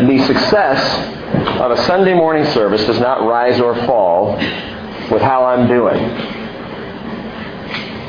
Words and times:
The 0.00 0.24
success 0.24 1.60
of 1.60 1.72
a 1.72 1.76
Sunday 1.84 2.14
morning 2.14 2.46
service 2.52 2.86
does 2.86 2.98
not 2.98 3.26
rise 3.26 3.60
or 3.60 3.74
fall 3.84 4.34
with 5.10 5.20
how 5.20 5.44
I'm 5.44 5.68
doing. 5.68 5.98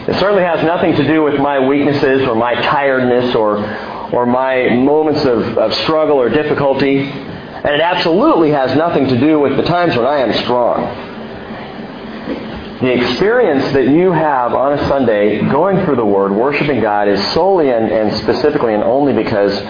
It 0.08 0.18
certainly 0.18 0.44
has 0.44 0.64
nothing 0.64 0.96
to 0.96 1.04
do 1.06 1.22
with 1.22 1.38
my 1.42 1.60
weaknesses 1.60 2.22
or 2.30 2.34
my 2.34 2.56
tiredness 2.56 3.36
or, 3.36 3.58
or 4.14 4.26
my 4.26 4.70
moments 4.70 5.26
of, 5.26 5.58
of 5.58 5.74
struggle 5.74 6.16
or 6.16 6.30
difficulty. 6.30 7.00
And 7.00 7.68
it 7.68 7.82
absolutely 7.82 8.52
has 8.52 8.74
nothing 8.78 9.10
to 9.10 9.20
do 9.20 9.42
with 9.42 9.58
the 9.58 9.64
times 9.64 9.98
when 9.98 10.06
I 10.06 10.20
am 10.20 10.32
strong. 10.32 11.10
The 12.80 12.94
experience 12.94 13.74
that 13.74 13.90
you 13.90 14.14
have 14.14 14.54
on 14.54 14.80
a 14.80 14.88
Sunday 14.88 15.42
going 15.50 15.84
through 15.84 15.98
the 15.98 16.06
Word, 16.06 16.32
worshiping 16.32 16.80
God, 16.80 17.10
is 17.10 17.22
solely 17.34 17.70
and, 17.70 17.92
and 17.92 18.18
specifically 18.18 18.74
and 18.74 18.82
only 18.82 19.12
because 19.12 19.62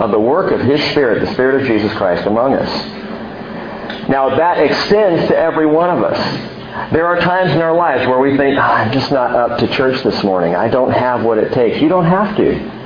of 0.00 0.10
the 0.10 0.18
work 0.18 0.50
of 0.50 0.60
His 0.60 0.82
Spirit, 0.90 1.24
the 1.24 1.32
Spirit 1.34 1.60
of 1.60 1.66
Jesus 1.68 1.92
Christ 1.96 2.26
among 2.26 2.54
us. 2.54 4.08
Now, 4.08 4.34
that 4.34 4.58
extends 4.58 5.28
to 5.28 5.36
every 5.36 5.66
one 5.66 5.90
of 5.90 6.02
us. 6.02 6.90
There 6.90 7.06
are 7.06 7.20
times 7.20 7.52
in 7.52 7.60
our 7.60 7.74
lives 7.74 8.08
where 8.08 8.18
we 8.18 8.36
think, 8.36 8.56
oh, 8.56 8.62
I'm 8.62 8.92
just 8.92 9.12
not 9.12 9.32
up 9.32 9.58
to 9.58 9.68
church 9.68 10.02
this 10.02 10.24
morning. 10.24 10.56
I 10.56 10.68
don't 10.68 10.90
have 10.90 11.22
what 11.22 11.38
it 11.38 11.52
takes. 11.52 11.80
You 11.80 11.88
don't 11.88 12.06
have 12.06 12.34
to. 12.36 12.80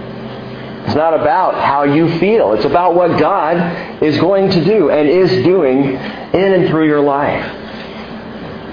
It's 0.85 0.95
not 0.95 1.15
about 1.15 1.55
how 1.55 1.85
you 1.85 2.19
feel. 2.19 2.53
It's 2.55 2.65
about 2.65 2.95
what 2.95 3.19
God 3.19 4.03
is 4.03 4.19
going 4.19 4.51
to 4.51 4.65
do 4.65 4.91
and 4.91 5.09
is 5.09 5.31
doing 5.45 5.95
in 5.95 6.53
and 6.53 6.69
through 6.69 6.89
your 6.89 7.01
life. 7.01 7.45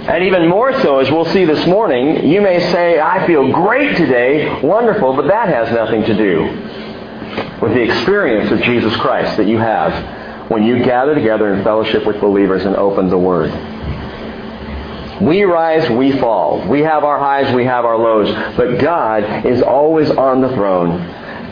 And 0.09 0.23
even 0.23 0.49
more 0.49 0.73
so, 0.81 0.97
as 0.99 1.11
we'll 1.11 1.25
see 1.25 1.45
this 1.45 1.65
morning, 1.67 2.27
you 2.27 2.41
may 2.41 2.59
say, 2.71 2.99
I 2.99 3.25
feel 3.27 3.51
great 3.51 3.95
today, 3.95 4.61
wonderful, 4.61 5.13
but 5.13 5.27
that 5.27 5.47
has 5.47 5.71
nothing 5.71 6.03
to 6.05 6.17
do 6.17 6.90
with 7.61 7.73
the 7.73 7.81
experience 7.81 8.51
of 8.51 8.61
Jesus 8.61 8.95
Christ 8.97 9.37
that 9.37 9.47
you 9.47 9.57
have 9.57 10.49
when 10.49 10.63
you 10.63 10.83
gather 10.83 11.15
together 11.15 11.53
in 11.53 11.63
fellowship 11.63 12.05
with 12.05 12.19
believers 12.19 12.65
and 12.65 12.75
open 12.75 13.09
the 13.09 13.17
Word. 13.17 13.51
We 15.21 15.43
rise, 15.43 15.87
we 15.91 16.17
fall. 16.19 16.67
We 16.67 16.81
have 16.81 17.03
our 17.03 17.19
highs, 17.19 17.53
we 17.53 17.63
have 17.65 17.85
our 17.85 17.97
lows. 17.97 18.33
But 18.57 18.79
God 18.79 19.45
is 19.45 19.61
always 19.61 20.09
on 20.09 20.41
the 20.41 20.49
throne. 20.49 20.97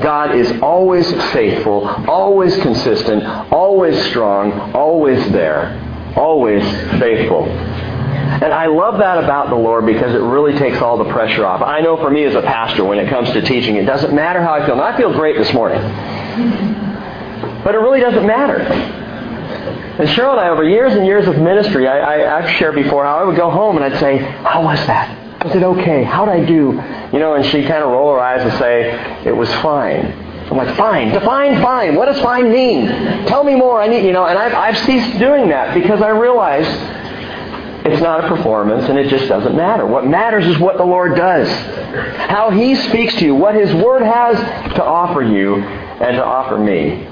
God 0.01 0.35
is 0.35 0.59
always 0.61 1.11
faithful, 1.33 1.85
always 2.09 2.55
consistent, 2.57 3.23
always 3.51 4.01
strong, 4.05 4.73
always 4.73 5.31
there, 5.31 6.13
always 6.15 6.63
faithful. 6.99 7.45
And 8.41 8.53
I 8.53 8.67
love 8.67 8.99
that 8.99 9.21
about 9.21 9.49
the 9.49 9.55
Lord 9.55 9.85
because 9.85 10.13
it 10.13 10.21
really 10.21 10.57
takes 10.57 10.77
all 10.77 10.97
the 10.97 11.11
pressure 11.11 11.45
off. 11.45 11.61
I 11.61 11.81
know 11.81 11.97
for 11.97 12.09
me 12.09 12.23
as 12.23 12.35
a 12.35 12.41
pastor, 12.41 12.85
when 12.85 12.97
it 12.97 13.09
comes 13.09 13.29
to 13.31 13.41
teaching, 13.41 13.75
it 13.75 13.85
doesn't 13.85 14.13
matter 14.13 14.41
how 14.41 14.53
I 14.53 14.65
feel. 14.65 14.79
I 14.79 14.95
feel 14.95 15.11
great 15.11 15.35
this 15.37 15.53
morning. 15.53 15.81
But 17.63 17.75
it 17.75 17.79
really 17.79 17.99
doesn't 17.99 18.25
matter. 18.25 18.59
And 18.59 20.07
Cheryl 20.09 20.31
and 20.31 20.39
I, 20.39 20.47
over 20.47 20.63
years 20.63 20.93
and 20.93 21.05
years 21.05 21.27
of 21.27 21.37
ministry, 21.37 21.85
I, 21.85 22.37
I've 22.37 22.49
shared 22.51 22.75
before 22.75 23.03
how 23.03 23.17
I 23.17 23.23
would 23.25 23.35
go 23.35 23.49
home 23.49 23.75
and 23.75 23.83
I'd 23.83 23.99
say, 23.99 24.17
How 24.17 24.63
was 24.63 24.79
that? 24.87 25.43
Was 25.43 25.53
it 25.53 25.63
okay? 25.63 26.03
How'd 26.03 26.29
I 26.29 26.45
do? 26.45 26.81
You 27.11 27.19
know, 27.19 27.33
and 27.33 27.45
she'd 27.45 27.67
kind 27.67 27.83
of 27.83 27.91
roll 27.91 28.13
her 28.13 28.19
eyes 28.19 28.41
and 28.41 28.53
say, 28.53 28.91
It 29.25 29.35
was 29.35 29.53
fine. 29.55 30.27
I'm 30.49 30.57
like, 30.57 30.75
fine, 30.77 31.11
define 31.11 31.61
fine. 31.61 31.95
What 31.95 32.05
does 32.05 32.19
fine 32.21 32.49
mean? 32.51 32.87
Tell 33.27 33.43
me 33.43 33.53
more. 33.55 33.79
I 33.79 33.87
need, 33.87 34.03
you 34.03 34.11
know, 34.11 34.25
and 34.25 34.39
I've, 34.39 34.53
I've 34.53 34.77
ceased 34.79 35.19
doing 35.19 35.49
that 35.49 35.75
because 35.75 36.01
I 36.01 36.09
realize 36.09 36.65
it's 37.89 38.01
not 38.01 38.23
a 38.23 38.27
performance, 38.27 38.87
and 38.89 38.97
it 38.97 39.09
just 39.09 39.27
doesn't 39.27 39.55
matter. 39.55 39.85
What 39.85 40.05
matters 40.05 40.45
is 40.45 40.57
what 40.59 40.77
the 40.77 40.85
Lord 40.85 41.15
does. 41.15 41.47
How 42.29 42.49
He 42.51 42.75
speaks 42.75 43.15
to 43.15 43.25
you, 43.25 43.35
what 43.35 43.55
His 43.55 43.73
Word 43.73 44.01
has 44.01 44.37
to 44.75 44.83
offer 44.83 45.21
you 45.21 45.55
and 45.57 46.15
to 46.15 46.23
offer 46.23 46.57
me. 46.57 47.05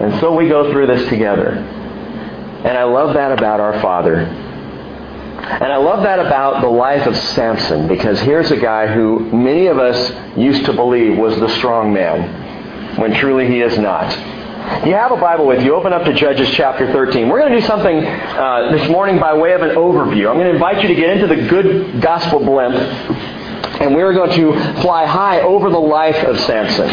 And 0.00 0.20
so 0.20 0.34
we 0.34 0.48
go 0.48 0.72
through 0.72 0.86
this 0.86 1.08
together. 1.08 1.50
And 1.50 2.76
I 2.76 2.84
love 2.84 3.14
that 3.14 3.32
about 3.32 3.60
our 3.60 3.80
Father. 3.80 4.16
And 4.20 5.72
I 5.72 5.76
love 5.76 6.02
that 6.04 6.18
about 6.18 6.60
the 6.60 6.68
life 6.68 7.06
of 7.06 7.16
Samson, 7.16 7.88
because 7.88 8.20
here's 8.20 8.50
a 8.50 8.56
guy 8.56 8.86
who 8.86 9.20
many 9.32 9.66
of 9.66 9.78
us 9.78 10.12
used 10.36 10.64
to 10.66 10.72
believe 10.72 11.16
was 11.18 11.38
the 11.40 11.48
strong 11.56 11.92
man, 11.92 12.98
when 12.98 13.14
truly 13.14 13.46
he 13.48 13.60
is 13.60 13.76
not. 13.78 14.39
You 14.70 14.94
have 14.94 15.12
a 15.12 15.16
Bible 15.16 15.46
with 15.46 15.62
you. 15.62 15.74
Open 15.74 15.92
up 15.92 16.04
to 16.04 16.14
Judges 16.14 16.48
chapter 16.52 16.90
13. 16.90 17.28
We're 17.28 17.40
going 17.40 17.52
to 17.52 17.60
do 17.60 17.66
something 17.66 18.02
uh, 18.02 18.70
this 18.70 18.88
morning 18.88 19.18
by 19.18 19.34
way 19.34 19.52
of 19.52 19.60
an 19.60 19.70
overview. 19.70 20.30
I'm 20.30 20.36
going 20.36 20.46
to 20.46 20.54
invite 20.54 20.80
you 20.80 20.88
to 20.88 20.94
get 20.94 21.10
into 21.10 21.26
the 21.26 21.48
good 21.48 22.00
gospel 22.00 22.38
blimp, 22.38 22.76
and 22.76 23.94
we're 23.94 24.14
going 24.14 24.30
to 24.30 24.80
fly 24.80 25.04
high 25.04 25.42
over 25.42 25.68
the 25.68 25.78
life 25.78 26.16
of 26.24 26.38
Samson. 26.40 26.88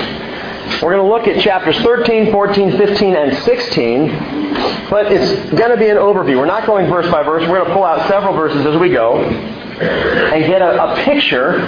We're 0.81 0.97
going 0.97 1.07
to 1.07 1.07
look 1.07 1.27
at 1.27 1.41
chapters 1.41 1.79
13, 1.79 2.31
14, 2.31 2.77
15, 2.77 3.15
and 3.15 3.37
16, 3.45 4.09
but 4.89 5.09
it's 5.09 5.51
going 5.51 5.71
to 5.71 5.77
be 5.77 5.87
an 5.87 5.97
overview. 5.97 6.39
We're 6.39 6.45
not 6.45 6.65
going 6.65 6.89
verse 6.89 7.09
by 7.09 7.23
verse. 7.23 7.47
We're 7.47 7.59
going 7.59 7.67
to 7.67 7.73
pull 7.73 7.85
out 7.85 8.09
several 8.09 8.33
verses 8.33 8.65
as 8.65 8.75
we 8.81 8.89
go 8.89 9.17
and 9.19 10.45
get 10.45 10.61
a, 10.61 10.83
a 10.83 10.95
picture 11.05 11.61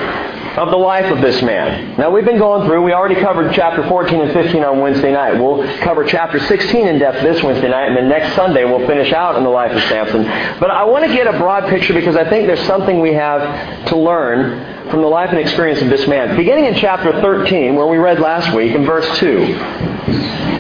of 0.58 0.72
the 0.72 0.78
life 0.78 1.12
of 1.12 1.22
this 1.22 1.42
man. 1.42 1.98
Now, 1.98 2.10
we've 2.10 2.26
been 2.26 2.38
going 2.38 2.68
through, 2.68 2.82
we 2.82 2.94
already 2.94 3.16
covered 3.16 3.54
chapter 3.54 3.88
14 3.88 4.22
and 4.22 4.34
15 4.34 4.64
on 4.64 4.80
Wednesday 4.80 5.12
night. 5.12 5.40
We'll 5.40 5.66
cover 5.80 6.04
chapter 6.04 6.40
16 6.40 6.88
in 6.88 7.00
depth 7.00 7.22
this 7.22 7.44
Wednesday 7.44 7.70
night, 7.70 7.88
and 7.88 7.98
then 7.98 8.10
next 8.10 8.36
Sunday 8.36 8.66
we'll 8.66 8.86
finish 8.88 9.14
out 9.14 9.36
in 9.36 9.44
the 9.44 9.50
life 9.50 9.72
of 9.72 9.82
Samson. 9.84 10.24
But 10.60 10.72
I 10.72 10.84
want 10.84 11.06
to 11.06 11.14
get 11.14 11.28
a 11.28 11.38
broad 11.38 11.70
picture 11.70 11.94
because 11.94 12.16
I 12.16 12.30
think 12.30 12.48
there's 12.48 12.66
something 12.66 13.00
we 13.00 13.14
have 13.14 13.88
to 13.88 13.98
learn 13.98 14.90
from 14.90 15.02
the 15.02 15.08
life 15.08 15.30
and 15.30 15.40
experience 15.40 15.82
of 15.82 15.90
this 15.90 16.08
man. 16.08 16.36
Beginning 16.36 16.66
in 16.66 16.76
chapter 16.76 17.12
13, 17.22 17.76
where 17.76 17.88
we 17.88 17.98
read 17.98 18.20
last 18.20 18.56
week, 18.56 18.74
in 18.74 18.86
verse 18.86 19.20
2. 19.20 19.38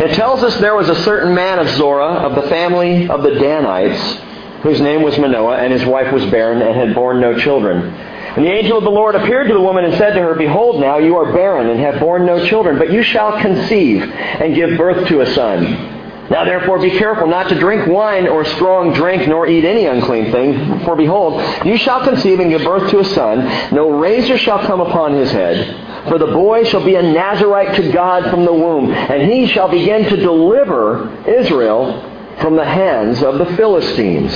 It 0.01 0.13
tells 0.15 0.43
us 0.43 0.55
there 0.57 0.75
was 0.75 0.87
a 0.87 1.03
certain 1.03 1.33
man 1.33 1.59
of 1.59 1.67
Zorah, 1.69 2.05
of 2.05 2.35
the 2.35 2.47
family 2.49 3.09
of 3.09 3.23
the 3.23 3.31
Danites, 3.31 4.21
whose 4.61 4.79
name 4.79 5.01
was 5.01 5.17
Manoah, 5.17 5.57
and 5.57 5.73
his 5.73 5.85
wife 5.85 6.13
was 6.13 6.25
barren 6.27 6.61
and 6.61 6.75
had 6.75 6.93
borne 6.93 7.19
no 7.19 7.37
children. 7.37 7.93
And 8.35 8.45
the 8.45 8.51
angel 8.51 8.77
of 8.77 8.83
the 8.83 8.91
Lord 8.91 9.15
appeared 9.15 9.47
to 9.47 9.53
the 9.53 9.61
woman 9.61 9.85
and 9.85 9.95
said 9.95 10.13
to 10.13 10.21
her, 10.21 10.35
Behold, 10.35 10.79
now 10.79 10.97
you 10.97 11.17
are 11.17 11.33
barren 11.33 11.69
and 11.69 11.79
have 11.79 11.99
borne 11.99 12.25
no 12.25 12.45
children, 12.45 12.77
but 12.77 12.91
you 12.91 13.03
shall 13.03 13.39
conceive 13.41 14.03
and 14.03 14.55
give 14.55 14.77
birth 14.77 15.07
to 15.07 15.21
a 15.21 15.25
son. 15.33 15.97
Now 16.29 16.45
therefore 16.45 16.79
be 16.79 16.91
careful 16.91 17.27
not 17.27 17.49
to 17.49 17.59
drink 17.59 17.87
wine 17.87 18.27
or 18.27 18.45
strong 18.45 18.93
drink, 18.93 19.27
nor 19.27 19.47
eat 19.47 19.65
any 19.65 19.87
unclean 19.87 20.31
thing. 20.31 20.85
For 20.85 20.95
behold, 20.95 21.41
you 21.65 21.75
shall 21.77 22.03
conceive 22.03 22.39
and 22.39 22.51
give 22.51 22.63
birth 22.63 22.91
to 22.91 22.99
a 22.99 23.05
son. 23.05 23.73
No 23.73 23.99
razor 23.99 24.37
shall 24.37 24.59
come 24.59 24.79
upon 24.79 25.13
his 25.13 25.31
head. 25.31 26.07
For 26.07 26.19
the 26.19 26.27
boy 26.27 26.65
shall 26.65 26.85
be 26.85 26.95
a 26.95 27.01
Nazarite 27.01 27.75
to 27.77 27.91
God 27.91 28.29
from 28.29 28.45
the 28.45 28.53
womb, 28.53 28.91
and 28.91 29.31
he 29.31 29.47
shall 29.47 29.69
begin 29.69 30.03
to 30.09 30.17
deliver 30.17 31.27
Israel 31.27 32.05
from 32.41 32.55
the 32.55 32.65
hands 32.65 33.23
of 33.23 33.39
the 33.39 33.47
Philistines. 33.57 34.31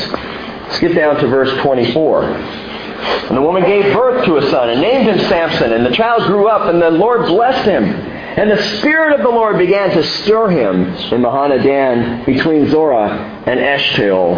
Skip 0.74 0.96
down 0.96 1.18
to 1.18 1.28
verse 1.28 1.54
24. 1.62 2.24
And 3.28 3.38
the 3.38 3.42
woman 3.42 3.64
gave 3.64 3.94
birth 3.94 4.26
to 4.26 4.38
a 4.38 4.50
son 4.50 4.70
and 4.70 4.82
named 4.82 5.08
him 5.08 5.20
Samson. 5.30 5.74
And 5.74 5.86
the 5.86 5.92
child 5.92 6.24
grew 6.24 6.48
up, 6.48 6.68
and 6.68 6.82
the 6.82 6.92
Lord 6.92 7.28
blessed 7.28 7.66
him. 7.66 7.84
And 7.84 8.50
the 8.50 8.62
Spirit 8.80 9.14
of 9.14 9.22
the 9.22 9.30
Lord 9.30 9.58
began 9.58 9.92
to 9.92 10.04
stir 10.04 10.50
him 10.50 10.86
in 10.86 11.22
Mahaneh-dan 11.22 12.26
between 12.26 12.68
Zorah 12.70 13.44
and 13.46 13.60
Eshtaol. 13.60 14.38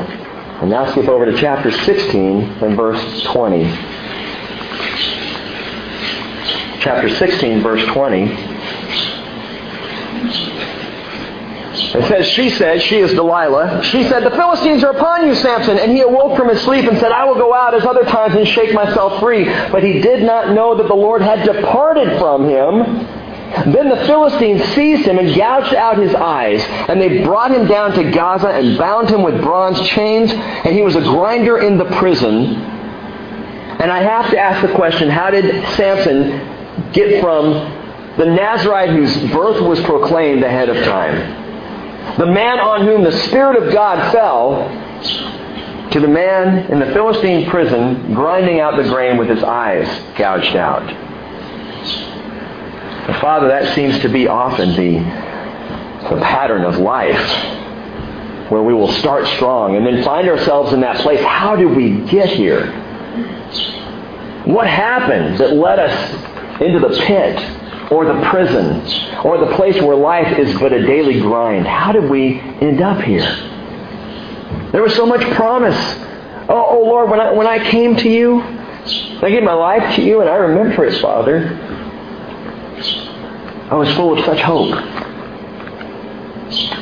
And 0.61 0.69
now 0.69 0.89
skip 0.91 1.07
over 1.07 1.25
to 1.25 1.37
chapter 1.37 1.71
16 1.71 2.41
and 2.61 2.75
verse 2.75 3.23
20. 3.23 3.65
Chapter 6.81 7.09
16, 7.09 7.61
verse 7.61 7.85
20. 7.87 8.25
It 11.95 12.07
says, 12.09 12.27
She 12.27 12.49
said, 12.49 12.81
she 12.81 12.97
is 12.97 13.13
Delilah, 13.13 13.81
she 13.83 14.03
said, 14.03 14.23
The 14.23 14.31
Philistines 14.31 14.83
are 14.83 14.91
upon 14.91 15.25
you, 15.27 15.35
Samson. 15.35 15.79
And 15.79 15.91
he 15.91 16.01
awoke 16.01 16.37
from 16.37 16.49
his 16.49 16.61
sleep 16.61 16.85
and 16.89 16.97
said, 16.99 17.11
I 17.11 17.23
will 17.23 17.35
go 17.35 17.53
out 17.53 17.73
as 17.73 17.85
other 17.85 18.03
times 18.03 18.35
and 18.35 18.45
shake 18.47 18.73
myself 18.73 19.21
free. 19.21 19.45
But 19.45 19.83
he 19.83 20.01
did 20.01 20.23
not 20.23 20.53
know 20.53 20.75
that 20.75 20.87
the 20.87 20.95
Lord 20.95 21.21
had 21.21 21.45
departed 21.45 22.19
from 22.19 22.49
him. 22.49 23.23
Then 23.71 23.87
the 23.87 24.05
Philistines 24.05 24.61
seized 24.73 25.05
him 25.07 25.17
and 25.17 25.33
gouged 25.33 25.73
out 25.73 25.97
his 25.97 26.13
eyes. 26.13 26.61
And 26.89 27.01
they 27.01 27.23
brought 27.23 27.51
him 27.51 27.65
down 27.65 27.93
to 27.93 28.11
Gaza 28.11 28.49
and 28.49 28.77
bound 28.77 29.09
him 29.09 29.23
with 29.23 29.41
bronze 29.41 29.79
chains. 29.87 30.31
And 30.31 30.75
he 30.75 30.81
was 30.81 30.97
a 30.97 31.01
grinder 31.01 31.59
in 31.59 31.77
the 31.77 31.85
prison. 31.85 32.55
And 33.77 33.89
I 33.89 34.03
have 34.03 34.29
to 34.31 34.37
ask 34.37 34.67
the 34.67 34.73
question, 34.73 35.09
how 35.09 35.29
did 35.31 35.45
Samson 35.75 36.91
get 36.91 37.21
from 37.21 37.53
the 38.17 38.25
Nazarite 38.25 38.89
whose 38.89 39.15
birth 39.31 39.61
was 39.61 39.79
proclaimed 39.83 40.43
ahead 40.43 40.67
of 40.67 40.83
time? 40.83 41.44
The 42.17 42.25
man 42.25 42.59
on 42.59 42.85
whom 42.85 43.03
the 43.03 43.11
Spirit 43.27 43.61
of 43.61 43.73
God 43.73 44.11
fell, 44.11 44.69
to 45.91 45.99
the 45.99 46.07
man 46.07 46.71
in 46.71 46.79
the 46.79 46.87
Philistine 46.87 47.49
prison 47.49 48.13
grinding 48.13 48.59
out 48.59 48.75
the 48.75 48.83
grain 48.83 49.17
with 49.17 49.29
his 49.29 49.43
eyes 49.43 49.87
gouged 50.17 50.55
out. 50.55 50.85
Father, 53.21 53.47
that 53.47 53.75
seems 53.75 53.99
to 53.99 54.09
be 54.09 54.27
often 54.27 54.69
the, 54.75 54.99
the 56.09 56.21
pattern 56.21 56.63
of 56.63 56.77
life, 56.77 58.49
where 58.49 58.63
we 58.63 58.73
will 58.73 58.91
start 58.93 59.25
strong 59.35 59.75
and 59.75 59.85
then 59.85 60.03
find 60.03 60.27
ourselves 60.27 60.73
in 60.73 60.81
that 60.81 60.97
place. 60.97 61.21
How 61.21 61.55
did 61.55 61.75
we 61.75 62.01
get 62.09 62.29
here? 62.29 62.71
What 64.45 64.67
happened 64.67 65.37
that 65.39 65.53
led 65.53 65.79
us 65.79 66.61
into 66.61 66.79
the 66.79 66.95
pit? 67.05 67.37
Or 67.91 68.05
the 68.05 68.29
prison 68.29 68.81
or 69.23 69.37
the 69.37 69.55
place 69.55 69.75
where 69.81 69.95
life 69.95 70.37
is 70.39 70.57
but 70.59 70.73
a 70.73 70.85
daily 70.85 71.19
grind. 71.19 71.67
How 71.67 71.91
did 71.91 72.09
we 72.09 72.39
end 72.39 72.81
up 72.81 73.01
here? 73.01 73.25
There 74.71 74.81
was 74.81 74.95
so 74.95 75.05
much 75.05 75.21
promise. 75.35 75.77
Oh, 76.49 76.65
oh 76.69 76.83
Lord, 76.83 77.09
when 77.09 77.19
I, 77.19 77.31
when 77.31 77.47
I 77.47 77.69
came 77.71 77.95
to 77.95 78.09
you, 78.09 78.41
I 78.41 79.29
gave 79.29 79.43
my 79.43 79.53
life 79.53 79.95
to 79.95 80.01
you, 80.01 80.21
and 80.21 80.29
I 80.29 80.35
remember 80.35 80.85
it, 80.85 81.01
Father. 81.01 81.47
I 83.71 83.75
was 83.75 83.91
full 83.95 84.17
of 84.17 84.23
such 84.25 84.39
hope. 84.41 84.73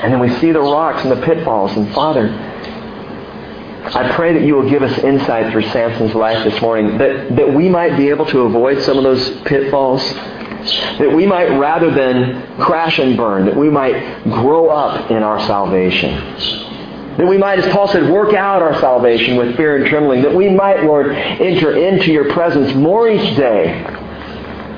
And 0.03 0.11
then 0.11 0.19
we 0.19 0.29
see 0.39 0.51
the 0.51 0.59
rocks 0.59 1.03
and 1.03 1.11
the 1.11 1.25
pitfalls, 1.25 1.71
and 1.77 1.93
Father, 1.93 2.27
I 3.85 4.11
pray 4.15 4.33
that 4.33 4.43
you 4.43 4.55
will 4.55 4.69
give 4.69 4.81
us 4.81 4.97
insight 4.99 5.51
through 5.51 5.69
Samson's 5.69 6.15
life 6.15 6.43
this 6.43 6.61
morning, 6.61 6.97
that, 6.97 7.35
that 7.35 7.53
we 7.53 7.69
might 7.69 7.95
be 7.95 8.09
able 8.09 8.25
to 8.27 8.41
avoid 8.41 8.81
some 8.83 8.97
of 8.97 9.03
those 9.03 9.29
pitfalls, 9.43 10.01
that 10.63 11.11
we 11.13 11.25
might, 11.25 11.49
rather 11.57 11.91
than 11.91 12.57
crash 12.57 12.99
and 12.99 13.17
burn, 13.17 13.45
that 13.45 13.55
we 13.55 13.69
might 13.69 14.23
grow 14.23 14.69
up 14.69 15.11
in 15.11 15.23
our 15.23 15.39
salvation. 15.41 16.11
That 17.17 17.27
we 17.27 17.37
might, 17.37 17.59
as 17.59 17.71
Paul 17.71 17.87
said, 17.89 18.09
work 18.09 18.33
out 18.33 18.61
our 18.61 18.79
salvation 18.79 19.35
with 19.35 19.55
fear 19.55 19.75
and 19.77 19.85
trembling. 19.85 20.23
That 20.23 20.33
we 20.33 20.49
might, 20.49 20.83
Lord, 20.83 21.11
enter 21.11 21.77
into 21.77 22.11
your 22.11 22.31
presence 22.33 22.73
more 22.75 23.07
each 23.09 23.35
day, 23.35 23.83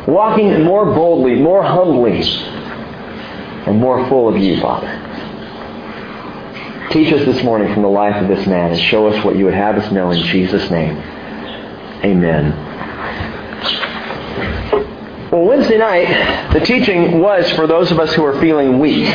walking 0.07 0.63
more 0.63 0.85
boldly, 0.85 1.35
more 1.35 1.63
humbly, 1.63 2.21
and 2.21 3.79
more 3.79 4.07
full 4.09 4.27
of 4.27 4.37
you, 4.37 4.59
Father. 4.59 5.01
Teach 6.91 7.11
us 7.13 7.25
this 7.25 7.43
morning 7.43 7.73
from 7.73 7.83
the 7.83 7.89
life 7.89 8.21
of 8.21 8.27
this 8.27 8.45
man 8.47 8.71
and 8.71 8.79
show 8.79 9.07
us 9.07 9.23
what 9.23 9.35
you 9.35 9.45
would 9.45 9.53
have 9.53 9.77
us 9.77 9.91
know 9.91 10.11
in 10.11 10.23
Jesus' 10.23 10.69
name. 10.69 10.97
Amen. 12.03 12.53
Well, 15.35 15.43
Wednesday 15.43 15.77
night, 15.77 16.53
the 16.53 16.61
teaching 16.61 17.19
was 17.19 17.51
for 17.57 17.67
those 17.67 17.91
of 17.91 17.99
us 17.99 18.13
who 18.13 18.23
are 18.23 18.39
feeling 18.39 18.79
weak. 18.79 19.05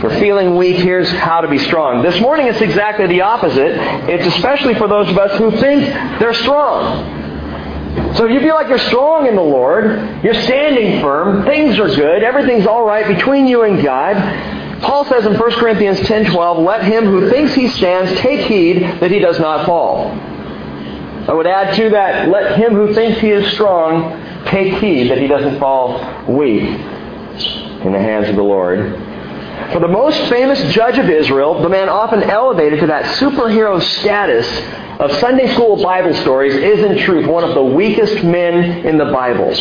For 0.00 0.08
feeling 0.18 0.56
weak, 0.56 0.76
here's 0.76 1.10
how 1.10 1.42
to 1.42 1.48
be 1.48 1.58
strong. 1.58 2.02
This 2.02 2.18
morning, 2.22 2.46
it's 2.46 2.62
exactly 2.62 3.06
the 3.06 3.20
opposite. 3.20 3.76
It's 4.08 4.26
especially 4.34 4.74
for 4.76 4.88
those 4.88 5.10
of 5.10 5.18
us 5.18 5.36
who 5.36 5.50
think 5.60 5.84
they're 6.18 6.32
strong. 6.32 7.04
So 8.16 8.24
if 8.24 8.32
you 8.32 8.40
feel 8.40 8.54
like 8.54 8.68
you're 8.68 8.78
strong 8.78 9.26
in 9.26 9.36
the 9.36 9.42
Lord, 9.42 10.24
you're 10.24 10.40
standing 10.42 11.02
firm, 11.02 11.44
things 11.44 11.78
are 11.78 11.94
good, 11.94 12.22
everything's 12.22 12.66
all 12.66 12.86
right 12.86 13.06
between 13.06 13.46
you 13.46 13.60
and 13.64 13.82
God, 13.82 14.16
Paul 14.80 15.04
says 15.04 15.26
in 15.26 15.34
1 15.34 15.50
Corinthians 15.56 16.00
10:12, 16.00 16.58
"Let 16.60 16.82
him 16.82 17.04
who 17.04 17.28
thinks 17.28 17.52
he 17.52 17.68
stands 17.68 18.18
take 18.20 18.40
heed 18.40 19.00
that 19.00 19.10
he 19.10 19.18
does 19.18 19.38
not 19.38 19.66
fall." 19.66 20.18
I 21.28 21.34
would 21.34 21.46
add 21.46 21.74
to 21.74 21.90
that, 21.90 22.30
let 22.30 22.56
him 22.56 22.74
who 22.74 22.94
thinks 22.94 23.20
he 23.20 23.30
is 23.30 23.52
strong 23.52 24.23
take 24.46 24.74
heed 24.74 25.10
that 25.10 25.18
he 25.18 25.26
doesn't 25.26 25.58
fall 25.58 25.98
weak 26.28 26.62
in 26.62 27.92
the 27.92 27.98
hands 27.98 28.28
of 28.28 28.36
the 28.36 28.42
Lord. 28.42 28.78
For 29.72 29.80
the 29.80 29.88
most 29.88 30.18
famous 30.28 30.60
judge 30.72 30.98
of 30.98 31.08
Israel, 31.08 31.62
the 31.62 31.68
man 31.68 31.88
often 31.88 32.22
elevated 32.22 32.80
to 32.80 32.86
that 32.88 33.04
superhero 33.16 33.80
status 33.80 34.46
of 35.00 35.12
Sunday 35.18 35.52
school 35.54 35.82
Bible 35.82 36.14
stories, 36.14 36.54
is 36.54 36.84
in 36.84 36.98
truth 36.98 37.26
one 37.26 37.44
of 37.44 37.54
the 37.54 37.62
weakest 37.62 38.22
men 38.24 38.86
in 38.86 38.98
the 38.98 39.06
Bible. 39.06 39.52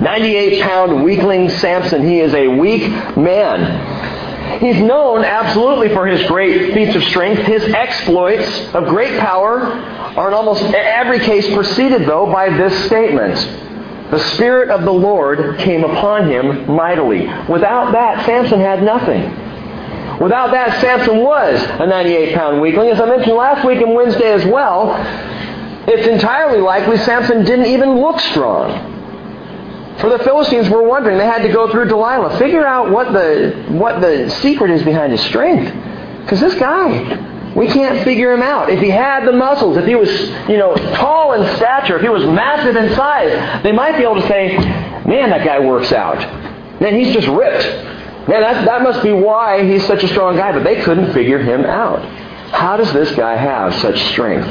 98 0.00 0.62
pound 0.62 1.02
weakling 1.04 1.48
Samson. 1.48 2.06
He 2.06 2.20
is 2.20 2.34
a 2.34 2.48
weak 2.48 2.88
man. 3.16 4.60
He's 4.60 4.80
known 4.80 5.24
absolutely 5.24 5.88
for 5.88 6.06
his 6.06 6.26
great 6.28 6.72
feats 6.74 6.94
of 6.96 7.02
strength. 7.04 7.42
His 7.42 7.62
exploits 7.64 8.74
of 8.74 8.84
great 8.86 9.18
power 9.18 9.72
are 10.18 10.26
in 10.26 10.34
almost 10.34 10.62
every 10.74 11.20
case 11.20 11.48
preceded, 11.54 12.02
though, 12.02 12.26
by 12.26 12.50
this 12.50 12.86
statement. 12.86 13.36
The 14.10 14.18
Spirit 14.34 14.68
of 14.68 14.82
the 14.82 14.92
Lord 14.92 15.58
came 15.60 15.84
upon 15.84 16.28
him 16.28 16.66
mightily. 16.66 17.28
Without 17.48 17.92
that, 17.92 18.26
Samson 18.26 18.58
had 18.58 18.82
nothing. 18.82 19.22
Without 20.18 20.50
that, 20.50 20.80
Samson 20.80 21.18
was 21.18 21.62
a 21.62 21.86
98 21.86 22.34
pound 22.34 22.60
weakling. 22.60 22.90
As 22.90 23.00
I 23.00 23.06
mentioned 23.06 23.36
last 23.36 23.64
week 23.64 23.80
and 23.80 23.94
Wednesday 23.94 24.32
as 24.32 24.44
well, 24.44 24.96
it's 25.86 26.08
entirely 26.08 26.60
likely 26.60 26.96
Samson 26.96 27.44
didn't 27.44 27.66
even 27.66 28.00
look 28.00 28.18
strong. 28.18 28.96
For 30.00 30.10
the 30.10 30.18
Philistines 30.24 30.68
were 30.68 30.82
wondering, 30.82 31.18
they 31.18 31.26
had 31.26 31.42
to 31.42 31.52
go 31.52 31.70
through 31.70 31.86
Delilah, 31.86 32.38
figure 32.38 32.66
out 32.66 32.90
what 32.90 33.12
the, 33.12 33.66
what 33.68 34.00
the 34.00 34.30
secret 34.30 34.72
is 34.72 34.82
behind 34.82 35.12
his 35.12 35.20
strength. 35.20 35.72
Because 36.22 36.40
this 36.40 36.54
guy, 36.54 37.37
we 37.58 37.66
can't 37.66 38.04
figure 38.04 38.32
him 38.32 38.42
out. 38.42 38.70
If 38.70 38.80
he 38.80 38.88
had 38.88 39.26
the 39.26 39.32
muscles, 39.32 39.76
if 39.76 39.84
he 39.84 39.96
was, 39.96 40.08
you 40.48 40.56
know, 40.56 40.76
tall 40.94 41.32
in 41.32 41.56
stature, 41.56 41.96
if 41.96 42.02
he 42.02 42.08
was 42.08 42.24
massive 42.24 42.76
in 42.76 42.94
size, 42.94 43.62
they 43.64 43.72
might 43.72 43.96
be 43.96 44.04
able 44.04 44.14
to 44.14 44.28
say, 44.28 44.56
man, 44.56 45.30
that 45.30 45.44
guy 45.44 45.58
works 45.58 45.90
out. 45.90 46.18
Man, 46.80 46.94
he's 46.94 47.12
just 47.12 47.26
ripped. 47.26 47.64
Man, 48.28 48.42
that, 48.42 48.64
that 48.64 48.82
must 48.82 49.02
be 49.02 49.10
why 49.10 49.64
he's 49.64 49.84
such 49.86 50.04
a 50.04 50.08
strong 50.08 50.36
guy. 50.36 50.52
But 50.52 50.62
they 50.62 50.80
couldn't 50.82 51.12
figure 51.12 51.40
him 51.40 51.64
out. 51.64 52.00
How 52.52 52.76
does 52.76 52.92
this 52.92 53.10
guy 53.16 53.34
have 53.36 53.74
such 53.80 54.00
strength? 54.04 54.46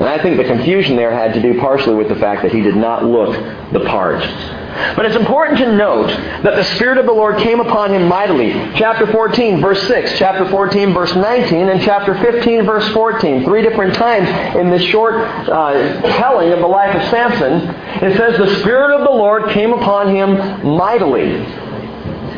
And 0.00 0.08
I 0.08 0.20
think 0.22 0.38
the 0.38 0.44
confusion 0.44 0.96
there 0.96 1.12
had 1.12 1.34
to 1.34 1.42
do 1.42 1.60
partially 1.60 1.94
with 1.94 2.08
the 2.08 2.16
fact 2.16 2.40
that 2.42 2.52
he 2.52 2.62
did 2.62 2.74
not 2.74 3.04
look 3.04 3.34
the 3.70 3.80
part. 3.80 4.22
But 4.96 5.04
it's 5.04 5.14
important 5.14 5.58
to 5.58 5.76
note 5.76 6.06
that 6.06 6.56
the 6.56 6.64
Spirit 6.76 6.96
of 6.96 7.04
the 7.04 7.12
Lord 7.12 7.36
came 7.38 7.60
upon 7.60 7.92
him 7.92 8.08
mightily. 8.08 8.52
Chapter 8.76 9.06
14, 9.12 9.60
verse 9.60 9.86
6, 9.86 10.16
chapter 10.18 10.48
14, 10.48 10.94
verse 10.94 11.14
19, 11.14 11.68
and 11.68 11.82
chapter 11.82 12.14
15, 12.14 12.64
verse 12.64 12.88
14. 12.94 13.44
Three 13.44 13.60
different 13.60 13.94
times 13.94 14.26
in 14.56 14.70
this 14.70 14.82
short 14.84 15.16
uh, 15.16 16.00
telling 16.16 16.50
of 16.50 16.60
the 16.60 16.66
life 16.66 16.96
of 16.96 17.02
Samson, 17.10 17.68
it 18.02 18.16
says, 18.16 18.38
The 18.38 18.60
Spirit 18.60 18.98
of 18.98 19.06
the 19.06 19.12
Lord 19.12 19.50
came 19.50 19.74
upon 19.74 20.14
him 20.14 20.66
mightily. 20.66 21.44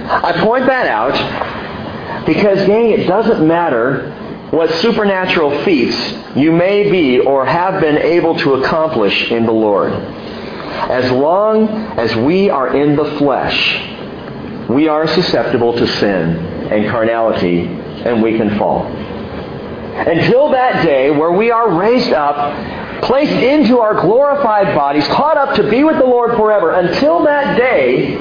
I 0.09 0.33
point 0.43 0.67
that 0.67 0.89
out 0.89 2.27
because, 2.27 2.67
gang, 2.67 2.91
it 2.91 3.07
doesn't 3.07 3.47
matter 3.47 4.19
what 4.53 4.71
supernatural 4.83 5.65
feats 5.65 5.97
you 6.37 6.53
may 6.53 6.91
be 6.91 7.19
or 7.19 7.47
have 7.47 7.81
been 7.81 7.97
able 7.97 8.39
to 8.39 8.53
accomplish 8.53 9.31
in 9.31 9.47
the 9.47 9.53
Lord. 9.53 9.93
As 9.93 11.11
long 11.11 11.71
as 11.99 12.15
we 12.17 12.51
are 12.51 12.77
in 12.77 12.95
the 12.95 13.17
flesh, 13.17 14.69
we 14.69 14.89
are 14.89 15.07
susceptible 15.07 15.73
to 15.73 15.87
sin 15.87 16.37
and 16.71 16.91
carnality, 16.91 17.61
and 17.61 18.23
we 18.23 18.37
can 18.37 18.59
fall. 18.59 18.87
Until 18.87 20.51
that 20.51 20.85
day 20.85 21.11
where 21.11 21.33
we 21.33 21.51
are 21.51 21.73
raised 21.73 22.13
up, 22.13 23.03
placed 23.05 23.33
into 23.33 23.79
our 23.79 24.03
glorified 24.03 24.75
bodies, 24.75 25.07
caught 25.09 25.39
up 25.39 25.57
to 25.57 25.71
be 25.71 25.83
with 25.83 25.97
the 25.97 26.05
Lord 26.05 26.37
forever, 26.37 26.73
until 26.73 27.25
that 27.25 27.57
day, 27.57 28.17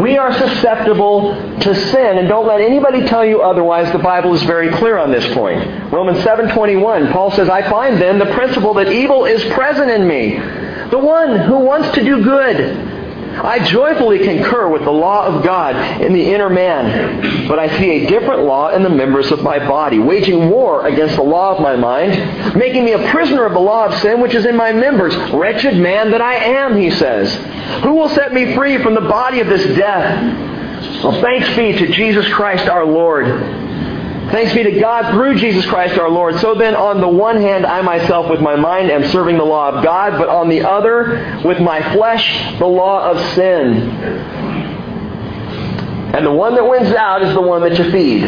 we 0.00 0.16
are 0.16 0.32
susceptible 0.32 1.34
to 1.60 1.74
sin, 1.74 2.18
and 2.18 2.28
don't 2.28 2.46
let 2.46 2.60
anybody 2.60 3.06
tell 3.06 3.24
you 3.24 3.42
otherwise. 3.42 3.90
The 3.92 3.98
Bible 3.98 4.34
is 4.34 4.42
very 4.42 4.70
clear 4.70 4.98
on 4.98 5.10
this 5.10 5.26
point. 5.34 5.92
Romans 5.92 6.22
7:21, 6.24 7.12
Paul 7.12 7.30
says, 7.32 7.48
"I 7.48 7.62
find 7.62 8.00
then 8.00 8.18
the 8.18 8.26
principle 8.26 8.74
that 8.74 8.88
evil 8.88 9.24
is 9.24 9.44
present 9.52 9.90
in 9.90 10.06
me, 10.06 10.40
the 10.90 10.98
one 10.98 11.36
who 11.36 11.58
wants 11.58 11.90
to 11.92 12.04
do 12.04 12.22
good." 12.22 12.93
I 13.42 13.58
joyfully 13.66 14.20
concur 14.20 14.68
with 14.68 14.84
the 14.84 14.90
law 14.90 15.26
of 15.26 15.44
God 15.44 16.00
in 16.00 16.12
the 16.12 16.32
inner 16.32 16.48
man, 16.48 17.48
but 17.48 17.58
I 17.58 17.78
see 17.78 17.90
a 17.90 18.06
different 18.06 18.42
law 18.42 18.70
in 18.70 18.82
the 18.82 18.90
members 18.90 19.30
of 19.30 19.42
my 19.42 19.58
body, 19.58 19.98
waging 19.98 20.50
war 20.50 20.86
against 20.86 21.16
the 21.16 21.22
law 21.22 21.54
of 21.54 21.60
my 21.60 21.76
mind, 21.76 22.56
making 22.56 22.84
me 22.84 22.92
a 22.92 23.10
prisoner 23.10 23.44
of 23.44 23.52
the 23.52 23.60
law 23.60 23.86
of 23.86 23.94
sin 24.00 24.20
which 24.20 24.34
is 24.34 24.46
in 24.46 24.56
my 24.56 24.72
members. 24.72 25.14
Wretched 25.32 25.76
man 25.76 26.10
that 26.12 26.20
I 26.20 26.34
am, 26.34 26.76
he 26.76 26.90
says. 26.90 27.34
Who 27.82 27.94
will 27.94 28.08
set 28.10 28.32
me 28.32 28.54
free 28.54 28.82
from 28.82 28.94
the 28.94 29.00
body 29.00 29.40
of 29.40 29.48
this 29.48 29.76
death? 29.76 31.02
Well, 31.02 31.20
thanks 31.20 31.48
be 31.56 31.72
to 31.72 31.92
Jesus 31.92 32.26
Christ 32.32 32.68
our 32.68 32.84
Lord. 32.84 33.26
Thanks 34.30 34.54
be 34.54 34.62
to 34.62 34.80
God 34.80 35.12
through 35.12 35.36
Jesus 35.36 35.66
Christ 35.66 35.98
our 35.98 36.08
Lord. 36.08 36.40
So 36.40 36.54
then, 36.54 36.74
on 36.74 37.00
the 37.00 37.08
one 37.08 37.36
hand, 37.36 37.66
I 37.66 37.82
myself 37.82 38.30
with 38.30 38.40
my 38.40 38.56
mind 38.56 38.90
am 38.90 39.04
serving 39.10 39.36
the 39.36 39.44
law 39.44 39.70
of 39.70 39.84
God, 39.84 40.18
but 40.18 40.28
on 40.28 40.48
the 40.48 40.62
other, 40.62 41.40
with 41.44 41.60
my 41.60 41.92
flesh, 41.92 42.58
the 42.58 42.66
law 42.66 43.10
of 43.10 43.20
sin. 43.34 43.90
And 46.14 46.24
the 46.24 46.32
one 46.32 46.54
that 46.54 46.66
wins 46.66 46.94
out 46.94 47.22
is 47.22 47.34
the 47.34 47.40
one 47.40 47.60
that 47.62 47.78
you 47.78 47.90
feed. 47.90 48.22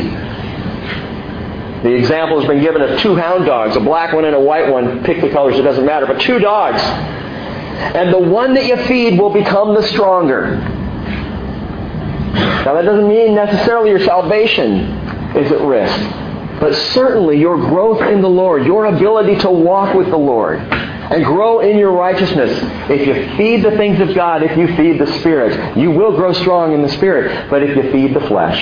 The 1.83 1.95
example 1.95 2.41
has 2.41 2.49
been 2.49 2.61
given 2.61 2.83
of 2.83 3.01
two 3.01 3.17
hound 3.17 3.47
dogs, 3.47 3.75
a 3.77 3.81
black 3.81 4.13
one 4.13 4.25
and 4.25 4.35
a 4.35 4.41
white 4.41 4.71
one. 4.71 5.03
Pick 5.03 5.23
the 5.23 5.31
colors, 5.31 5.59
it 5.59 5.63
doesn't 5.63 5.87
matter, 5.87 6.05
but 6.07 6.21
two 6.21 6.39
dogs. 6.39 6.81
And 6.83 8.13
the 8.13 8.19
one 8.19 8.55
that 8.55 8.67
you 8.67 8.77
feed 8.85 9.19
will 9.19 9.33
become 9.33 9.75
the 9.75 9.83
stronger. 9.85 10.57
Now, 12.67 12.75
that 12.75 12.83
doesn't 12.83 13.09
mean 13.09 13.35
necessarily 13.35 13.91
your 13.91 14.01
salvation 14.01 15.06
is 15.37 15.53
at 15.53 15.61
risk. 15.61 15.99
But 16.61 16.75
certainly 16.93 17.39
your 17.39 17.57
growth 17.57 18.01
in 18.03 18.23
the 18.23 18.29
Lord, 18.29 18.65
your 18.65 18.87
ability 18.87 19.37
to 19.41 19.51
walk 19.51 19.95
with 19.95 20.09
the 20.09 20.17
Lord, 20.17 20.59
and 20.59 21.25
grow 21.25 21.61
in 21.61 21.79
your 21.79 21.93
righteousness. 21.93 22.59
If 22.91 23.07
you 23.07 23.37
feed 23.37 23.63
the 23.63 23.77
things 23.77 24.01
of 24.01 24.15
God, 24.15 24.43
if 24.43 24.57
you 24.57 24.75
feed 24.77 24.99
the 24.99 25.07
Spirit, 25.21 25.77
you 25.77 25.91
will 25.91 26.17
grow 26.17 26.33
strong 26.33 26.73
in 26.73 26.83
the 26.83 26.89
Spirit. 26.89 27.51
But 27.51 27.63
if 27.63 27.77
you 27.77 27.93
feed 27.93 28.15
the 28.15 28.27
flesh, 28.27 28.61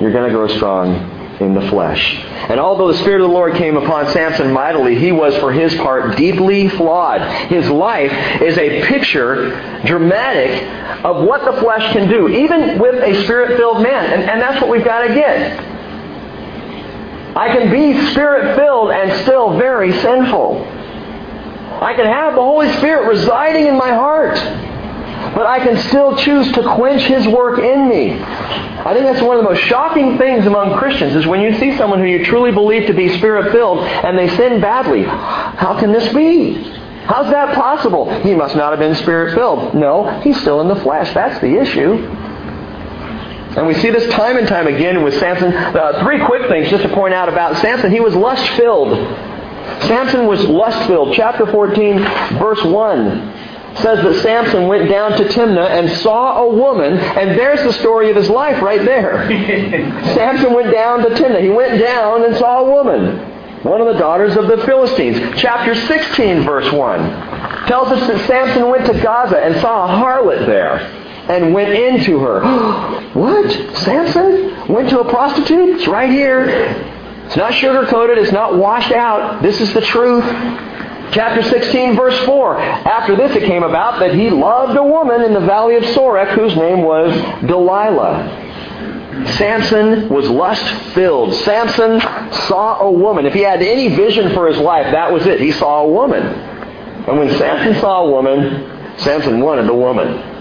you're 0.00 0.12
going 0.12 0.28
to 0.30 0.36
grow 0.36 0.48
strong 0.48 1.20
in 1.40 1.54
the 1.54 1.68
flesh. 1.68 2.14
And 2.48 2.58
although 2.58 2.90
the 2.90 2.98
Spirit 2.98 3.20
of 3.20 3.28
the 3.28 3.34
Lord 3.34 3.54
came 3.56 3.76
upon 3.76 4.10
Samson 4.12 4.52
mightily, 4.52 4.98
he 4.98 5.12
was 5.12 5.36
for 5.38 5.52
his 5.52 5.74
part 5.76 6.16
deeply 6.16 6.68
flawed. 6.68 7.20
His 7.48 7.68
life 7.68 8.12
is 8.40 8.56
a 8.58 8.82
picture, 8.86 9.50
dramatic, 9.84 11.04
of 11.04 11.24
what 11.26 11.44
the 11.44 11.60
flesh 11.60 11.92
can 11.92 12.08
do, 12.08 12.28
even 12.28 12.78
with 12.78 12.94
a 12.96 13.22
Spirit 13.24 13.56
filled 13.56 13.82
man. 13.82 14.12
And, 14.12 14.30
and 14.30 14.40
that's 14.40 14.60
what 14.60 14.70
we've 14.70 14.84
got 14.84 15.06
to 15.06 15.14
get. 15.14 15.71
I 17.36 17.48
can 17.48 17.70
be 17.70 18.10
Spirit 18.12 18.56
filled 18.56 18.90
and 18.90 19.22
still 19.22 19.58
very 19.58 19.92
sinful. 20.00 20.62
I 21.82 21.94
can 21.96 22.06
have 22.06 22.34
the 22.34 22.42
Holy 22.42 22.72
Spirit 22.74 23.08
residing 23.08 23.66
in 23.66 23.76
my 23.76 23.90
heart 23.90 24.38
but 25.34 25.46
I 25.46 25.60
can 25.60 25.78
still 25.88 26.16
choose 26.16 26.50
to 26.52 26.62
quench 26.74 27.02
His 27.02 27.26
work 27.28 27.58
in 27.58 27.88
me. 27.88 28.20
I 28.20 28.92
think 28.92 29.04
that's 29.04 29.22
one 29.22 29.38
of 29.38 29.44
the 29.44 29.50
most 29.50 29.62
shocking 29.62 30.18
things 30.18 30.46
among 30.46 30.78
Christians 30.78 31.14
is 31.14 31.26
when 31.26 31.40
you 31.40 31.58
see 31.58 31.76
someone 31.76 32.00
who 32.00 32.06
you 32.06 32.24
truly 32.24 32.50
believe 32.50 32.86
to 32.88 32.94
be 32.94 33.16
spirit 33.16 33.52
filled 33.52 33.78
and 33.78 34.18
they 34.18 34.28
sin 34.36 34.60
badly. 34.60 35.04
How 35.04 35.78
can 35.78 35.92
this 35.92 36.12
be? 36.12 36.54
How's 37.04 37.30
that 37.30 37.54
possible? 37.54 38.12
He 38.20 38.34
must 38.34 38.56
not 38.56 38.70
have 38.70 38.78
been 38.78 38.94
spirit 38.96 39.34
filled. 39.34 39.74
No, 39.74 40.20
he's 40.20 40.40
still 40.40 40.60
in 40.60 40.68
the 40.68 40.76
flesh. 40.76 41.12
That's 41.14 41.40
the 41.40 41.60
issue. 41.60 41.94
And 43.56 43.66
we 43.66 43.74
see 43.74 43.90
this 43.90 44.10
time 44.14 44.38
and 44.38 44.48
time 44.48 44.66
again 44.66 45.02
with 45.02 45.18
Samson. 45.18 45.52
Uh, 45.52 46.02
three 46.02 46.24
quick 46.24 46.48
things 46.48 46.70
just 46.70 46.84
to 46.84 46.88
point 46.88 47.12
out 47.12 47.28
about 47.28 47.58
Samson. 47.58 47.90
He 47.90 48.00
was 48.00 48.14
lust 48.14 48.46
filled. 48.56 48.96
Samson 49.82 50.26
was 50.26 50.42
lust 50.44 50.86
filled. 50.86 51.14
Chapter 51.14 51.46
14, 51.46 51.98
verse 52.38 52.64
1 52.64 53.76
says 53.76 54.02
that 54.02 54.22
Samson 54.22 54.68
went 54.68 54.88
down 54.88 55.12
to 55.12 55.24
Timnah 55.24 55.70
and 55.70 55.90
saw 56.00 56.42
a 56.44 56.48
woman, 56.48 56.98
and 56.98 57.38
there's 57.38 57.62
the 57.62 57.72
story 57.74 58.10
of 58.10 58.16
his 58.16 58.30
life 58.30 58.62
right 58.62 58.82
there. 58.84 59.28
Samson 60.14 60.54
went 60.54 60.72
down 60.72 61.00
to 61.00 61.10
Timnah. 61.10 61.42
He 61.42 61.50
went 61.50 61.78
down 61.78 62.24
and 62.24 62.36
saw 62.36 62.60
a 62.60 62.70
woman, 62.70 63.18
one 63.64 63.80
of 63.80 63.86
the 63.86 63.98
daughters 63.98 64.36
of 64.36 64.46
the 64.46 64.64
Philistines. 64.64 65.18
Chapter 65.40 65.74
16, 65.74 66.44
verse 66.44 66.70
1, 66.72 67.66
tells 67.66 67.88
us 67.88 68.06
that 68.08 68.26
Samson 68.26 68.68
went 68.68 68.86
to 68.86 68.94
Gaza 69.02 69.38
and 69.38 69.60
saw 69.60 69.84
a 69.84 70.02
harlot 70.02 70.46
there 70.46 71.01
and 71.28 71.54
went 71.54 71.72
into 71.72 72.18
her. 72.20 72.40
what? 73.14 73.50
Samson 73.78 74.72
went 74.72 74.90
to 74.90 75.00
a 75.00 75.08
prostitute? 75.08 75.76
It's 75.76 75.86
right 75.86 76.10
here. 76.10 76.48
It's 77.26 77.36
not 77.36 77.54
sugar 77.54 77.86
coated. 77.86 78.18
It's 78.18 78.32
not 78.32 78.56
washed 78.56 78.92
out. 78.92 79.42
This 79.42 79.60
is 79.60 79.72
the 79.72 79.80
truth. 79.80 80.24
Chapter 81.12 81.42
16, 81.42 81.94
verse 81.94 82.18
4. 82.24 82.58
After 82.58 83.14
this 83.16 83.36
it 83.36 83.44
came 83.44 83.62
about 83.62 84.00
that 84.00 84.14
he 84.14 84.30
loved 84.30 84.76
a 84.76 84.82
woman 84.82 85.22
in 85.22 85.34
the 85.34 85.40
valley 85.40 85.76
of 85.76 85.82
Sorek 85.82 86.34
whose 86.34 86.56
name 86.56 86.82
was 86.82 87.14
Delilah. 87.46 88.40
Samson 89.36 90.08
was 90.08 90.28
lust 90.28 90.64
filled. 90.94 91.34
Samson 91.34 92.00
saw 92.48 92.80
a 92.80 92.90
woman. 92.90 93.26
If 93.26 93.34
he 93.34 93.40
had 93.40 93.62
any 93.62 93.94
vision 93.94 94.32
for 94.32 94.48
his 94.48 94.56
life, 94.56 94.90
that 94.90 95.12
was 95.12 95.26
it. 95.26 95.38
He 95.38 95.52
saw 95.52 95.84
a 95.84 95.88
woman. 95.88 96.22
And 96.22 97.18
when 97.18 97.28
Samson 97.36 97.78
saw 97.80 98.04
a 98.04 98.10
woman, 98.10 98.98
Samson 98.98 99.40
wanted 99.40 99.66
the 99.66 99.74
woman. 99.74 100.31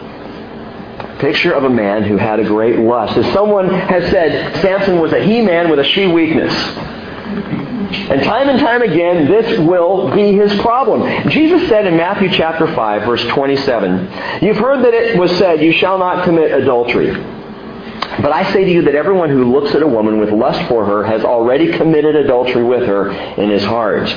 Picture 1.22 1.54
of 1.54 1.64
a 1.64 1.70
man 1.70 2.04
who 2.04 2.18
had 2.18 2.40
a 2.40 2.44
great 2.44 2.80
lust. 2.80 3.16
As 3.16 3.32
someone 3.32 3.70
has 3.70 4.10
said, 4.10 4.60
Samson 4.62 5.00
was 5.00 5.14
a 5.14 5.24
he 5.24 5.40
man 5.42 5.70
with 5.70 5.78
a 5.78 5.84
she 5.84 6.08
weakness. 6.08 6.52
And 6.52 8.24
time 8.24 8.50
and 8.50 8.60
time 8.60 8.82
again, 8.82 9.28
this 9.28 9.60
will 9.60 10.14
be 10.16 10.34
his 10.34 10.52
problem. 10.62 11.30
Jesus 11.30 11.70
said 11.70 11.86
in 11.86 11.96
Matthew 11.96 12.30
chapter 12.32 12.74
5, 12.74 13.04
verse 13.04 13.24
27, 13.28 14.44
You've 14.44 14.58
heard 14.58 14.84
that 14.84 14.96
it 14.96 15.20
was 15.20 15.30
said, 15.38 15.62
You 15.62 15.74
shall 15.74 16.00
not 16.00 16.26
commit 16.26 16.52
adultery. 16.52 17.12
But 17.12 18.32
I 18.32 18.52
say 18.52 18.66
to 18.66 18.72
you 18.72 18.82
that 18.84 18.96
everyone 18.96 19.30
who 19.30 19.52
looks 19.52 19.76
at 19.76 19.84
a 19.84 19.88
woman 19.88 20.20
with 20.20 20.32
lust 20.32 20.68
for 20.68 20.86
her 20.86 21.04
has 21.04 21.24
already 21.24 21.72
committed 21.72 22.16
adultery 22.16 22.64
with 22.64 22.84
her 22.88 23.12
in 23.12 23.50
his 23.52 23.64
heart. 23.64 24.10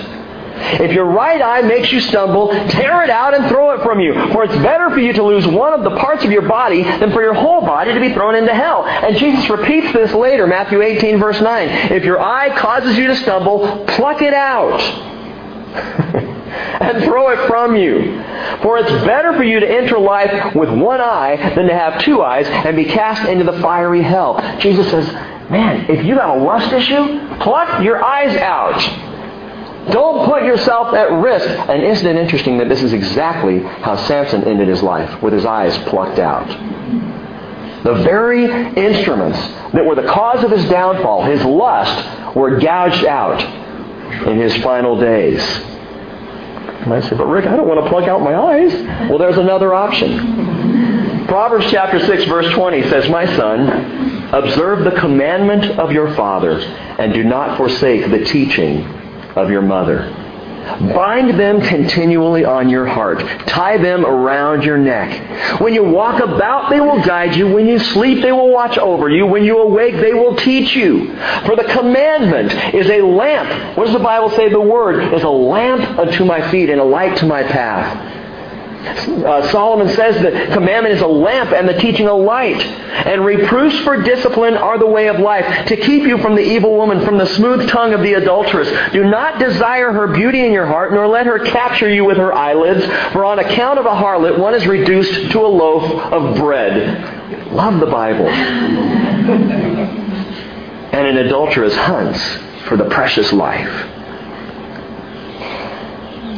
If 0.57 0.93
your 0.93 1.07
right 1.07 1.43
eye 1.43 1.63
makes 1.63 1.91
you 1.91 2.01
stumble, 2.01 2.49
tear 2.49 3.03
it 3.03 3.11
out 3.11 3.35
and 3.35 3.49
throw 3.49 3.73
it 3.73 3.83
from 3.83 4.01
you. 4.01 4.15
For 4.33 4.45
it's 4.45 4.57
better 4.57 4.91
for 4.91 5.01
you 5.01 5.13
to 5.15 5.23
lose 5.23 5.47
one 5.47 5.73
of 5.73 5.83
the 5.83 5.97
parts 5.99 6.25
of 6.25 6.31
your 6.31 6.49
body 6.49 6.83
than 6.83 7.13
for 7.13 7.23
your 7.23 7.35
whole 7.35 7.61
body 7.63 7.93
to 7.93 8.01
be 8.01 8.13
thrown 8.13 8.35
into 8.35 8.55
hell. 8.55 8.85
And 8.87 9.17
Jesus 9.17 9.49
repeats 9.51 9.93
this 9.93 10.13
later, 10.13 10.47
Matthew 10.47 10.83
18, 10.83 11.19
verse 11.19 11.41
9. 11.41 11.69
If 11.93 12.05
your 12.05 12.21
eye 12.21 12.57
causes 12.59 12.97
you 12.97 13.09
to 13.09 13.17
stumble, 13.17 13.85
pluck 13.89 14.23
it 14.23 14.35
out. 14.35 14.81
and 16.81 17.05
throw 17.05 17.31
it 17.31 17.49
from 17.49 17.77
you. 17.77 18.23
For 18.63 18.79
it's 18.79 18.91
better 19.05 19.33
for 19.33 19.43
you 19.43 19.61
to 19.61 19.69
enter 19.69 19.99
life 19.99 20.55
with 20.55 20.71
one 20.71 21.01
eye 21.01 21.37
than 21.55 21.67
to 21.67 21.75
have 21.75 22.01
two 22.03 22.23
eyes 22.23 22.47
and 22.47 22.77
be 22.77 22.85
cast 22.85 23.29
into 23.29 23.45
the 23.45 23.61
fiery 23.61 24.03
hell. 24.03 24.41
Jesus 24.61 24.89
says, 24.91 25.07
man, 25.51 25.91
if 25.91 26.05
you 26.05 26.15
got 26.15 26.39
a 26.39 26.43
lust 26.43 26.73
issue, 26.73 27.37
pluck 27.39 27.83
your 27.83 28.03
eyes 28.03 28.37
out. 28.37 29.14
Don't 29.91 30.27
put 30.27 30.45
yourself 30.45 30.95
at 30.95 31.13
risk. 31.13 31.47
And 31.47 31.83
isn't 31.83 32.07
it 32.07 32.17
interesting 32.17 32.59
that 32.59 32.69
this 32.69 32.83
is 32.83 32.93
exactly 32.93 33.61
how 33.61 33.97
Samson 34.07 34.45
ended 34.45 34.69
his 34.69 34.83
life, 34.83 35.23
with 35.23 35.33
his 35.33 35.45
eyes 35.45 35.77
plucked 35.89 36.19
out? 36.19 36.49
The 37.85 37.95
very 38.03 38.45
instruments 38.77 39.39
that 39.75 39.85
were 39.85 39.95
the 39.95 40.09
cause 40.09 40.43
of 40.43 40.51
his 40.51 40.65
downfall, 40.71 41.25
his 41.25 41.45
lust, 41.45 42.35
were 42.35 42.59
gouged 42.59 43.05
out 43.05 43.43
in 44.27 44.39
his 44.39 44.57
final 44.63 44.99
days. 44.99 45.43
And 45.43 46.93
I 46.93 47.01
say, 47.01 47.17
but 47.17 47.27
Rick, 47.27 47.47
I 47.47 47.57
don't 47.57 47.69
want 47.69 47.85
to 47.85 47.91
pluck 47.91 48.09
out 48.09 48.23
my 48.23 48.35
eyes. 48.35 48.73
Well, 49.09 49.19
there's 49.19 49.39
another 49.39 49.75
option. 49.75 51.27
Proverbs 51.27 51.67
chapter 51.71 51.99
6, 51.99 52.25
verse 52.25 52.53
20 52.55 52.83
says, 52.89 53.09
My 53.11 53.27
son, 53.37 54.33
observe 54.33 54.85
the 54.85 54.99
commandment 54.99 55.79
of 55.79 55.93
your 55.93 56.15
father, 56.15 56.59
and 56.61 57.13
do 57.13 57.23
not 57.23 57.59
forsake 57.59 58.11
the 58.11 58.25
teaching 58.25 59.04
of 59.37 59.51
your 59.51 59.63
mother. 59.63 60.25
Bind 60.65 61.39
them 61.39 61.61
continually 61.61 62.45
on 62.47 62.71
your 62.71 62.87
heart. 62.87 63.19
Tie 63.47 63.77
them 63.77 64.07
around 64.07 64.65
your 64.65 64.79
neck. 64.79 65.61
When 65.61 65.75
you 65.75 65.85
walk 65.85 66.23
about, 66.23 66.71
they 66.71 66.81
will 66.81 67.03
guide 67.05 67.37
you. 67.37 67.53
When 67.53 67.67
you 67.67 67.79
sleep, 67.79 68.23
they 68.23 68.33
will 68.33 68.51
watch 68.51 68.79
over 68.79 69.11
you. 69.11 69.27
When 69.27 69.45
you 69.45 69.59
awake, 69.59 69.97
they 69.97 70.15
will 70.15 70.37
teach 70.37 70.75
you. 70.75 71.15
For 71.45 71.55
the 71.55 71.69
commandment 71.71 72.75
is 72.75 72.89
a 72.89 73.03
lamp. 73.03 73.77
What 73.77 73.85
does 73.85 73.93
the 73.93 74.03
Bible 74.03 74.31
say? 74.31 74.49
The 74.49 74.59
word 74.59 75.13
is 75.13 75.23
a 75.23 75.29
lamp 75.29 75.99
unto 75.99 76.25
my 76.25 76.51
feet 76.51 76.71
and 76.71 76.81
a 76.81 76.85
light 76.85 77.19
to 77.19 77.27
my 77.27 77.43
path. 77.43 78.24
Uh, 78.85 79.51
Solomon 79.51 79.89
says 79.89 80.21
that 80.23 80.53
commandment 80.53 80.95
is 80.95 81.01
a 81.01 81.07
lamp 81.07 81.53
and 81.53 81.69
the 81.69 81.75
teaching 81.75 82.07
a 82.07 82.15
light. 82.15 82.61
And 82.61 83.25
reproofs 83.25 83.79
for 83.81 84.03
discipline 84.03 84.55
are 84.55 84.79
the 84.79 84.87
way 84.87 85.09
of 85.09 85.19
life, 85.19 85.67
to 85.69 85.77
keep 85.77 86.03
you 86.03 86.19
from 86.19 86.35
the 86.35 86.43
evil 86.43 86.77
woman, 86.77 87.05
from 87.05 87.19
the 87.19 87.27
smooth 87.27 87.69
tongue 87.69 87.95
of 87.95 88.03
the 88.03 88.15
adulteress. 88.15 88.69
Do 88.93 89.05
not 89.05 89.39
desire 89.39 89.93
her 89.93 90.09
beauty 90.09 90.45
in 90.45 90.53
your 90.53 90.67
heart, 90.67 90.93
nor 90.93 91.09
let 91.09 91.27
her 91.27 91.39
capture 91.39 91.89
you 91.89 92.05
with 92.05 92.19
her 92.19 92.33
eyelids, 92.33 92.85
for 93.13 93.25
on 93.25 93.39
account 93.39 93.79
of 93.79 93.87
a 93.87 93.95
harlot 93.95 94.39
one 94.39 94.55
is 94.55 94.67
reduced 94.67 95.33
to 95.33 95.41
a 95.41 95.49
loaf 95.49 95.85
of 96.13 96.37
bread. 96.37 97.53
Love 97.53 97.81
the 97.81 97.87
Bible. 97.87 98.29
and 100.95 101.07
an 101.07 101.17
adulteress 101.19 101.75
hunts 101.75 102.21
for 102.69 102.77
the 102.77 102.85
precious 102.85 103.33
life. 103.33 103.94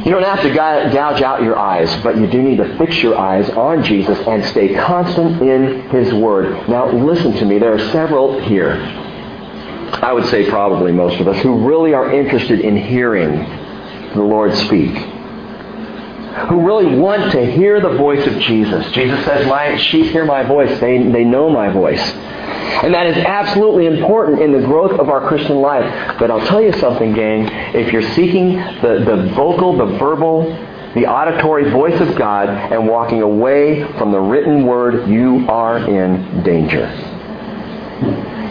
You 0.07 0.13
don't 0.13 0.23
have 0.23 0.41
to 0.41 0.53
gouge 0.53 1.21
out 1.21 1.43
your 1.43 1.59
eyes, 1.59 1.93
but 2.01 2.15
you 2.15 2.27
do 2.27 2.41
need 2.41 2.59
to 2.59 2.77
fix 2.77 3.03
your 3.03 3.17
eyes 3.17 3.49
on 3.49 3.83
Jesus 3.83 4.17
and 4.19 4.41
stay 4.45 4.73
constant 4.73 5.41
in 5.41 5.89
His 5.89 6.13
Word. 6.13 6.69
Now, 6.69 6.89
listen 6.89 7.33
to 7.33 7.43
me. 7.45 7.59
There 7.59 7.73
are 7.73 7.91
several 7.91 8.39
here, 8.39 8.75
I 10.01 10.13
would 10.13 10.25
say 10.27 10.49
probably 10.49 10.93
most 10.93 11.19
of 11.19 11.27
us, 11.27 11.37
who 11.41 11.67
really 11.67 11.93
are 11.93 12.09
interested 12.13 12.61
in 12.61 12.77
hearing 12.77 13.33
the 14.13 14.23
Lord 14.23 14.55
speak. 14.55 14.95
Who 16.49 16.65
really 16.65 16.97
want 16.97 17.31
to 17.31 17.45
hear 17.51 17.81
the 17.81 17.97
voice 17.97 18.25
of 18.25 18.39
Jesus. 18.39 18.91
Jesus 18.91 19.23
says, 19.25 19.47
My 19.47 19.75
sheep 19.77 20.11
hear 20.11 20.25
my 20.25 20.43
voice. 20.43 20.79
They, 20.79 21.03
they 21.11 21.23
know 21.23 21.49
my 21.49 21.69
voice. 21.69 22.01
And 22.01 22.93
that 22.93 23.07
is 23.07 23.17
absolutely 23.17 23.87
important 23.87 24.41
in 24.41 24.51
the 24.51 24.59
growth 24.59 24.99
of 24.99 25.09
our 25.09 25.27
Christian 25.27 25.57
life. 25.57 26.17
But 26.19 26.29
I'll 26.29 26.45
tell 26.45 26.61
you 26.61 26.73
something, 26.73 27.13
gang. 27.13 27.47
If 27.75 27.91
you're 27.91 28.09
seeking 28.13 28.57
the, 28.57 29.03
the 29.05 29.33
vocal, 29.35 29.77
the 29.77 29.97
verbal, 29.97 30.43
the 30.93 31.05
auditory 31.05 31.69
voice 31.71 31.99
of 31.99 32.15
God 32.15 32.49
and 32.49 32.87
walking 32.87 33.21
away 33.21 33.83
from 33.97 34.11
the 34.11 34.19
written 34.19 34.65
word, 34.65 35.09
you 35.09 35.45
are 35.49 35.77
in 35.77 36.43
danger. 36.43 36.85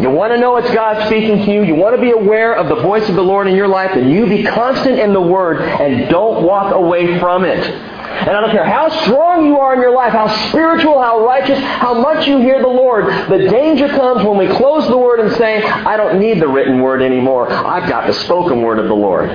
You 0.00 0.10
want 0.10 0.32
to 0.32 0.38
know 0.38 0.56
it's 0.58 0.70
God 0.74 1.06
speaking 1.06 1.46
to 1.46 1.52
you. 1.52 1.62
You 1.62 1.74
want 1.74 1.96
to 1.96 2.00
be 2.00 2.10
aware 2.10 2.54
of 2.54 2.68
the 2.68 2.82
voice 2.82 3.08
of 3.08 3.14
the 3.14 3.22
Lord 3.22 3.46
in 3.46 3.56
your 3.56 3.68
life, 3.68 3.92
and 3.92 4.10
you 4.10 4.26
be 4.26 4.44
constant 4.44 4.98
in 4.98 5.14
the 5.14 5.20
Word 5.20 5.62
and 5.62 6.10
don't 6.10 6.42
walk 6.44 6.74
away 6.74 7.18
from 7.18 7.44
it. 7.44 7.58
And 7.58 8.30
I 8.30 8.40
don't 8.40 8.50
care 8.50 8.66
how 8.66 8.88
strong 9.04 9.46
you 9.46 9.58
are 9.58 9.74
in 9.74 9.80
your 9.80 9.94
life, 9.94 10.12
how 10.12 10.28
spiritual, 10.48 11.00
how 11.00 11.24
righteous, 11.24 11.58
how 11.58 11.94
much 11.94 12.26
you 12.26 12.38
hear 12.38 12.60
the 12.60 12.68
Lord, 12.68 13.06
the 13.30 13.48
danger 13.48 13.88
comes 13.88 14.22
when 14.22 14.36
we 14.36 14.48
close 14.56 14.86
the 14.86 14.98
Word 14.98 15.20
and 15.20 15.34
say, 15.36 15.62
I 15.62 15.96
don't 15.96 16.18
need 16.18 16.40
the 16.40 16.48
written 16.48 16.82
Word 16.82 17.00
anymore. 17.00 17.50
I've 17.50 17.88
got 17.88 18.06
the 18.06 18.12
spoken 18.12 18.62
Word 18.62 18.78
of 18.78 18.88
the 18.88 18.94
Lord. 18.94 19.30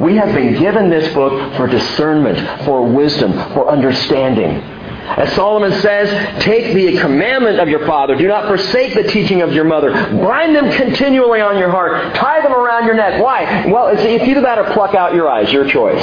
We 0.00 0.16
have 0.16 0.34
been 0.34 0.58
given 0.58 0.88
this 0.88 1.12
book 1.12 1.56
for 1.56 1.66
discernment, 1.66 2.64
for 2.64 2.86
wisdom, 2.86 3.32
for 3.54 3.68
understanding. 3.68 4.79
As 5.16 5.32
Solomon 5.34 5.72
says, 5.80 6.42
take 6.42 6.74
the 6.74 6.98
commandment 7.00 7.58
of 7.58 7.68
your 7.68 7.84
father. 7.86 8.16
Do 8.16 8.28
not 8.28 8.46
forsake 8.46 8.94
the 8.94 9.02
teaching 9.04 9.42
of 9.42 9.52
your 9.52 9.64
mother. 9.64 9.90
Bind 9.92 10.54
them 10.54 10.70
continually 10.72 11.40
on 11.40 11.58
your 11.58 11.70
heart. 11.70 12.14
Tie 12.14 12.42
them 12.42 12.52
around 12.52 12.86
your 12.86 12.94
neck. 12.94 13.20
Why? 13.20 13.66
Well, 13.66 13.88
it's, 13.88 14.02
it's 14.02 14.24
either 14.24 14.42
that 14.42 14.58
or 14.58 14.72
pluck 14.72 14.94
out 14.94 15.14
your 15.14 15.28
eyes. 15.28 15.52
Your 15.52 15.68
choice. 15.68 16.02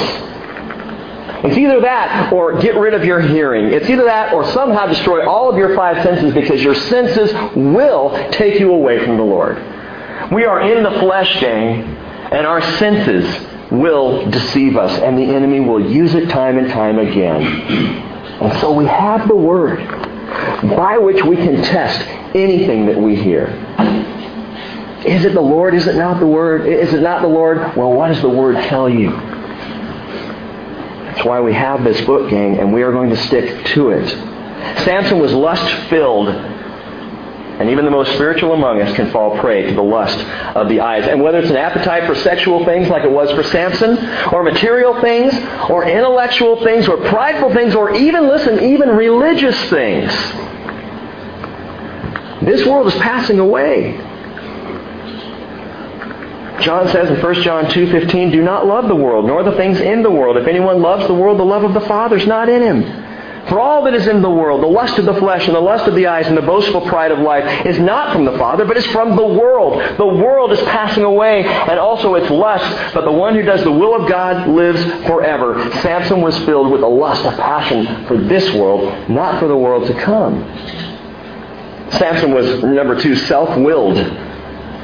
It's 1.44 1.56
either 1.56 1.80
that 1.80 2.32
or 2.32 2.58
get 2.60 2.74
rid 2.74 2.94
of 2.94 3.04
your 3.04 3.20
hearing. 3.20 3.72
It's 3.72 3.88
either 3.88 4.04
that 4.04 4.32
or 4.34 4.44
somehow 4.50 4.86
destroy 4.86 5.26
all 5.28 5.48
of 5.48 5.56
your 5.56 5.74
five 5.76 6.02
senses 6.02 6.34
because 6.34 6.62
your 6.62 6.74
senses 6.74 7.32
will 7.54 8.30
take 8.32 8.58
you 8.58 8.72
away 8.72 9.04
from 9.04 9.16
the 9.16 9.22
Lord. 9.22 9.56
We 10.32 10.44
are 10.44 10.60
in 10.60 10.82
the 10.82 10.90
flesh, 10.98 11.40
gang, 11.40 11.82
and 11.84 12.46
our 12.46 12.60
senses 12.76 13.46
will 13.70 14.28
deceive 14.30 14.76
us, 14.76 14.98
and 15.00 15.16
the 15.16 15.34
enemy 15.34 15.60
will 15.60 15.80
use 15.80 16.14
it 16.14 16.28
time 16.28 16.58
and 16.58 16.68
time 16.70 16.98
again. 16.98 18.07
And 18.40 18.60
so 18.60 18.72
we 18.72 18.86
have 18.86 19.26
the 19.28 19.34
Word 19.34 19.78
by 20.76 20.98
which 20.98 21.22
we 21.24 21.36
can 21.36 21.62
test 21.62 22.00
anything 22.34 22.86
that 22.86 22.96
we 22.96 23.16
hear. 23.16 23.48
Is 25.04 25.24
it 25.24 25.34
the 25.34 25.40
Lord? 25.40 25.74
Is 25.74 25.86
it 25.86 25.96
not 25.96 26.20
the 26.20 26.26
Word? 26.26 26.66
Is 26.66 26.92
it 26.92 27.00
not 27.00 27.22
the 27.22 27.28
Lord? 27.28 27.58
Well, 27.76 27.92
what 27.92 28.08
does 28.08 28.20
the 28.20 28.28
Word 28.28 28.56
tell 28.64 28.88
you? 28.88 29.10
That's 31.18 31.24
why 31.24 31.40
we 31.40 31.52
have 31.52 31.82
this 31.82 32.00
book, 32.02 32.30
gang, 32.30 32.58
and 32.58 32.72
we 32.72 32.82
are 32.82 32.92
going 32.92 33.10
to 33.10 33.16
stick 33.16 33.64
to 33.66 33.90
it. 33.90 34.08
Samson 34.84 35.18
was 35.18 35.32
lust 35.32 35.68
filled, 35.88 36.28
and 37.58 37.70
even 37.70 37.84
the 37.84 37.90
most 37.90 38.12
spiritual 38.14 38.52
among 38.52 38.80
us 38.80 38.94
can 38.94 39.10
fall 39.10 39.36
prey 39.38 39.66
to 39.66 39.74
the 39.74 39.82
lust 39.82 40.18
of 40.54 40.68
the 40.68 40.80
eyes. 40.80 41.08
And 41.08 41.20
whether 41.20 41.38
it's 41.38 41.50
an 41.50 41.56
appetite 41.56 42.06
for 42.06 42.14
sexual 42.14 42.64
things 42.64 42.88
like 42.88 43.02
it 43.02 43.10
was 43.10 43.30
for 43.32 43.42
Samson, 43.42 43.98
or 44.32 44.44
material 44.44 45.00
things, 45.00 45.34
or 45.68 45.84
intellectual 45.84 46.62
things, 46.62 46.86
or 46.86 46.96
prideful 46.96 47.52
things, 47.52 47.74
or 47.74 47.94
even, 47.94 48.28
listen, 48.28 48.62
even 48.62 48.90
religious 48.90 49.58
things, 49.70 50.10
this 52.42 52.64
world 52.64 52.86
is 52.86 52.94
passing 52.94 53.40
away. 53.40 53.98
John 56.60 56.88
says 56.88 57.10
in 57.10 57.16
1 57.16 57.34
John 57.42 57.66
2:15, 57.66 58.30
"Do 58.30 58.42
not 58.42 58.66
love 58.66 58.88
the 58.88 58.94
world, 58.94 59.26
nor 59.26 59.42
the 59.42 59.52
things 59.52 59.80
in 59.80 60.02
the 60.02 60.10
world. 60.10 60.36
If 60.36 60.46
anyone 60.46 60.80
loves 60.80 61.06
the 61.06 61.14
world, 61.14 61.38
the 61.38 61.44
love 61.44 61.64
of 61.64 61.74
the 61.74 61.80
Father 61.80 62.16
is 62.16 62.26
not 62.26 62.48
in 62.48 62.62
him." 62.62 62.84
For 63.48 63.58
all 63.58 63.84
that 63.84 63.94
is 63.94 64.06
in 64.06 64.20
the 64.20 64.30
world, 64.30 64.62
the 64.62 64.66
lust 64.66 64.98
of 64.98 65.06
the 65.06 65.14
flesh 65.14 65.46
and 65.46 65.56
the 65.56 65.60
lust 65.60 65.86
of 65.86 65.94
the 65.94 66.06
eyes 66.06 66.26
and 66.26 66.36
the 66.36 66.42
boastful 66.42 66.82
pride 66.82 67.10
of 67.10 67.20
life 67.20 67.66
is 67.66 67.78
not 67.78 68.12
from 68.12 68.26
the 68.26 68.36
Father, 68.36 68.66
but 68.66 68.76
is 68.76 68.86
from 68.86 69.16
the 69.16 69.26
world. 69.26 69.98
The 69.98 70.06
world 70.06 70.52
is 70.52 70.60
passing 70.62 71.02
away 71.02 71.44
and 71.44 71.78
also 71.78 72.14
its 72.14 72.30
lust, 72.30 72.94
but 72.94 73.04
the 73.04 73.12
one 73.12 73.34
who 73.34 73.42
does 73.42 73.64
the 73.64 73.72
will 73.72 73.94
of 73.94 74.08
God 74.08 74.48
lives 74.48 74.82
forever. 75.06 75.70
Samson 75.80 76.20
was 76.20 76.36
filled 76.44 76.70
with 76.70 76.82
a 76.82 76.86
lust, 76.86 77.24
a 77.24 77.32
passion 77.32 78.06
for 78.06 78.18
this 78.18 78.52
world, 78.54 79.08
not 79.08 79.40
for 79.40 79.48
the 79.48 79.56
world 79.56 79.86
to 79.86 79.94
come. 79.94 80.42
Samson 81.92 82.34
was, 82.34 82.62
number 82.62 83.00
two, 83.00 83.16
self-willed. 83.16 83.96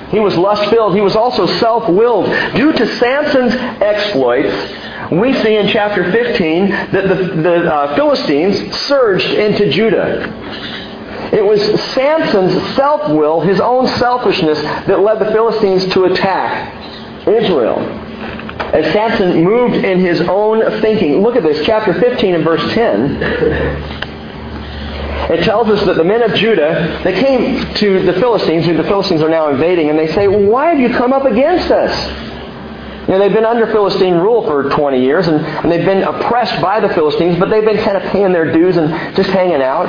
He 0.08 0.20
was 0.20 0.36
lust 0.36 0.70
filled. 0.70 0.94
He 0.94 1.00
was 1.00 1.16
also 1.16 1.46
self 1.58 1.88
willed. 1.88 2.26
Due 2.54 2.72
to 2.72 2.98
Samson's 2.98 3.54
exploits, 3.54 4.54
we 5.20 5.32
see 5.42 5.56
in 5.56 5.68
chapter 5.68 6.10
15 6.10 6.68
that 6.68 6.92
the, 6.92 7.42
the 7.42 7.72
uh, 7.72 7.94
Philistines 7.96 8.76
surged 8.76 9.26
into 9.26 9.70
Judah. 9.70 10.22
It 11.32 11.44
was 11.44 11.60
Samson's 11.92 12.74
self 12.74 13.10
will, 13.10 13.40
his 13.40 13.60
own 13.60 13.88
selfishness, 13.98 14.60
that 14.60 15.00
led 15.00 15.18
the 15.18 15.30
Philistines 15.32 15.86
to 15.94 16.04
attack 16.04 17.26
Israel. 17.26 17.78
As 18.74 18.92
Samson 18.92 19.44
moved 19.44 19.76
in 19.76 20.00
his 20.00 20.20
own 20.22 20.80
thinking. 20.80 21.22
Look 21.22 21.36
at 21.36 21.42
this, 21.42 21.64
chapter 21.64 21.94
15 21.94 22.34
and 22.34 22.44
verse 22.44 22.72
10 22.74 24.04
it 25.30 25.42
tells 25.44 25.68
us 25.68 25.84
that 25.86 25.96
the 25.96 26.04
men 26.04 26.22
of 26.22 26.34
Judah, 26.34 27.00
they 27.02 27.18
came 27.18 27.72
to 27.76 28.02
the 28.02 28.12
Philistines, 28.14 28.66
who 28.66 28.76
the 28.76 28.84
Philistines 28.84 29.22
are 29.22 29.28
now 29.28 29.48
invading, 29.48 29.88
and 29.88 29.98
they 29.98 30.08
say, 30.08 30.28
why 30.28 30.66
have 30.66 30.78
you 30.78 30.90
come 30.90 31.14
up 31.14 31.24
against 31.24 31.70
us? 31.70 32.33
You 33.06 33.12
know, 33.12 33.18
they've 33.18 33.32
been 33.32 33.44
under 33.44 33.66
Philistine 33.66 34.14
rule 34.14 34.46
for 34.46 34.70
20 34.70 35.02
years, 35.02 35.26
and, 35.26 35.36
and 35.44 35.70
they've 35.70 35.84
been 35.84 36.02
oppressed 36.02 36.60
by 36.62 36.80
the 36.80 36.88
Philistines, 36.88 37.38
but 37.38 37.50
they've 37.50 37.64
been 37.64 37.84
kind 37.84 37.98
of 37.98 38.02
paying 38.04 38.32
their 38.32 38.50
dues 38.50 38.78
and 38.78 39.14
just 39.14 39.28
hanging 39.28 39.60
out. 39.60 39.86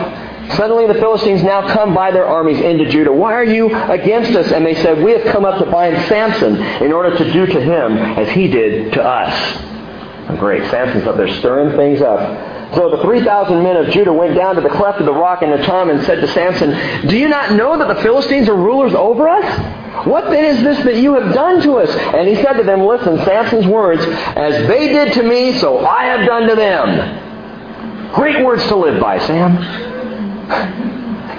Suddenly 0.57 0.87
the 0.87 0.95
Philistines 0.95 1.41
now 1.41 1.67
come 1.73 1.93
by 1.93 2.11
their 2.11 2.25
armies 2.25 2.59
into 2.59 2.89
Judah. 2.89 3.13
Why 3.13 3.33
are 3.33 3.43
you 3.43 3.73
against 3.73 4.31
us? 4.35 4.51
And 4.51 4.65
they 4.65 4.75
said, 4.75 5.01
we 5.01 5.11
have 5.11 5.23
come 5.31 5.45
up 5.45 5.63
to 5.63 5.71
bind 5.71 5.95
Samson 6.07 6.57
in 6.83 6.91
order 6.91 7.17
to 7.17 7.33
do 7.33 7.45
to 7.45 7.61
him 7.61 7.97
as 7.97 8.29
he 8.29 8.47
did 8.47 8.93
to 8.93 9.03
us. 9.03 10.37
great. 10.37 10.69
Samson's 10.69 11.07
up 11.07 11.15
there 11.15 11.33
stirring 11.39 11.75
things 11.77 12.01
up. 12.01 12.54
So 12.73 12.89
the 12.89 13.01
3,000 13.03 13.61
men 13.61 13.77
of 13.77 13.91
Judah 13.91 14.11
went 14.11 14.35
down 14.35 14.55
to 14.55 14.61
the 14.61 14.69
cleft 14.69 14.99
of 14.99 15.05
the 15.05 15.13
rock 15.13 15.43
in 15.43 15.51
the 15.51 15.57
Etam 15.57 15.91
and 15.91 16.03
said 16.05 16.19
to 16.21 16.27
Samson, 16.27 17.07
Do 17.07 17.17
you 17.17 17.27
not 17.29 17.51
know 17.51 17.77
that 17.77 17.87
the 17.87 18.01
Philistines 18.01 18.49
are 18.49 18.55
rulers 18.55 18.93
over 18.93 19.29
us? 19.29 20.05
What 20.07 20.29
then 20.31 20.43
is 20.45 20.63
this 20.63 20.83
that 20.83 20.97
you 20.97 21.13
have 21.13 21.33
done 21.33 21.61
to 21.61 21.73
us? 21.77 21.89
And 21.89 22.27
he 22.27 22.35
said 22.35 22.53
to 22.53 22.63
them, 22.63 22.81
Listen, 22.81 23.17
Samson's 23.23 23.67
words, 23.67 24.03
As 24.03 24.67
they 24.67 24.87
did 24.89 25.13
to 25.13 25.23
me, 25.23 25.57
so 25.59 25.85
I 25.85 26.05
have 26.05 26.25
done 26.25 26.47
to 26.49 26.55
them. 26.55 28.13
Great 28.13 28.43
words 28.43 28.63
to 28.67 28.75
live 28.75 28.99
by, 28.99 29.19
Sam. 29.19 29.57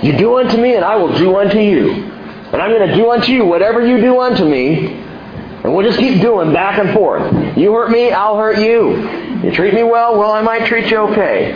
You 0.03 0.17
do 0.17 0.39
unto 0.39 0.57
me, 0.61 0.75
and 0.77 0.85
I 0.85 0.97
will 0.97 1.17
do 1.19 1.37
unto 1.37 1.59
you. 1.59 1.91
And 1.91 2.63
I'm 2.63 2.71
going 2.71 2.89
to 2.89 2.95
do 2.95 3.11
unto 3.11 3.33
you 3.33 3.45
whatever 3.45 3.85
you 3.85 4.01
do 4.01 4.21
unto 4.21 4.45
me. 4.45 4.93
And 5.65 5.75
we'll 5.75 5.85
just 5.87 5.99
keep 5.99 6.21
doing 6.21 6.53
back 6.53 6.79
and 6.79 6.95
forth. 6.95 7.57
You 7.57 7.73
hurt 7.73 7.91
me, 7.91 8.13
I'll 8.13 8.37
hurt 8.37 8.59
you. 8.59 9.26
You 9.45 9.53
treat 9.53 9.75
me 9.75 9.83
well, 9.83 10.19
well, 10.19 10.33
I 10.33 10.43
might 10.43 10.67
treat 10.67 10.91
you 10.91 10.99
okay. 10.99 11.55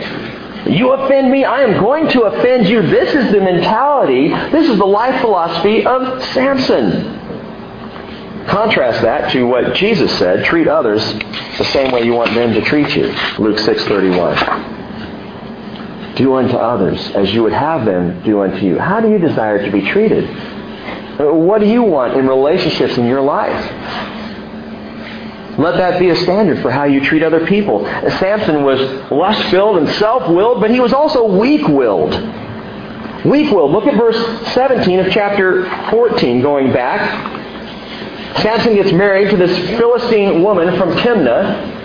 You 0.69 0.91
offend 0.91 1.31
me, 1.31 1.43
I 1.43 1.61
am 1.61 1.79
going 1.79 2.07
to 2.09 2.23
offend 2.23 2.67
you. 2.67 2.81
This 2.83 3.13
is 3.13 3.31
the 3.31 3.39
mentality, 3.39 4.29
this 4.29 4.69
is 4.69 4.77
the 4.77 4.85
life 4.85 5.19
philosophy 5.21 5.85
of 5.85 6.23
Samson. 6.25 7.19
Contrast 8.47 9.01
that 9.01 9.31
to 9.31 9.45
what 9.45 9.75
Jesus 9.75 10.17
said, 10.17 10.45
treat 10.45 10.67
others 10.67 11.03
the 11.57 11.65
same 11.65 11.91
way 11.91 12.03
you 12.03 12.13
want 12.13 12.33
them 12.33 12.53
to 12.53 12.61
treat 12.61 12.95
you. 12.95 13.07
Luke 13.37 13.57
6:31. 13.57 16.15
Do 16.15 16.35
unto 16.35 16.57
others 16.57 17.11
as 17.11 17.33
you 17.33 17.43
would 17.43 17.53
have 17.53 17.85
them 17.85 18.21
do 18.23 18.41
unto 18.41 18.65
you. 18.65 18.79
How 18.79 18.99
do 18.99 19.09
you 19.09 19.17
desire 19.17 19.63
to 19.63 19.71
be 19.71 19.81
treated? 19.81 20.29
Uh, 21.19 21.33
what 21.33 21.61
do 21.61 21.67
you 21.67 21.83
want 21.83 22.15
in 22.15 22.27
relationships 22.27 22.97
in 22.97 23.05
your 23.05 23.21
life? 23.21 23.71
Let 25.61 25.77
that 25.77 25.99
be 25.99 26.09
a 26.09 26.15
standard 26.15 26.61
for 26.61 26.71
how 26.71 26.85
you 26.85 27.03
treat 27.05 27.23
other 27.23 27.45
people. 27.45 27.85
Samson 28.19 28.63
was 28.63 28.79
lust 29.11 29.43
filled 29.51 29.77
and 29.77 29.87
self 29.89 30.27
willed, 30.29 30.59
but 30.59 30.71
he 30.71 30.79
was 30.79 30.93
also 30.93 31.37
weak 31.37 31.67
willed. 31.67 32.13
Weak 33.25 33.51
willed. 33.51 33.71
Look 33.71 33.85
at 33.85 33.95
verse 33.95 34.17
17 34.53 34.99
of 34.99 35.11
chapter 35.11 35.69
14, 35.91 36.41
going 36.41 36.73
back. 36.73 37.39
Samson 38.41 38.73
gets 38.75 38.91
married 38.91 39.29
to 39.29 39.37
this 39.37 39.55
Philistine 39.77 40.41
woman 40.41 40.75
from 40.77 40.93
Timnah. 40.97 41.79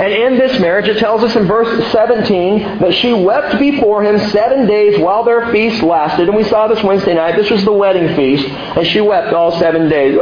And 0.00 0.12
in 0.12 0.38
this 0.38 0.60
marriage, 0.60 0.86
it 0.86 0.98
tells 0.98 1.22
us 1.24 1.34
in 1.34 1.46
verse 1.46 1.92
17 1.92 2.78
that 2.78 2.94
she 2.94 3.12
wept 3.12 3.58
before 3.58 4.04
him 4.04 4.18
seven 4.30 4.66
days 4.66 4.98
while 4.98 5.24
their 5.24 5.50
feast 5.50 5.82
lasted. 5.82 6.28
And 6.28 6.36
we 6.36 6.44
saw 6.44 6.68
this 6.68 6.82
Wednesday 6.84 7.14
night. 7.14 7.36
This 7.36 7.50
was 7.50 7.64
the 7.64 7.72
wedding 7.72 8.14
feast. 8.14 8.46
And 8.48 8.86
she 8.86 9.00
wept 9.00 9.32
all 9.32 9.58
seven 9.58 9.88
days. 9.88 10.16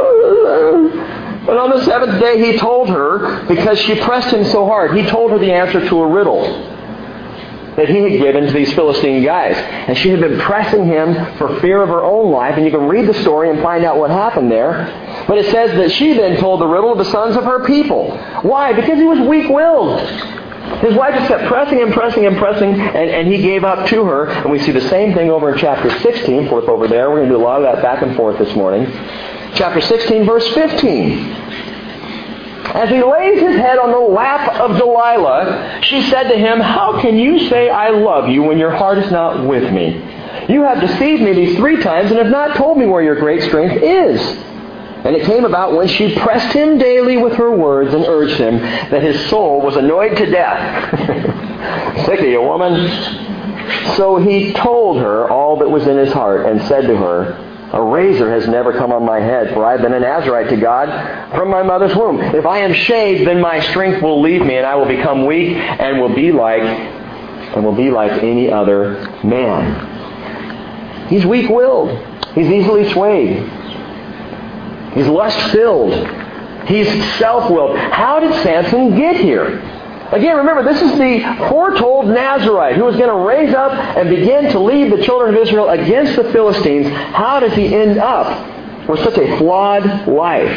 But 1.47 1.55
on 1.55 1.69
the 1.69 1.83
seventh 1.85 2.19
day 2.19 2.51
he 2.51 2.57
told 2.57 2.89
her, 2.89 3.45
because 3.45 3.79
she 3.79 3.95
pressed 4.01 4.33
him 4.33 4.43
so 4.43 4.65
hard, 4.65 4.97
he 4.97 5.03
told 5.03 5.31
her 5.31 5.39
the 5.39 5.53
answer 5.53 5.79
to 5.87 6.01
a 6.01 6.07
riddle 6.07 6.43
that 7.77 7.87
he 7.87 8.01
had 8.01 8.19
given 8.19 8.47
to 8.47 8.51
these 8.51 8.73
Philistine 8.73 9.23
guys. 9.23 9.55
And 9.55 9.97
she 9.97 10.09
had 10.09 10.19
been 10.19 10.39
pressing 10.39 10.85
him 10.85 11.13
for 11.37 11.59
fear 11.61 11.81
of 11.81 11.87
her 11.87 12.03
own 12.03 12.31
life, 12.31 12.57
and 12.57 12.65
you 12.65 12.71
can 12.71 12.89
read 12.89 13.07
the 13.07 13.13
story 13.21 13.49
and 13.49 13.61
find 13.61 13.85
out 13.85 13.97
what 13.97 14.09
happened 14.09 14.51
there. 14.51 15.25
But 15.27 15.37
it 15.37 15.49
says 15.51 15.71
that 15.77 15.91
she 15.91 16.13
then 16.13 16.37
told 16.37 16.59
the 16.59 16.67
riddle 16.67 16.91
of 16.91 16.97
the 16.97 17.09
sons 17.11 17.37
of 17.37 17.45
her 17.45 17.63
people. 17.65 18.17
Why? 18.41 18.73
Because 18.73 18.97
he 18.97 19.05
was 19.05 19.19
weak-willed. 19.21 20.01
His 20.81 20.95
wife 20.95 21.13
just 21.15 21.27
kept 21.29 21.45
pressing 21.45 21.81
and 21.81 21.93
pressing 21.93 22.25
and 22.25 22.35
pressing, 22.35 22.73
and, 22.73 23.09
and 23.09 23.27
he 23.27 23.41
gave 23.41 23.63
up 23.63 23.87
to 23.87 24.03
her. 24.03 24.27
And 24.27 24.51
we 24.51 24.59
see 24.59 24.71
the 24.71 24.89
same 24.89 25.13
thing 25.13 25.29
over 25.29 25.53
in 25.53 25.59
chapter 25.59 25.89
16. 25.99 26.49
Flip 26.49 26.67
over 26.67 26.89
there. 26.89 27.09
We're 27.09 27.17
going 27.17 27.29
to 27.29 27.35
do 27.35 27.41
a 27.41 27.45
lot 27.45 27.63
of 27.63 27.73
that 27.73 27.81
back 27.81 28.01
and 28.01 28.17
forth 28.17 28.37
this 28.37 28.53
morning 28.53 28.91
chapter 29.57 29.81
16, 29.81 30.25
verse 30.25 30.47
15. 30.53 31.17
As 32.77 32.89
he 32.89 33.01
lays 33.01 33.39
his 33.39 33.55
head 33.55 33.79
on 33.79 33.91
the 33.91 33.97
lap 33.97 34.59
of 34.59 34.77
Delilah, 34.77 35.79
she 35.81 36.01
said 36.09 36.29
to 36.29 36.37
him, 36.37 36.59
How 36.59 37.01
can 37.01 37.17
you 37.17 37.49
say 37.49 37.69
I 37.69 37.89
love 37.89 38.29
you 38.29 38.43
when 38.43 38.59
your 38.59 38.71
heart 38.71 38.99
is 38.99 39.11
not 39.11 39.47
with 39.47 39.73
me? 39.73 39.95
You 40.47 40.61
have 40.61 40.79
deceived 40.79 41.23
me 41.23 41.33
these 41.33 41.57
three 41.57 41.81
times 41.81 42.11
and 42.11 42.19
have 42.19 42.29
not 42.29 42.55
told 42.55 42.77
me 42.77 42.85
where 42.85 43.01
your 43.01 43.15
great 43.15 43.41
strength 43.43 43.81
is. 43.81 44.21
And 44.21 45.15
it 45.15 45.25
came 45.25 45.45
about 45.45 45.73
when 45.73 45.87
she 45.87 46.15
pressed 46.15 46.53
him 46.53 46.77
daily 46.77 47.17
with 47.17 47.33
her 47.33 47.55
words 47.55 47.93
and 47.93 48.05
urged 48.05 48.37
him 48.37 48.59
that 48.59 49.01
his 49.01 49.29
soul 49.29 49.61
was 49.61 49.75
annoyed 49.75 50.17
to 50.17 50.25
death. 50.25 52.05
Sick 52.05 52.19
of 52.19 52.25
you, 52.25 52.41
woman. 52.41 52.87
So 53.95 54.17
he 54.17 54.53
told 54.53 54.99
her 54.99 55.29
all 55.29 55.57
that 55.57 55.69
was 55.69 55.87
in 55.87 55.97
his 55.97 56.11
heart 56.13 56.45
and 56.45 56.61
said 56.67 56.81
to 56.87 56.95
her, 56.95 57.46
a 57.77 57.83
razor 57.83 58.31
has 58.31 58.47
never 58.47 58.73
come 58.73 58.91
on 58.91 59.05
my 59.05 59.19
head, 59.19 59.53
for 59.53 59.63
I 59.63 59.73
have 59.73 59.81
been 59.81 59.93
a 59.93 59.99
Nazarite 59.99 60.49
to 60.49 60.57
God 60.57 60.89
from 61.35 61.51
my 61.51 61.61
mother's 61.61 61.95
womb. 61.95 62.19
If 62.19 62.43
I 62.45 62.57
am 62.59 62.73
shaved, 62.73 63.27
then 63.27 63.39
my 63.39 63.59
strength 63.59 64.01
will 64.01 64.19
leave 64.19 64.41
me, 64.41 64.57
and 64.57 64.65
I 64.65 64.73
will 64.75 64.87
become 64.87 65.27
weak 65.27 65.55
and 65.55 66.01
will 66.01 66.13
be 66.13 66.31
like 66.31 66.63
and 66.63 67.63
will 67.63 67.75
be 67.75 67.91
like 67.91 68.23
any 68.23 68.51
other 68.51 69.07
man. 69.23 71.07
He's 71.07 71.23
weak-willed. 71.25 71.91
He's 72.33 72.47
easily 72.47 72.91
swayed. 72.91 73.47
He's 74.93 75.07
lust-filled. 75.07 75.93
He's 76.67 76.89
self-willed. 77.17 77.77
How 77.77 78.19
did 78.19 78.33
Samson 78.41 78.97
get 78.97 79.17
here? 79.17 79.61
Again, 80.11 80.37
remember, 80.37 80.63
this 80.63 80.81
is 80.81 80.97
the 80.97 81.19
foretold 81.49 82.07
Nazarite 82.07 82.77
who 82.77 82.85
was 82.85 82.95
going 82.95 83.09
to 83.09 83.27
raise 83.27 83.53
up 83.53 83.73
and 83.73 84.09
begin 84.09 84.51
to 84.51 84.59
lead 84.59 84.91
the 84.91 85.03
children 85.03 85.35
of 85.35 85.41
Israel 85.41 85.69
against 85.69 86.15
the 86.15 86.31
Philistines. 86.31 86.87
How 86.87 87.41
does 87.41 87.53
he 87.53 87.75
end 87.75 87.97
up 87.97 88.87
with 88.87 89.03
such 89.03 89.17
a 89.17 89.37
flawed 89.37 90.07
life? 90.07 90.49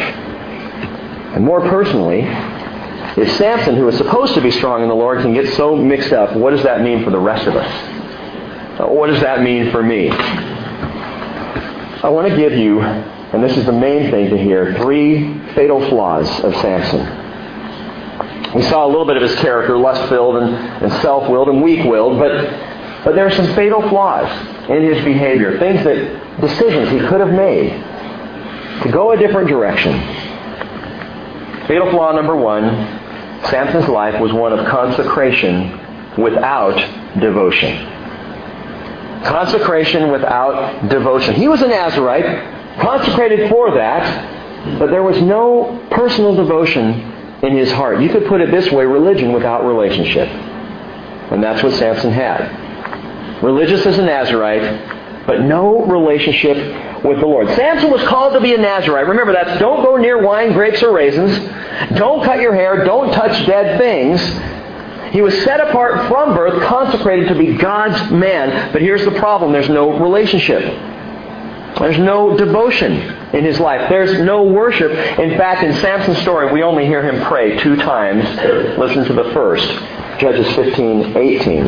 And 1.34 1.44
more 1.44 1.60
personally, 1.62 2.20
if 3.16 3.36
Samson, 3.36 3.74
who 3.74 3.88
is 3.88 3.96
supposed 3.96 4.34
to 4.34 4.40
be 4.40 4.52
strong 4.52 4.82
in 4.82 4.88
the 4.88 4.94
Lord, 4.94 5.20
can 5.22 5.34
get 5.34 5.52
so 5.54 5.74
mixed 5.74 6.12
up, 6.12 6.36
what 6.36 6.50
does 6.50 6.62
that 6.62 6.82
mean 6.82 7.02
for 7.02 7.10
the 7.10 7.18
rest 7.18 7.48
of 7.48 7.56
us? 7.56 7.70
Uh, 8.80 8.86
what 8.86 9.08
does 9.08 9.20
that 9.20 9.42
mean 9.42 9.72
for 9.72 9.82
me? 9.82 10.10
I 10.10 12.08
want 12.08 12.28
to 12.28 12.36
give 12.36 12.52
you, 12.52 12.80
and 12.80 13.42
this 13.42 13.56
is 13.56 13.66
the 13.66 13.72
main 13.72 14.12
thing 14.12 14.30
to 14.30 14.38
hear, 14.38 14.74
three 14.76 15.38
fatal 15.54 15.86
flaws 15.88 16.28
of 16.44 16.54
Samson. 16.56 17.19
We 18.54 18.62
saw 18.62 18.84
a 18.84 18.88
little 18.88 19.04
bit 19.04 19.16
of 19.16 19.22
his 19.22 19.34
character, 19.36 19.78
lust-filled 19.78 20.36
and, 20.36 20.54
and 20.54 20.92
self-willed 21.02 21.48
and 21.48 21.62
weak-willed, 21.62 22.18
but, 22.18 22.32
but 23.04 23.14
there 23.14 23.26
are 23.26 23.30
some 23.30 23.46
fatal 23.54 23.80
flaws 23.88 24.28
in 24.68 24.82
his 24.82 25.04
behavior, 25.04 25.58
things 25.58 25.84
that, 25.84 26.40
decisions 26.40 26.90
he 26.90 26.98
could 27.06 27.20
have 27.20 27.32
made 27.32 27.70
to 28.82 28.90
go 28.90 29.12
a 29.12 29.16
different 29.16 29.48
direction. 29.48 29.92
Fatal 31.66 31.90
flaw 31.90 32.12
number 32.12 32.34
one, 32.34 32.64
Samson's 33.50 33.88
life 33.88 34.20
was 34.20 34.32
one 34.32 34.52
of 34.52 34.66
consecration 34.66 35.78
without 36.20 36.76
devotion. 37.20 37.86
Consecration 39.24 40.10
without 40.10 40.88
devotion. 40.88 41.34
He 41.34 41.46
was 41.46 41.62
a 41.62 41.68
Nazarite, 41.68 42.80
consecrated 42.80 43.50
for 43.50 43.74
that, 43.74 44.78
but 44.78 44.90
there 44.90 45.02
was 45.02 45.20
no 45.20 45.86
personal 45.90 46.34
devotion 46.34 47.19
in 47.42 47.56
his 47.56 47.70
heart. 47.72 48.00
You 48.00 48.08
could 48.08 48.26
put 48.26 48.40
it 48.40 48.50
this 48.50 48.70
way 48.70 48.84
religion 48.84 49.32
without 49.32 49.64
relationship. 49.64 50.28
And 50.28 51.42
that's 51.42 51.62
what 51.62 51.72
Samson 51.74 52.10
had. 52.10 53.42
Religious 53.42 53.86
as 53.86 53.98
a 53.98 54.04
Nazarite, 54.04 55.26
but 55.26 55.40
no 55.40 55.86
relationship 55.86 57.04
with 57.04 57.20
the 57.20 57.26
Lord. 57.26 57.48
Samson 57.54 57.90
was 57.90 58.02
called 58.02 58.34
to 58.34 58.40
be 58.40 58.54
a 58.54 58.58
Nazarite. 58.58 59.06
Remember 59.06 59.32
that. 59.32 59.58
Don't 59.58 59.82
go 59.82 59.96
near 59.96 60.22
wine, 60.22 60.52
grapes, 60.52 60.82
or 60.82 60.92
raisins. 60.92 61.38
Don't 61.96 62.24
cut 62.24 62.40
your 62.40 62.54
hair. 62.54 62.84
Don't 62.84 63.12
touch 63.12 63.46
dead 63.46 63.78
things. 63.78 64.20
He 65.12 65.22
was 65.22 65.34
set 65.42 65.60
apart 65.60 66.08
from 66.08 66.34
birth, 66.34 66.62
consecrated 66.64 67.28
to 67.28 67.34
be 67.34 67.56
God's 67.56 68.12
man. 68.12 68.72
But 68.72 68.82
here's 68.82 69.04
the 69.04 69.12
problem 69.12 69.52
there's 69.52 69.68
no 69.68 69.98
relationship. 69.98 70.62
There's 71.78 71.98
no 71.98 72.36
devotion 72.36 72.92
in 73.34 73.44
his 73.44 73.58
life. 73.60 73.88
There's 73.88 74.20
no 74.20 74.42
worship. 74.42 74.90
In 74.90 75.38
fact, 75.38 75.62
in 75.62 75.72
Samson's 75.74 76.18
story, 76.18 76.52
we 76.52 76.62
only 76.62 76.84
hear 76.84 77.02
him 77.02 77.22
pray 77.24 77.56
two 77.58 77.76
times. 77.76 78.24
Listen 78.78 79.04
to 79.06 79.12
the 79.14 79.32
first. 79.32 79.66
Judges 80.20 80.46
15, 80.54 81.16
18. 81.16 81.66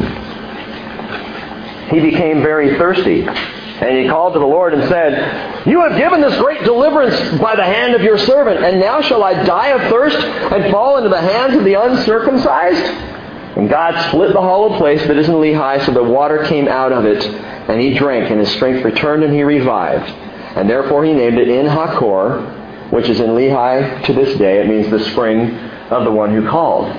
He 1.91 2.01
became 2.01 2.43
very 2.43 2.77
thirsty. 2.79 3.27
And 3.27 3.99
he 3.99 4.07
called 4.09 4.35
to 4.35 4.38
the 4.38 4.47
Lord 4.47 4.75
and 4.75 4.88
said, 4.88 5.67
You 5.67 5.81
have 5.81 5.99
given 5.99 6.21
this 6.21 6.37
great 6.38 6.62
deliverance 6.62 7.41
by 7.41 7.57
the 7.57 7.65
hand 7.65 7.95
of 7.95 8.03
your 8.03 8.17
servant, 8.19 8.65
and 8.65 8.79
now 8.79 9.01
shall 9.01 9.25
I 9.25 9.43
die 9.45 9.69
of 9.69 9.81
thirst 9.91 10.17
and 10.17 10.71
fall 10.71 10.99
into 10.99 11.09
the 11.09 11.21
hands 11.21 11.57
of 11.57 11.65
the 11.65 11.75
uncircumcised? 11.75 13.12
And 13.57 13.69
God 13.69 14.09
split 14.09 14.33
the 14.33 14.41
hollow 14.41 14.79
place 14.79 15.03
that 15.07 15.17
is 15.17 15.29
in 15.29 15.35
Lehi, 15.35 15.85
so 15.85 15.93
the 15.93 16.03
water 16.03 16.45
came 16.45 16.69
out 16.69 16.93
of 16.93 17.05
it, 17.05 17.23
and 17.25 17.81
he 17.81 17.95
drank, 17.95 18.31
and 18.31 18.41
his 18.41 18.51
strength 18.53 18.85
returned, 18.85 19.25
and 19.25 19.35
he 19.35 19.43
revived. 19.43 20.11
And 20.57 20.69
therefore 20.69 21.05
he 21.05 21.12
named 21.12 21.38
it 21.38 21.49
En 21.49 21.67
Hakkore, 21.67 22.91
which 22.91 23.09
is 23.09 23.21
in 23.21 23.31
Lehi 23.31 24.05
to 24.07 24.12
this 24.12 24.38
day. 24.38 24.61
It 24.61 24.69
means 24.69 24.91
the 24.91 25.05
spring 25.11 25.55
of 25.91 26.05
the 26.05 26.11
one 26.11 26.35
who 26.35 26.49
called. 26.49 26.91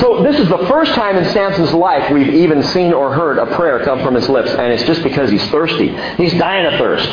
So 0.00 0.22
this 0.22 0.38
is 0.38 0.48
the 0.48 0.66
first 0.66 0.92
time 0.94 1.16
in 1.16 1.24
Samson's 1.32 1.72
life 1.74 2.10
we've 2.10 2.34
even 2.34 2.62
seen 2.62 2.92
or 2.92 3.14
heard 3.14 3.38
a 3.38 3.54
prayer 3.54 3.84
come 3.84 4.02
from 4.02 4.14
his 4.14 4.28
lips, 4.28 4.50
and 4.50 4.72
it's 4.72 4.84
just 4.84 5.02
because 5.02 5.30
he's 5.30 5.46
thirsty. 5.50 5.94
He's 6.16 6.32
dying 6.34 6.66
of 6.66 6.78
thirst. 6.78 7.08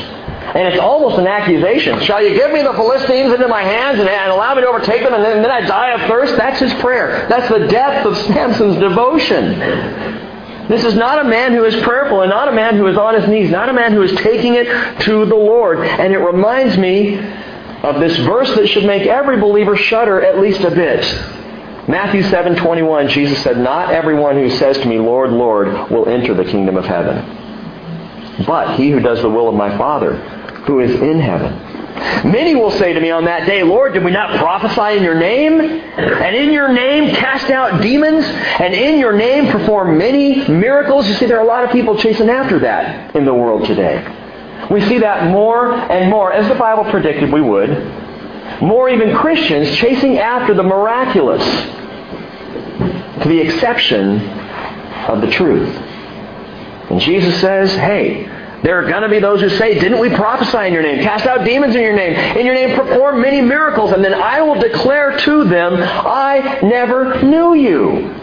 And 0.56 0.68
it's 0.68 0.80
almost 0.80 1.18
an 1.18 1.28
accusation. 1.28 2.00
Shall 2.02 2.24
you 2.24 2.34
give 2.34 2.52
me 2.52 2.62
the 2.62 2.74
Philistines 2.74 3.34
into 3.34 3.48
my 3.48 3.64
hands 3.64 4.00
and, 4.00 4.08
and 4.08 4.32
allow 4.32 4.56
me 4.56 4.62
to 4.62 4.68
overtake 4.68 5.02
them, 5.04 5.14
and 5.14 5.24
then, 5.24 5.38
and 5.38 5.44
then 5.44 5.52
I 5.52 5.62
die 5.62 5.92
of 5.92 6.08
thirst? 6.08 6.38
That's 6.38 6.60
his 6.60 6.74
prayer. 6.76 7.28
That's 7.28 7.50
the 7.50 7.68
depth 7.68 8.06
of 8.06 8.18
Samson's 8.26 8.78
devotion. 8.78 9.60
This 10.70 10.84
is 10.84 10.96
not 10.96 11.26
a 11.26 11.28
man 11.28 11.54
who 11.54 11.66
is 11.66 11.76
prayerful 11.84 12.22
and 12.22 12.30
not 12.30 12.48
a 12.48 12.52
man 12.52 12.76
who 12.78 12.88
is 12.88 12.98
on 12.98 13.20
his 13.20 13.28
knees, 13.30 13.50
not 13.50 13.70
a 13.70 13.74
man 13.74 13.92
who 13.92 14.02
is 14.02 14.12
taking 14.20 14.56
it 14.56 14.68
to 15.02 15.26
the 15.26 15.36
Lord. 15.36 15.80
And 15.80 16.14
it 16.14 16.18
reminds 16.18 16.78
me 16.78 17.18
of 17.84 18.00
this 18.00 18.18
verse 18.18 18.54
that 18.56 18.68
should 18.68 18.86
make 18.86 19.06
every 19.06 19.40
believer 19.40 19.76
shudder 19.78 20.22
at 20.22 20.40
least 20.40 20.62
a 20.62 20.72
bit. 20.72 21.04
Matthew 21.88 22.24
7:21 22.24 23.08
Jesus 23.10 23.38
said, 23.44 23.58
"Not 23.58 23.92
everyone 23.92 24.36
who 24.36 24.50
says 24.50 24.78
to 24.80 24.88
me, 24.88 25.00
Lord, 25.00 25.32
Lord, 25.32 25.90
will 25.90 26.10
enter 26.10 26.34
the 26.34 26.44
kingdom 26.44 26.76
of 26.76 26.86
heaven, 26.86 27.24
but 28.46 28.76
he 28.76 28.92
who 28.92 29.00
does 29.00 29.22
the 29.22 29.30
will 29.30 29.48
of 29.48 29.56
my 29.56 29.78
Father 29.78 30.20
who 30.68 30.80
is 30.80 30.94
in 31.02 31.20
heaven." 31.20 31.60
Many 32.24 32.56
will 32.56 32.72
say 32.72 32.94
to 32.94 33.00
me 33.00 33.10
on 33.10 33.26
that 33.26 33.46
day, 33.48 33.64
Lord, 33.64 33.94
did 33.94 34.04
we 34.04 34.12
not 34.12 34.38
prophesy 34.38 34.98
in 34.98 35.04
your 35.04 35.16
name? 35.16 35.60
And 35.62 36.36
in 36.36 36.52
your 36.52 36.72
name 36.72 37.14
cast 37.16 37.50
out 37.50 37.82
demons? 37.82 38.26
And 38.26 38.74
in 38.74 39.00
your 39.00 39.14
name 39.14 39.48
perform 39.48 39.98
many 39.98 40.48
miracles? 40.48 41.08
You 41.08 41.16
see, 41.16 41.26
there 41.26 41.38
are 41.38 41.44
a 41.44 41.48
lot 41.48 41.64
of 41.64 41.72
people 41.72 41.98
chasing 41.98 42.30
after 42.30 42.60
that 42.60 43.16
in 43.16 43.26
the 43.26 43.34
world 43.34 43.66
today. 43.66 44.06
We 44.70 44.82
see 44.82 45.00
that 45.00 45.32
more 45.32 45.74
and 45.74 46.10
more, 46.10 46.32
as 46.32 46.48
the 46.48 46.56
Bible 46.56 46.86
predicted 46.92 47.32
we 47.32 47.42
would. 47.42 47.70
More 48.62 48.90
even 48.90 49.16
Christians 49.16 49.76
chasing 49.78 50.18
after 50.20 50.54
the 50.54 50.64
miraculous 50.64 51.44
to 53.22 53.28
the 53.28 53.40
exception 53.40 54.22
of 55.08 55.22
the 55.22 55.28
truth. 55.28 55.76
And 56.90 57.00
Jesus 57.00 57.40
says, 57.42 57.74
hey, 57.76 58.28
there 58.64 58.84
are 58.84 58.90
going 58.90 59.04
to 59.04 59.10
be 59.10 59.20
those 59.20 59.42
who 59.42 59.50
say, 59.50 59.80
Didn't 59.80 60.00
we 60.00 60.10
prophesy 60.10 60.68
in 60.68 60.74
your 60.74 60.82
name? 60.82 61.04
Cast 61.04 61.26
out 61.26 61.46
demons 61.46 61.76
in 61.76 61.82
your 61.82 61.96
name. 61.96 62.14
In 62.38 62.46
your 62.46 62.56
name 62.56 62.76
perform 62.76 63.22
many 63.22 63.42
miracles. 63.42 63.92
And 63.92 64.04
then 64.04 64.14
I 64.14 64.42
will 64.42 64.60
declare 64.60 65.18
to 65.20 65.44
them, 65.44 65.76
I 65.76 66.60
never 66.64 67.22
knew 67.22 67.54
you. 67.54 68.14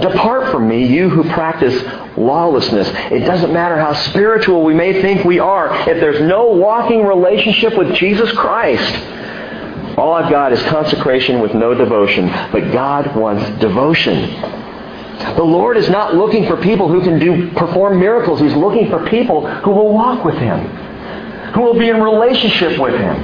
Depart 0.00 0.52
from 0.52 0.68
me, 0.68 0.86
you 0.86 1.10
who 1.10 1.24
practice 1.24 1.82
lawlessness. 2.16 2.88
It 3.10 3.20
doesn't 3.20 3.52
matter 3.52 3.76
how 3.76 3.94
spiritual 3.94 4.62
we 4.62 4.72
may 4.72 5.02
think 5.02 5.24
we 5.24 5.40
are. 5.40 5.74
If 5.88 6.00
there's 6.00 6.20
no 6.20 6.46
walking 6.46 7.04
relationship 7.04 7.76
with 7.76 7.94
Jesus 7.96 8.30
Christ, 8.32 8.94
all 9.98 10.14
I've 10.14 10.30
got 10.30 10.52
is 10.52 10.62
consecration 10.64 11.40
with 11.40 11.52
no 11.54 11.74
devotion. 11.74 12.28
But 12.52 12.72
God 12.72 13.14
wants 13.16 13.44
devotion. 13.60 14.67
The 15.18 15.42
Lord 15.42 15.76
is 15.76 15.88
not 15.90 16.14
looking 16.14 16.46
for 16.46 16.56
people 16.56 16.88
who 16.88 17.02
can 17.02 17.18
do 17.18 17.50
perform 17.52 17.98
miracles. 17.98 18.40
He's 18.40 18.54
looking 18.54 18.88
for 18.88 19.04
people 19.08 19.48
who 19.48 19.70
will 19.70 19.92
walk 19.92 20.24
with 20.24 20.36
Him, 20.36 20.60
who 21.54 21.62
will 21.62 21.78
be 21.78 21.88
in 21.88 22.00
relationship 22.00 22.78
with 22.78 22.94
Him, 22.94 23.16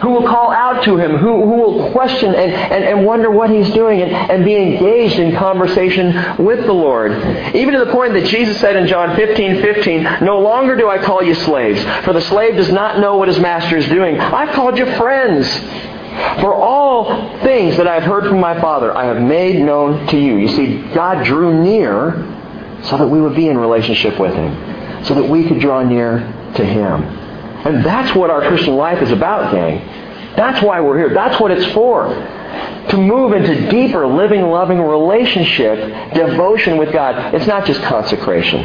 who 0.00 0.10
will 0.10 0.26
call 0.26 0.50
out 0.50 0.82
to 0.84 0.96
Him, 0.96 1.16
who, 1.16 1.44
who 1.44 1.54
will 1.54 1.92
question 1.92 2.34
and, 2.34 2.52
and, 2.52 2.84
and 2.84 3.06
wonder 3.06 3.30
what 3.30 3.48
He's 3.48 3.70
doing 3.72 4.02
and, 4.02 4.10
and 4.12 4.44
be 4.44 4.56
engaged 4.56 5.20
in 5.20 5.36
conversation 5.36 6.44
with 6.44 6.66
the 6.66 6.72
Lord. 6.72 7.12
Even 7.54 7.74
to 7.74 7.84
the 7.84 7.92
point 7.92 8.14
that 8.14 8.26
Jesus 8.26 8.58
said 8.58 8.74
in 8.74 8.88
John 8.88 9.14
15, 9.14 9.62
15, 9.62 10.02
No 10.22 10.40
longer 10.40 10.74
do 10.74 10.88
I 10.88 10.98
call 10.98 11.22
you 11.22 11.34
slaves, 11.34 11.80
for 12.04 12.12
the 12.12 12.22
slave 12.22 12.56
does 12.56 12.72
not 12.72 12.98
know 12.98 13.16
what 13.16 13.28
his 13.28 13.38
master 13.38 13.76
is 13.76 13.88
doing. 13.88 14.18
I've 14.18 14.52
called 14.54 14.78
you 14.78 14.86
friends. 14.96 15.48
For 16.40 16.54
all 16.54 17.04
things 17.42 17.76
that 17.76 17.86
I 17.86 17.94
have 17.94 18.02
heard 18.02 18.24
from 18.24 18.40
my 18.40 18.60
Father, 18.60 18.96
I 18.96 19.04
have 19.06 19.20
made 19.20 19.60
known 19.60 20.06
to 20.08 20.18
you. 20.18 20.36
You 20.36 20.48
see, 20.48 20.82
God 20.94 21.24
drew 21.24 21.62
near 21.62 22.12
so 22.84 22.96
that 22.96 23.06
we 23.06 23.20
would 23.20 23.34
be 23.34 23.48
in 23.48 23.58
relationship 23.58 24.18
with 24.18 24.34
Him, 24.34 25.04
so 25.04 25.14
that 25.14 25.24
we 25.24 25.46
could 25.46 25.60
draw 25.60 25.82
near 25.82 26.20
to 26.56 26.64
Him. 26.64 27.02
And 27.66 27.84
that's 27.84 28.16
what 28.16 28.30
our 28.30 28.46
Christian 28.48 28.76
life 28.76 29.02
is 29.02 29.12
about, 29.12 29.52
gang. 29.52 29.78
That's 30.36 30.62
why 30.62 30.80
we're 30.80 30.98
here. 30.98 31.14
That's 31.14 31.40
what 31.40 31.50
it's 31.50 31.72
for. 31.72 32.08
To 32.08 32.96
move 32.96 33.32
into 33.32 33.70
deeper, 33.70 34.06
living, 34.06 34.42
loving 34.42 34.80
relationship, 34.80 36.14
devotion 36.14 36.78
with 36.78 36.92
God. 36.92 37.34
It's 37.34 37.46
not 37.46 37.66
just 37.66 37.82
consecration. 37.82 38.60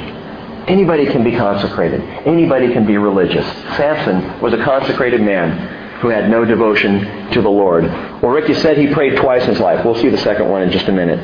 Anybody 0.67 1.07
can 1.07 1.23
be 1.23 1.35
consecrated. 1.35 2.01
Anybody 2.25 2.71
can 2.71 2.85
be 2.85 2.97
religious. 2.97 3.45
Samson 3.75 4.39
was 4.39 4.53
a 4.53 4.63
consecrated 4.63 5.21
man 5.21 5.82
who 6.03 6.09
had 6.09 6.29
no 6.29 6.43
devotion 6.43 7.31
to 7.31 7.41
the 7.41 7.49
Lord. 7.49 7.85
Well, 7.85 8.33
Rick, 8.33 8.49
you 8.49 8.55
said 8.55 8.77
he 8.77 8.93
prayed 8.93 9.15
twice 9.15 9.43
in 9.43 9.51
his 9.51 9.59
life. 9.61 9.85
We'll 9.85 9.95
see 9.95 10.09
the 10.09 10.17
second 10.17 10.49
one 10.49 10.61
in 10.61 10.69
just 10.69 10.89
a 10.89 10.91
minute. 10.91 11.17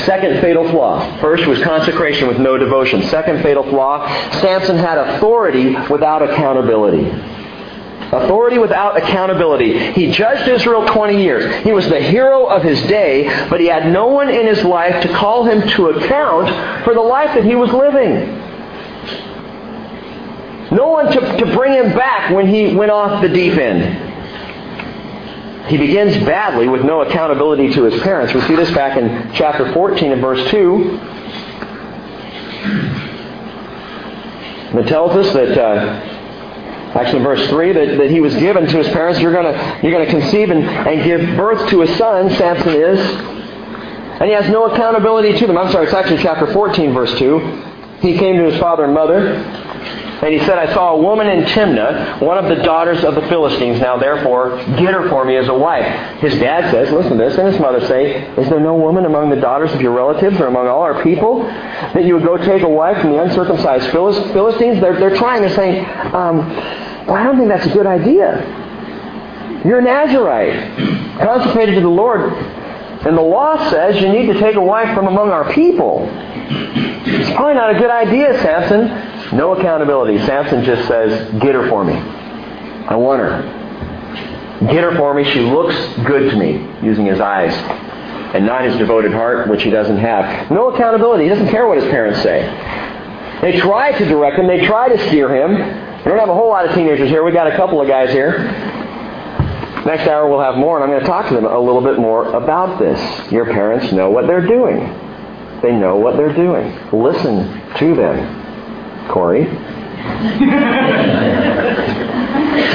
Second 0.00 0.40
fatal 0.40 0.68
flaw. 0.68 1.20
First 1.20 1.46
was 1.46 1.62
consecration 1.62 2.26
with 2.26 2.40
no 2.40 2.58
devotion. 2.58 3.04
Second 3.04 3.40
fatal 3.44 3.62
flaw, 3.62 4.04
Samson 4.40 4.78
had 4.78 4.98
authority 4.98 5.76
without 5.88 6.28
accountability. 6.28 7.08
Authority 8.10 8.58
without 8.58 8.96
accountability. 8.96 9.92
He 9.92 10.10
judged 10.10 10.48
Israel 10.48 10.84
20 10.86 11.22
years. 11.22 11.64
He 11.64 11.72
was 11.72 11.88
the 11.88 12.00
hero 12.00 12.46
of 12.46 12.64
his 12.64 12.82
day, 12.82 13.28
but 13.48 13.60
he 13.60 13.66
had 13.66 13.92
no 13.92 14.08
one 14.08 14.28
in 14.28 14.44
his 14.44 14.64
life 14.64 15.02
to 15.02 15.08
call 15.14 15.44
him 15.44 15.68
to 15.68 15.90
account 15.90 16.84
for 16.84 16.94
the 16.94 17.00
life 17.00 17.32
that 17.36 17.44
he 17.44 17.54
was 17.54 17.70
living. 17.70 18.42
No 20.72 20.88
one 20.88 21.12
to, 21.12 21.36
to 21.36 21.54
bring 21.54 21.74
him 21.74 21.96
back 21.96 22.32
when 22.34 22.48
he 22.48 22.74
went 22.74 22.90
off 22.90 23.22
the 23.22 23.28
deep 23.28 23.56
end. 23.56 24.05
He 25.68 25.76
begins 25.76 26.16
badly 26.24 26.68
with 26.68 26.84
no 26.84 27.02
accountability 27.02 27.72
to 27.74 27.84
his 27.84 28.00
parents. 28.02 28.32
We 28.32 28.40
see 28.42 28.54
this 28.54 28.70
back 28.70 28.96
in 28.96 29.32
chapter 29.34 29.72
14 29.72 30.12
and 30.12 30.20
verse 30.20 30.48
2. 30.50 31.00
It 34.78 34.86
tells 34.86 35.16
us 35.16 35.32
that, 35.32 35.58
uh, 35.58 36.98
actually 36.98 37.22
verse 37.24 37.48
3, 37.48 37.72
that, 37.72 37.98
that 37.98 38.10
he 38.10 38.20
was 38.20 38.34
given 38.36 38.66
to 38.66 38.76
his 38.76 38.88
parents. 38.88 39.18
You're 39.18 39.32
going 39.32 39.82
you're 39.82 39.92
gonna 39.92 40.10
conceive 40.10 40.50
and, 40.50 40.62
and 40.64 41.02
give 41.02 41.36
birth 41.36 41.68
to 41.70 41.82
a 41.82 41.96
son, 41.96 42.30
Samson 42.36 42.74
is. 42.74 43.00
And 44.20 44.24
he 44.24 44.32
has 44.32 44.48
no 44.48 44.66
accountability 44.66 45.36
to 45.38 45.46
them. 45.46 45.58
I'm 45.58 45.72
sorry, 45.72 45.86
it's 45.86 45.94
actually 45.94 46.22
chapter 46.22 46.52
14, 46.52 46.94
verse 46.94 47.18
2. 47.18 47.38
He 48.02 48.16
came 48.16 48.36
to 48.36 48.44
his 48.44 48.60
father 48.60 48.84
and 48.84 48.94
mother. 48.94 49.65
And 50.22 50.32
he 50.32 50.38
said, 50.40 50.58
I 50.58 50.72
saw 50.72 50.94
a 50.94 51.02
woman 51.02 51.28
in 51.28 51.44
Timnah, 51.44 52.22
one 52.22 52.38
of 52.38 52.48
the 52.48 52.62
daughters 52.62 53.04
of 53.04 53.14
the 53.14 53.20
Philistines. 53.28 53.80
Now 53.80 53.98
therefore, 53.98 54.56
get 54.78 54.94
her 54.94 55.08
for 55.10 55.26
me 55.26 55.36
as 55.36 55.48
a 55.48 55.54
wife. 55.54 55.84
His 56.20 56.38
dad 56.38 56.70
says, 56.70 56.90
listen 56.90 57.18
to 57.18 57.24
this, 57.24 57.36
and 57.36 57.48
his 57.48 57.60
mother 57.60 57.86
say, 57.86 58.26
Is 58.36 58.48
there 58.48 58.60
no 58.60 58.76
woman 58.76 59.04
among 59.04 59.28
the 59.28 59.36
daughters 59.36 59.72
of 59.72 59.82
your 59.82 59.92
relatives 59.92 60.40
or 60.40 60.46
among 60.46 60.68
all 60.68 60.80
our 60.80 61.02
people 61.02 61.42
that 61.42 62.04
you 62.04 62.14
would 62.14 62.24
go 62.24 62.38
take 62.38 62.62
a 62.62 62.68
wife 62.68 63.00
from 63.02 63.12
the 63.12 63.22
uncircumcised 63.22 63.90
Philistines? 63.90 64.80
They're, 64.80 64.98
they're 64.98 65.16
trying, 65.16 65.42
they're 65.42 65.54
saying, 65.54 65.84
um, 66.14 66.38
well, 67.06 67.16
I 67.16 67.22
don't 67.22 67.36
think 67.36 67.48
that's 67.48 67.66
a 67.66 67.74
good 67.74 67.86
idea. 67.86 68.40
You're 69.66 69.80
a 69.80 69.82
Nazarite, 69.82 71.18
consecrated 71.20 71.74
to 71.74 71.80
the 71.82 71.88
Lord. 71.88 72.32
And 72.32 73.16
the 73.16 73.22
law 73.22 73.70
says 73.70 74.00
you 74.00 74.08
need 74.08 74.32
to 74.32 74.40
take 74.40 74.56
a 74.56 74.62
wife 74.62 74.94
from 74.94 75.06
among 75.06 75.30
our 75.30 75.52
people. 75.52 76.08
It's 76.10 77.30
probably 77.36 77.54
not 77.54 77.76
a 77.76 77.78
good 77.78 77.90
idea, 77.90 78.40
Samson. 78.40 79.15
No 79.32 79.54
accountability. 79.54 80.18
Samson 80.26 80.64
just 80.64 80.86
says, 80.88 81.32
Get 81.40 81.54
her 81.54 81.68
for 81.68 81.84
me. 81.84 81.94
I 81.94 82.96
want 82.96 83.20
her. 83.20 83.42
Get 84.60 84.82
her 84.84 84.94
for 84.96 85.12
me. 85.12 85.24
She 85.32 85.40
looks 85.40 85.74
good 86.06 86.30
to 86.30 86.36
me, 86.36 86.66
using 86.82 87.06
his 87.06 87.20
eyes, 87.20 87.52
and 88.34 88.46
not 88.46 88.64
his 88.64 88.76
devoted 88.76 89.12
heart, 89.12 89.48
which 89.48 89.62
he 89.62 89.70
doesn't 89.70 89.98
have. 89.98 90.50
No 90.50 90.70
accountability. 90.70 91.24
He 91.24 91.28
doesn't 91.28 91.48
care 91.48 91.66
what 91.66 91.78
his 91.78 91.88
parents 91.90 92.22
say. 92.22 92.42
They 93.42 93.58
try 93.58 93.92
to 93.92 94.04
direct 94.06 94.38
him, 94.38 94.46
they 94.46 94.64
try 94.64 94.88
to 94.88 94.98
steer 95.08 95.28
him. 95.28 95.52
We 95.52 96.10
don't 96.10 96.18
have 96.18 96.28
a 96.28 96.34
whole 96.34 96.48
lot 96.48 96.66
of 96.66 96.74
teenagers 96.74 97.10
here. 97.10 97.22
we 97.22 97.32
got 97.32 97.52
a 97.52 97.56
couple 97.56 97.80
of 97.80 97.88
guys 97.88 98.10
here. 98.10 98.38
Next 99.84 100.08
hour 100.08 100.28
we'll 100.28 100.40
have 100.40 100.56
more, 100.56 100.76
and 100.76 100.84
I'm 100.84 100.90
going 100.90 101.00
to 101.02 101.06
talk 101.06 101.28
to 101.28 101.34
them 101.34 101.44
a 101.44 101.58
little 101.58 101.82
bit 101.82 101.98
more 101.98 102.34
about 102.34 102.78
this. 102.78 103.30
Your 103.30 103.44
parents 103.44 103.92
know 103.92 104.10
what 104.10 104.26
they're 104.26 104.46
doing. 104.46 104.78
They 105.62 105.72
know 105.72 105.96
what 105.96 106.16
they're 106.16 106.32
doing. 106.32 106.72
Listen 106.92 107.76
to 107.76 107.94
them. 107.94 108.45
Corey. 109.08 109.46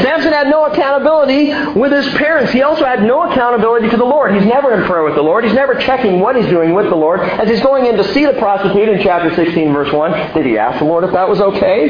Samson 0.02 0.34
had 0.34 0.48
no 0.48 0.66
accountability 0.66 1.54
with 1.80 1.92
his 1.92 2.08
parents. 2.16 2.52
He 2.52 2.62
also 2.62 2.86
had 2.86 3.04
no 3.04 3.30
accountability 3.30 3.90
to 3.90 3.98
the 3.98 4.06
Lord. 4.06 4.34
He's 4.34 4.46
never 4.46 4.74
in 4.74 4.86
prayer 4.86 5.04
with 5.04 5.16
the 5.16 5.22
Lord. 5.22 5.44
He's 5.44 5.54
never 5.54 5.76
checking 5.76 6.20
what 6.20 6.36
he's 6.36 6.48
doing 6.48 6.74
with 6.74 6.90
the 6.90 6.96
Lord. 6.96 7.22
As 7.22 7.50
he's 7.50 7.62
going 7.62 7.86
in 7.86 7.98
to 7.98 8.04
see 8.14 8.26
the 8.26 8.34
prostitute 8.34 8.90
in 8.90 9.02
chapter 9.02 9.34
16, 9.36 9.74
verse 9.74 9.92
1, 9.92 10.34
did 10.34 10.46
he 10.46 10.58
ask 10.58 10.80
the 10.80 10.86
Lord 10.86 11.04
if 11.04 11.12
that 11.12 11.28
was 11.28 11.42
okay? 11.42 11.90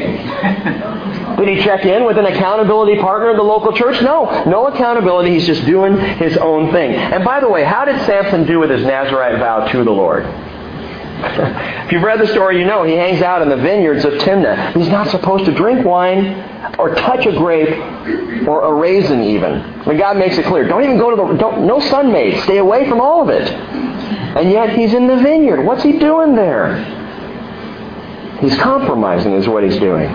Did 1.36 1.48
he 1.48 1.62
check 1.62 1.84
in 1.84 2.04
with 2.04 2.18
an 2.18 2.26
accountability 2.26 3.00
partner 3.00 3.30
in 3.30 3.36
the 3.36 3.42
local 3.42 3.72
church? 3.72 4.00
No. 4.02 4.44
No 4.44 4.68
accountability. 4.68 5.30
He's 5.30 5.46
just 5.46 5.64
doing 5.66 5.98
his 5.98 6.36
own 6.36 6.70
thing. 6.72 6.94
And 6.94 7.24
by 7.24 7.40
the 7.40 7.48
way, 7.48 7.64
how 7.64 7.84
did 7.84 8.00
Samson 8.06 8.46
do 8.46 8.60
with 8.60 8.70
his 8.70 8.84
Nazarite 8.84 9.38
vow 9.38 9.66
to 9.72 9.84
the 9.84 9.90
Lord? 9.90 10.24
if 11.86 11.92
you've 11.92 12.02
read 12.02 12.20
the 12.20 12.26
story, 12.26 12.58
you 12.58 12.64
know 12.64 12.82
he 12.82 12.94
hangs 12.94 13.22
out 13.22 13.42
in 13.42 13.48
the 13.48 13.56
vineyards 13.56 14.04
of 14.04 14.14
Timnah. 14.14 14.74
He's 14.74 14.88
not 14.88 15.08
supposed 15.08 15.44
to 15.44 15.54
drink 15.54 15.84
wine 15.84 16.34
or 16.78 16.94
touch 16.96 17.26
a 17.26 17.32
grape 17.32 17.78
or 18.48 18.64
a 18.64 18.72
raisin 18.74 19.22
even. 19.22 19.60
I 19.86 19.96
God 19.96 20.16
makes 20.16 20.36
it 20.36 20.46
clear. 20.46 20.66
Don't 20.66 20.82
even 20.82 20.98
go 20.98 21.10
to 21.10 21.16
the, 21.16 21.38
don't, 21.38 21.64
no 21.64 21.78
Sun-Maid. 21.78 22.42
Stay 22.42 22.58
away 22.58 22.88
from 22.88 23.00
all 23.00 23.22
of 23.22 23.28
it. 23.28 23.48
And 23.48 24.50
yet 24.50 24.76
he's 24.76 24.94
in 24.94 25.06
the 25.06 25.16
vineyard. 25.16 25.62
What's 25.62 25.84
he 25.84 25.98
doing 25.98 26.34
there? 26.34 26.82
He's 28.40 28.56
compromising 28.58 29.34
is 29.34 29.46
what 29.46 29.62
he's 29.62 29.78
doing. 29.78 30.08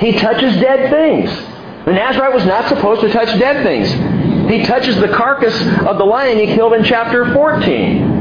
He 0.00 0.18
touches 0.18 0.56
dead 0.56 0.90
things. 0.90 1.30
The 1.84 1.92
Nazarite 1.92 2.34
was 2.34 2.44
not 2.44 2.68
supposed 2.68 3.02
to 3.02 3.12
touch 3.12 3.38
dead 3.38 3.62
things. 3.62 4.50
He 4.50 4.64
touches 4.64 4.96
the 4.96 5.08
carcass 5.08 5.54
of 5.86 5.98
the 5.98 6.04
lion 6.04 6.38
he 6.38 6.46
killed 6.46 6.72
in 6.72 6.82
chapter 6.82 7.32
14 7.32 8.13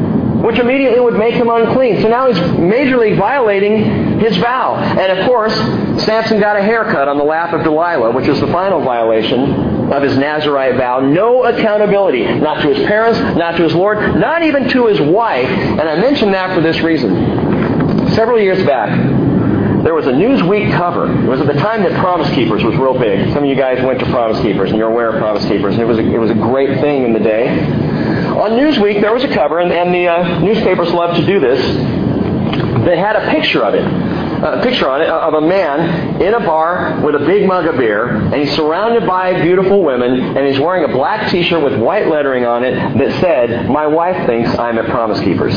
which 0.43 0.59
immediately 0.59 0.99
would 0.99 1.13
make 1.13 1.33
him 1.33 1.49
unclean. 1.49 2.01
So 2.01 2.09
now 2.09 2.27
he's 2.27 2.37
majorly 2.37 3.17
violating 3.17 4.19
his 4.19 4.35
vow. 4.37 4.75
And 4.75 5.17
of 5.17 5.25
course, 5.25 5.55
Samson 6.03 6.41
got 6.41 6.57
a 6.57 6.61
haircut 6.61 7.07
on 7.07 7.17
the 7.17 7.23
lap 7.23 7.53
of 7.53 7.63
Delilah, 7.63 8.11
which 8.11 8.27
was 8.27 8.41
the 8.41 8.47
final 8.47 8.81
violation 8.81 9.93
of 9.93 10.03
his 10.03 10.17
Nazarite 10.17 10.75
vow. 10.75 10.99
No 10.99 11.45
accountability, 11.45 12.25
not 12.25 12.61
to 12.61 12.73
his 12.73 12.85
parents, 12.85 13.17
not 13.37 13.55
to 13.55 13.63
his 13.63 13.73
Lord, 13.73 14.19
not 14.19 14.43
even 14.43 14.67
to 14.67 14.87
his 14.87 14.99
wife. 14.99 15.47
And 15.47 15.81
I 15.81 15.95
mention 15.95 16.31
that 16.33 16.53
for 16.53 16.59
this 16.59 16.81
reason. 16.81 18.11
Several 18.11 18.37
years 18.37 18.65
back, 18.65 18.89
there 19.85 19.93
was 19.93 20.07
a 20.07 20.11
Newsweek 20.11 20.75
cover. 20.75 21.09
It 21.09 21.29
was 21.29 21.39
at 21.39 21.47
the 21.47 21.53
time 21.53 21.83
that 21.83 21.97
Promise 22.01 22.29
Keepers 22.35 22.65
was 22.65 22.75
real 22.75 22.99
big. 22.99 23.31
Some 23.31 23.43
of 23.43 23.49
you 23.49 23.55
guys 23.55 23.81
went 23.81 23.99
to 23.99 24.05
Promise 24.07 24.41
Keepers, 24.41 24.71
and 24.71 24.77
you're 24.77 24.89
aware 24.89 25.09
of 25.09 25.19
Promise 25.19 25.45
Keepers. 25.45 25.75
And 25.75 25.81
it 25.81 25.85
was 25.85 25.99
a, 25.99 26.01
it 26.01 26.17
was 26.17 26.31
a 26.31 26.35
great 26.35 26.81
thing 26.81 27.03
in 27.03 27.13
the 27.13 27.19
day 27.19 27.92
on 28.13 28.51
Newsweek, 28.51 29.01
there 29.01 29.13
was 29.13 29.23
a 29.23 29.33
cover, 29.33 29.59
and, 29.59 29.71
and 29.71 29.93
the 29.93 30.07
uh, 30.07 30.39
newspapers 30.39 30.91
love 30.91 31.15
to 31.17 31.25
do 31.25 31.39
this. 31.39 31.59
They 32.85 32.97
had 32.97 33.15
a 33.15 33.29
picture 33.31 33.63
of 33.63 33.73
it, 33.75 33.83
a 33.83 34.61
picture 34.61 34.89
on 34.89 35.01
it 35.01 35.07
of 35.07 35.33
a 35.35 35.41
man 35.41 36.21
in 36.21 36.33
a 36.33 36.39
bar 36.39 36.99
with 37.01 37.15
a 37.15 37.19
big 37.19 37.47
mug 37.47 37.65
of 37.65 37.77
beer, 37.77 38.07
and 38.07 38.35
he's 38.35 38.53
surrounded 38.55 39.07
by 39.07 39.41
beautiful 39.41 39.81
women, 39.83 40.37
and 40.37 40.45
he's 40.47 40.59
wearing 40.59 40.83
a 40.83 40.93
black 40.93 41.31
T-shirt 41.31 41.63
with 41.63 41.79
white 41.79 42.07
lettering 42.07 42.45
on 42.45 42.63
it 42.63 42.73
that 42.97 43.21
said, 43.21 43.69
"My 43.69 43.87
wife 43.87 44.25
thinks 44.27 44.53
I'm 44.57 44.77
at 44.77 44.89
Promise 44.89 45.21
Keepers." 45.21 45.55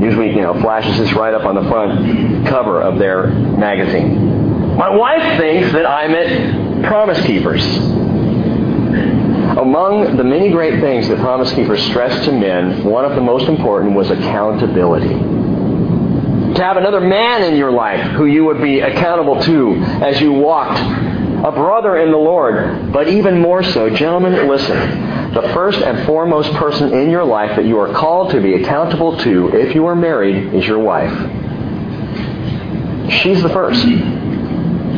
Newsweek, 0.00 0.34
you 0.34 0.42
know, 0.42 0.54
flashes 0.60 0.98
this 0.98 1.12
right 1.14 1.34
up 1.34 1.44
on 1.44 1.54
the 1.56 1.68
front 1.68 2.46
cover 2.46 2.80
of 2.80 2.98
their 2.98 3.26
magazine. 3.26 4.76
My 4.76 4.88
wife 4.88 5.38
thinks 5.38 5.72
that 5.72 5.84
I'm 5.84 6.14
at 6.14 6.84
Promise 6.84 7.20
Keepers. 7.26 7.62
Among 9.58 10.16
the 10.16 10.22
many 10.22 10.50
great 10.50 10.80
things 10.80 11.08
that 11.08 11.18
Promise 11.18 11.52
Keepers 11.54 11.82
stressed 11.82 12.24
to 12.24 12.32
men, 12.32 12.84
one 12.84 13.04
of 13.04 13.16
the 13.16 13.20
most 13.20 13.48
important 13.48 13.94
was 13.94 14.08
accountability. 14.10 15.08
To 16.54 16.62
have 16.62 16.76
another 16.76 17.00
man 17.00 17.42
in 17.42 17.56
your 17.56 17.72
life 17.72 18.12
who 18.12 18.26
you 18.26 18.44
would 18.44 18.62
be 18.62 18.80
accountable 18.80 19.42
to 19.42 19.74
as 20.04 20.20
you 20.20 20.32
walked, 20.32 20.78
a 20.78 21.50
brother 21.50 21.96
in 21.96 22.10
the 22.12 22.16
Lord. 22.16 22.92
But 22.92 23.08
even 23.08 23.40
more 23.40 23.62
so, 23.64 23.90
gentlemen, 23.90 24.48
listen. 24.48 25.32
The 25.32 25.42
first 25.54 25.80
and 25.80 26.06
foremost 26.06 26.52
person 26.52 26.92
in 26.92 27.10
your 27.10 27.24
life 27.24 27.56
that 27.56 27.64
you 27.64 27.78
are 27.78 27.92
called 27.92 28.30
to 28.32 28.40
be 28.40 28.54
accountable 28.54 29.16
to, 29.18 29.54
if 29.54 29.74
you 29.74 29.86
are 29.86 29.96
married, 29.96 30.54
is 30.54 30.66
your 30.66 30.78
wife. 30.78 31.12
She's 33.10 33.42
the 33.42 33.48
first. 33.48 33.84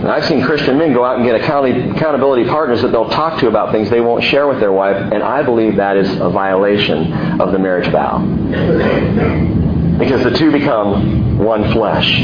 And 0.03 0.11
I've 0.11 0.25
seen 0.25 0.43
Christian 0.43 0.79
men 0.79 0.93
go 0.93 1.05
out 1.05 1.21
and 1.21 1.25
get 1.25 1.37
accountability 1.37 2.45
partners 2.47 2.83
that 2.83 2.91
they'll 2.91 3.09
talk 3.09 3.39
to 3.39 3.47
about 3.47 3.71
things 3.71 3.89
they 3.89 4.01
won't 4.01 4.25
share 4.25 4.49
with 4.49 4.59
their 4.59 4.73
wife, 4.73 4.97
and 4.97 5.23
I 5.23 5.45
believe 5.45 5.77
that 5.77 5.97
is 5.97 6.11
a 6.19 6.29
violation 6.29 7.13
of 7.41 7.53
the 7.53 7.59
marriage 7.61 7.89
vow. 7.93 8.19
Because 10.01 10.25
the 10.25 10.33
two 10.37 10.51
become 10.51 11.39
one 11.39 11.73
flesh. 11.73 12.21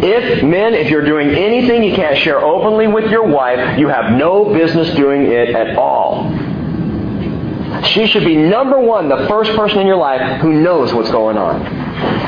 If, 0.00 0.44
men, 0.44 0.74
if 0.74 0.90
you're 0.90 1.06
doing 1.06 1.30
anything 1.30 1.82
you 1.82 1.94
can't 1.94 2.18
share 2.18 2.38
openly 2.38 2.86
with 2.86 3.10
your 3.10 3.26
wife, 3.26 3.78
you 3.78 3.88
have 3.88 4.12
no 4.12 4.52
business 4.52 4.94
doing 4.94 5.22
it 5.22 5.54
at 5.54 5.76
all. 5.76 6.30
She 7.86 8.06
should 8.06 8.24
be 8.24 8.36
number 8.36 8.78
one, 8.78 9.08
the 9.08 9.26
first 9.28 9.50
person 9.52 9.80
in 9.80 9.86
your 9.86 9.96
life 9.96 10.40
who 10.40 10.52
knows 10.52 10.92
what's 10.92 11.10
going 11.10 11.36
on. 11.36 11.62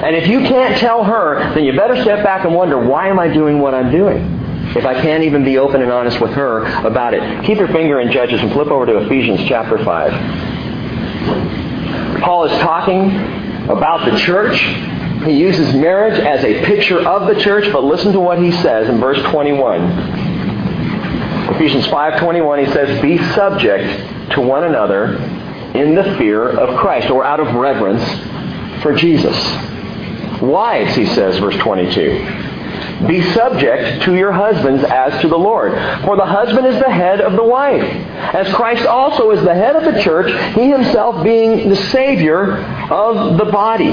And 0.05 0.17
if 0.17 0.29
you 0.29 0.41
can't 0.41 0.79
tell 0.79 1.05
her, 1.05 1.55
then 1.55 1.65
you 1.65 1.77
better 1.77 2.01
step 2.03 2.25
back 2.25 2.45
and 2.45 2.55
wonder, 2.55 2.79
why 2.79 3.09
am 3.09 3.19
I 3.19 3.29
doing 3.29 3.61
what 3.61 3.75
I'm 3.75 3.91
doing? 3.91 4.39
If 4.77 4.87
I 4.87 4.95
can't 4.95 5.25
even 5.25 5.45
be 5.45 5.59
open 5.59 5.83
and 5.83 5.91
honest 5.91 6.21
with 6.21 6.31
her 6.33 6.65
about 6.87 7.15
it. 7.15 7.45
Keep 7.45 7.59
your 7.59 7.69
finger 7.69 8.01
in 8.01 8.13
Judges 8.13 8.41
and 8.41 8.53
flip 8.53 8.69
over 8.69 8.87
to 8.87 8.99
Ephesians 8.99 9.41
chapter 9.49 9.85
5. 9.85 12.23
Paul 12.23 12.45
is 12.45 12.53
talking 12.61 13.11
about 13.69 14.09
the 14.11 14.17
church. 14.19 14.61
He 15.25 15.33
uses 15.33 15.75
marriage 15.75 16.21
as 16.21 16.45
a 16.45 16.65
picture 16.65 17.01
of 17.01 17.27
the 17.27 17.35
church, 17.41 17.71
but 17.73 17.83
listen 17.85 18.13
to 18.13 18.21
what 18.21 18.39
he 18.39 18.53
says 18.53 18.89
in 18.89 19.01
verse 19.01 19.21
21. 19.31 19.81
Ephesians 21.57 21.87
5:21 21.89 22.65
he 22.65 22.73
says, 22.73 23.03
"Be 23.03 23.19
subject 23.35 24.33
to 24.33 24.41
one 24.41 24.65
another 24.65 25.19
in 25.75 25.95
the 25.95 26.17
fear 26.19 26.49
of 26.49 26.79
Christ 26.79 27.11
or 27.11 27.25
out 27.25 27.41
of 27.41 27.55
reverence 27.55 28.03
for 28.83 28.95
Jesus." 28.95 29.37
Wives, 30.41 30.95
he 30.97 31.05
says, 31.05 31.39
verse 31.39 31.57
22, 31.57 33.07
Be 33.07 33.23
subject 33.33 34.05
to 34.05 34.15
your 34.15 34.33
husbands 34.33 34.83
as 34.85 35.21
to 35.21 35.29
the 35.29 35.39
Lord. 35.39 35.73
For 36.03 36.17
the 36.17 36.25
husband 36.25 36.67
is 36.67 36.79
the 36.81 36.91
head 36.91 37.21
of 37.21 37.33
the 37.33 37.45
wife, 37.45 37.85
as 38.35 38.51
Christ 38.55 38.87
also 38.87 39.33
is 39.33 39.43
the 39.43 39.55
head 39.55 39.77
of 39.77 39.93
the 39.93 40.01
church, 40.01 40.33
he 40.55 40.71
himself 40.71 41.23
being 41.23 41.69
the 41.69 41.77
Savior 41.77 42.57
of 42.91 43.37
the 43.37 43.45
body. 43.47 43.93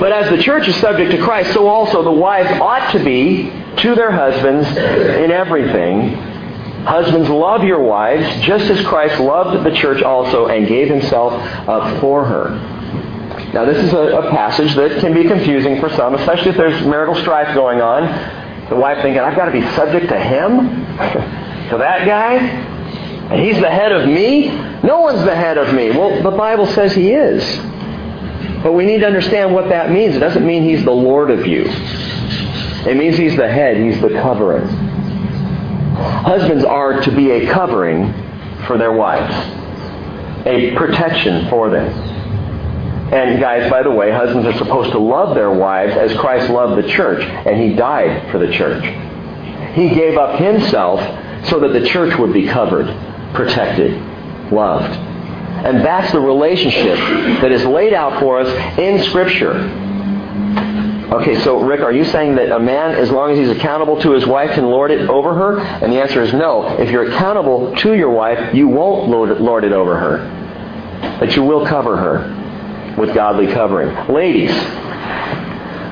But 0.00 0.12
as 0.12 0.30
the 0.30 0.42
church 0.42 0.66
is 0.66 0.76
subject 0.76 1.10
to 1.10 1.18
Christ, 1.18 1.52
so 1.52 1.68
also 1.68 2.02
the 2.02 2.10
wives 2.10 2.48
ought 2.62 2.92
to 2.92 3.04
be 3.04 3.52
to 3.76 3.94
their 3.94 4.10
husbands 4.10 4.66
in 4.68 5.30
everything. 5.30 6.29
Husbands, 6.84 7.28
love 7.28 7.62
your 7.62 7.80
wives, 7.80 8.42
just 8.44 8.70
as 8.70 8.84
Christ 8.86 9.20
loved 9.20 9.64
the 9.64 9.74
church 9.76 10.02
also 10.02 10.46
and 10.46 10.66
gave 10.66 10.88
himself 10.88 11.34
up 11.68 12.00
for 12.00 12.24
her. 12.24 12.50
Now, 13.52 13.64
this 13.64 13.84
is 13.84 13.92
a, 13.92 14.16
a, 14.18 14.30
passage 14.30 14.74
that 14.76 15.00
can 15.00 15.12
be 15.12 15.24
confusing 15.24 15.80
for 15.80 15.90
some, 15.90 16.14
especially 16.14 16.50
if 16.50 16.56
there's 16.56 16.86
marital 16.86 17.14
strife 17.16 17.52
going 17.54 17.80
on. 17.80 18.68
The 18.70 18.76
wife 18.76 19.02
thinking, 19.02 19.20
I've 19.20 19.36
got 19.36 19.46
to 19.46 19.52
be 19.52 19.62
subject 19.74 20.08
to 20.08 20.18
him? 20.18 20.68
to 21.70 21.76
that 21.78 22.06
guy? 22.06 22.36
And 22.36 23.42
he's 23.42 23.60
the 23.60 23.70
head 23.70 23.92
of 23.92 24.08
me? 24.08 24.48
No 24.82 25.00
one's 25.00 25.24
the 25.24 25.34
head 25.34 25.58
of 25.58 25.74
me. 25.74 25.90
Well, 25.90 26.22
the 26.22 26.36
Bible 26.36 26.66
says 26.66 26.94
he 26.94 27.12
is. 27.12 27.44
But 28.62 28.72
we 28.72 28.86
need 28.86 29.00
to 29.00 29.06
understand 29.06 29.52
what 29.52 29.68
that 29.68 29.90
means. 29.90 30.16
It 30.16 30.20
doesn't 30.20 30.46
mean 30.46 30.62
he's 30.62 30.84
the 30.84 30.90
Lord 30.92 31.30
of 31.30 31.46
you. 31.46 31.64
It 31.66 32.96
means 32.96 33.16
he's 33.16 33.36
the 33.36 33.48
head, 33.48 33.76
he's 33.76 34.00
the 34.00 34.08
covering. 34.08 34.89
Husbands 36.00 36.64
are 36.64 37.00
to 37.02 37.10
be 37.14 37.30
a 37.30 37.52
covering 37.52 38.12
for 38.66 38.78
their 38.78 38.92
wives, 38.92 39.34
a 40.46 40.74
protection 40.76 41.48
for 41.48 41.70
them. 41.70 41.88
And 43.12 43.40
guys, 43.40 43.68
by 43.70 43.82
the 43.82 43.90
way, 43.90 44.10
husbands 44.12 44.46
are 44.46 44.56
supposed 44.56 44.92
to 44.92 44.98
love 44.98 45.34
their 45.34 45.50
wives 45.50 45.96
as 45.96 46.16
Christ 46.18 46.48
loved 46.48 46.82
the 46.82 46.88
church, 46.88 47.22
and 47.22 47.60
he 47.60 47.74
died 47.74 48.30
for 48.30 48.38
the 48.38 48.52
church. 48.52 48.84
He 49.74 49.88
gave 49.88 50.16
up 50.16 50.38
himself 50.38 51.00
so 51.46 51.58
that 51.60 51.72
the 51.72 51.86
church 51.86 52.16
would 52.18 52.32
be 52.32 52.46
covered, 52.46 52.86
protected, 53.34 53.92
loved. 54.52 54.94
And 54.94 55.84
that's 55.84 56.12
the 56.12 56.20
relationship 56.20 56.96
that 57.40 57.50
is 57.50 57.64
laid 57.64 57.92
out 57.92 58.20
for 58.20 58.40
us 58.40 58.78
in 58.78 59.02
Scripture. 59.04 59.54
Okay, 61.10 61.40
so 61.40 61.60
Rick, 61.60 61.80
are 61.80 61.90
you 61.90 62.04
saying 62.04 62.36
that 62.36 62.52
a 62.52 62.58
man, 62.60 62.94
as 62.94 63.10
long 63.10 63.32
as 63.32 63.38
he's 63.38 63.50
accountable 63.50 64.00
to 64.00 64.12
his 64.12 64.24
wife, 64.26 64.52
can 64.52 64.66
lord 64.66 64.92
it 64.92 65.08
over 65.10 65.34
her? 65.34 65.58
And 65.58 65.92
the 65.92 66.00
answer 66.00 66.22
is 66.22 66.32
no. 66.32 66.78
If 66.78 66.88
you're 66.90 67.10
accountable 67.10 67.74
to 67.78 67.94
your 67.94 68.10
wife, 68.10 68.54
you 68.54 68.68
won't 68.68 69.08
lord 69.08 69.64
it 69.64 69.72
over 69.72 69.98
her. 69.98 71.16
But 71.18 71.34
you 71.34 71.42
will 71.42 71.66
cover 71.66 71.96
her 71.96 72.94
with 72.96 73.12
godly 73.12 73.48
covering. 73.48 73.88
Ladies, 74.08 74.52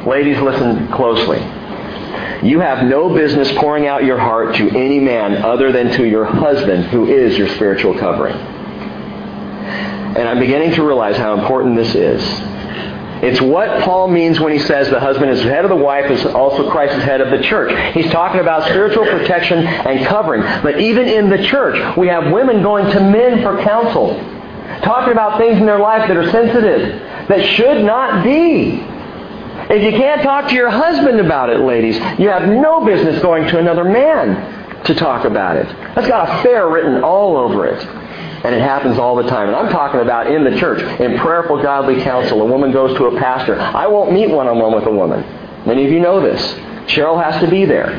ladies, 0.07 0.39
listen 0.41 0.87
closely. 0.93 1.41
You 2.49 2.61
have 2.61 2.85
no 2.85 3.13
business 3.13 3.51
pouring 3.57 3.89
out 3.89 4.05
your 4.05 4.19
heart 4.19 4.55
to 4.57 4.69
any 4.69 5.01
man 5.01 5.39
other 5.45 5.73
than 5.73 5.91
to 5.95 6.05
your 6.05 6.27
husband, 6.27 6.85
who 6.85 7.07
is 7.07 7.37
your 7.37 7.49
spiritual 7.49 7.99
covering. 7.99 8.37
And 8.37 10.29
I'm 10.29 10.39
beginning 10.39 10.75
to 10.75 10.85
realize 10.85 11.17
how 11.17 11.37
important 11.41 11.75
this 11.77 11.97
is. 11.97 12.23
It's 13.23 13.41
what 13.41 13.83
Paul 13.83 14.09
means 14.09 14.39
when 14.41 14.53
he 14.53 14.59
says 14.59 14.89
the 14.91 15.01
husband 15.01 15.31
is 15.31 15.43
head 15.43 15.65
of 15.65 15.71
the 15.71 15.77
wife, 15.77 16.11
is 16.11 16.25
also 16.27 16.71
Christ 16.71 16.95
is 16.97 17.03
head 17.03 17.21
of 17.21 17.31
the 17.31 17.43
church. 17.45 17.95
He's 17.95 18.11
talking 18.11 18.41
about 18.41 18.65
spiritual 18.65 19.05
protection 19.05 19.67
and 19.67 20.07
covering. 20.07 20.43
But 20.63 20.81
even 20.81 21.09
in 21.09 21.29
the 21.29 21.43
church, 21.45 21.97
we 21.97 22.09
have 22.09 22.33
women 22.33 22.63
going 22.63 22.91
to 22.93 23.01
men 23.01 23.43
for 23.43 23.63
counsel 23.63 24.15
talking 24.83 25.13
about 25.13 25.39
things 25.39 25.59
in 25.59 25.67
their 25.67 25.79
life 25.79 26.07
that 26.09 26.17
are 26.17 26.31
sensitive, 26.31 27.01
that 27.29 27.45
should 27.57 27.85
not 27.85 28.23
be. 28.23 28.81
If 29.71 29.83
you 29.83 29.99
can't 29.99 30.23
talk 30.23 30.49
to 30.49 30.55
your 30.55 30.71
husband 30.71 31.21
about 31.21 31.51
it, 31.51 31.61
ladies, 31.61 31.97
you 32.19 32.29
have 32.29 32.49
no 32.49 32.85
business 32.85 33.21
going 33.21 33.49
to 33.49 33.59
another 33.59 33.85
man 33.85 34.85
to 34.85 34.95
talk 34.95 35.25
about 35.25 35.57
it. 35.57 35.67
That's 35.95 36.09
got 36.09 36.39
a 36.39 36.43
fair 36.43 36.69
written 36.69 37.03
all 37.03 37.37
over 37.37 37.67
it. 37.67 38.08
And 38.45 38.55
it 38.55 38.61
happens 38.61 38.99
all 38.99 39.17
the 39.17 39.29
time. 39.29 39.49
And 39.49 39.57
I'm 39.57 39.71
talking 39.71 40.01
about 40.01 40.31
in 40.31 40.45
the 40.45 40.57
church, 40.59 40.81
in 41.01 41.19
prayerful 41.19 41.61
godly 41.63 42.01
counsel. 42.03 42.41
A 42.41 42.47
woman 42.47 42.71
goes 42.73 42.97
to 42.99 43.07
a 43.07 43.19
pastor. 43.19 43.59
I 43.59 43.87
won't 43.89 44.13
meet 44.13 44.31
one 44.31 44.47
on 44.47 44.59
one 44.59 44.75
with 44.75 44.85
a 44.87 44.93
woman. 44.93 45.23
Many 45.67 45.85
of 45.85 45.91
you 45.91 46.01
know 46.01 46.21
this. 46.21 46.41
Cheryl 46.89 47.23
has 47.23 47.41
to 47.43 47.51
be 47.51 47.65
there. 47.65 47.91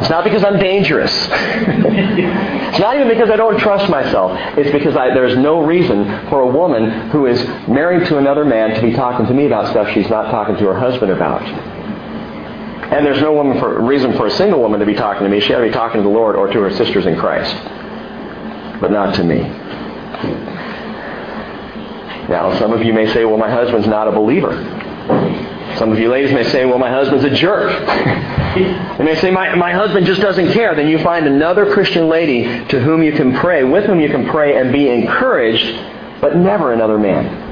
It's 0.00 0.08
not 0.08 0.24
because 0.24 0.42
I'm 0.42 0.58
dangerous. 0.58 1.12
it's 1.12 2.78
not 2.78 2.96
even 2.96 3.08
because 3.08 3.28
I 3.28 3.36
don't 3.36 3.58
trust 3.58 3.90
myself. 3.90 4.32
It's 4.56 4.70
because 4.70 4.96
I, 4.96 5.12
there's 5.12 5.36
no 5.36 5.62
reason 5.64 6.04
for 6.30 6.40
a 6.40 6.46
woman 6.46 7.10
who 7.10 7.26
is 7.26 7.46
married 7.68 8.08
to 8.08 8.16
another 8.16 8.44
man 8.46 8.74
to 8.74 8.80
be 8.80 8.94
talking 8.94 9.26
to 9.26 9.34
me 9.34 9.44
about 9.44 9.68
stuff 9.68 9.90
she's 9.92 10.08
not 10.08 10.30
talking 10.30 10.56
to 10.56 10.64
her 10.64 10.78
husband 10.78 11.12
about. 11.12 11.42
And 11.42 13.04
there's 13.04 13.20
no 13.20 13.34
for, 13.60 13.82
reason 13.82 14.16
for 14.16 14.26
a 14.26 14.30
single 14.30 14.60
woman 14.60 14.80
to 14.80 14.86
be 14.86 14.94
talking 14.94 15.22
to 15.24 15.28
me. 15.28 15.38
She 15.40 15.52
ought 15.52 15.60
to 15.60 15.66
be 15.66 15.70
talking 15.70 15.98
to 15.98 16.02
the 16.02 16.14
Lord 16.14 16.34
or 16.34 16.48
to 16.48 16.60
her 16.60 16.70
sisters 16.70 17.04
in 17.04 17.16
Christ. 17.16 17.54
But 18.80 18.90
not 18.90 19.14
to 19.16 19.24
me. 19.24 19.40
Now, 22.30 22.56
some 22.60 22.72
of 22.72 22.82
you 22.84 22.92
may 22.92 23.12
say, 23.12 23.24
well, 23.24 23.38
my 23.38 23.50
husband's 23.50 23.88
not 23.88 24.06
a 24.06 24.12
believer. 24.12 24.52
Some 25.78 25.90
of 25.90 25.98
you 25.98 26.08
ladies 26.10 26.32
may 26.32 26.44
say, 26.44 26.64
well, 26.64 26.78
my 26.78 26.88
husband's 26.90 27.24
a 27.24 27.30
jerk. 27.30 27.70
they 28.98 29.04
may 29.04 29.16
say, 29.16 29.32
my, 29.32 29.56
my 29.56 29.72
husband 29.72 30.06
just 30.06 30.20
doesn't 30.20 30.52
care. 30.52 30.76
Then 30.76 30.86
you 30.86 31.02
find 31.02 31.26
another 31.26 31.72
Christian 31.72 32.08
lady 32.08 32.44
to 32.66 32.80
whom 32.80 33.02
you 33.02 33.10
can 33.12 33.34
pray, 33.34 33.64
with 33.64 33.84
whom 33.84 33.98
you 33.98 34.08
can 34.08 34.28
pray 34.28 34.56
and 34.56 34.72
be 34.72 34.88
encouraged, 34.88 35.66
but 36.20 36.36
never 36.36 36.72
another 36.72 36.98
man. 36.98 37.48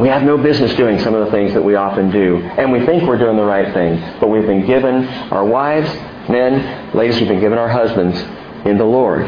We 0.00 0.08
have 0.08 0.24
no 0.24 0.36
business 0.36 0.74
doing 0.74 0.98
some 0.98 1.14
of 1.14 1.24
the 1.26 1.30
things 1.30 1.54
that 1.54 1.62
we 1.62 1.76
often 1.76 2.10
do. 2.10 2.38
And 2.58 2.72
we 2.72 2.84
think 2.84 3.04
we're 3.04 3.18
doing 3.18 3.36
the 3.36 3.44
right 3.44 3.72
thing. 3.72 4.00
But 4.18 4.30
we've 4.30 4.46
been 4.46 4.66
given 4.66 5.06
our 5.30 5.44
wives, 5.44 5.88
men, 6.28 6.92
ladies, 6.92 7.20
we've 7.20 7.28
been 7.28 7.38
given 7.38 7.58
our 7.58 7.68
husbands 7.68 8.20
in 8.64 8.78
the 8.78 8.84
Lord 8.84 9.26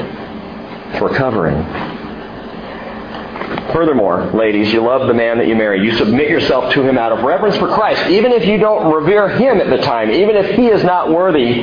for 0.98 1.08
covering. 1.10 1.56
Furthermore, 3.72 4.30
ladies, 4.32 4.72
you 4.72 4.80
love 4.80 5.06
the 5.06 5.14
man 5.14 5.38
that 5.38 5.48
you 5.48 5.54
marry. 5.54 5.84
You 5.84 5.96
submit 5.96 6.30
yourself 6.30 6.72
to 6.74 6.82
him 6.82 6.96
out 6.96 7.12
of 7.12 7.24
reverence 7.24 7.56
for 7.56 7.68
Christ, 7.68 8.10
even 8.10 8.32
if 8.32 8.46
you 8.46 8.58
don't 8.58 8.92
revere 8.92 9.28
him 9.28 9.60
at 9.60 9.68
the 9.68 9.84
time, 9.84 10.10
even 10.10 10.36
if 10.36 10.56
he 10.56 10.68
is 10.68 10.82
not 10.84 11.10
worthy, 11.10 11.60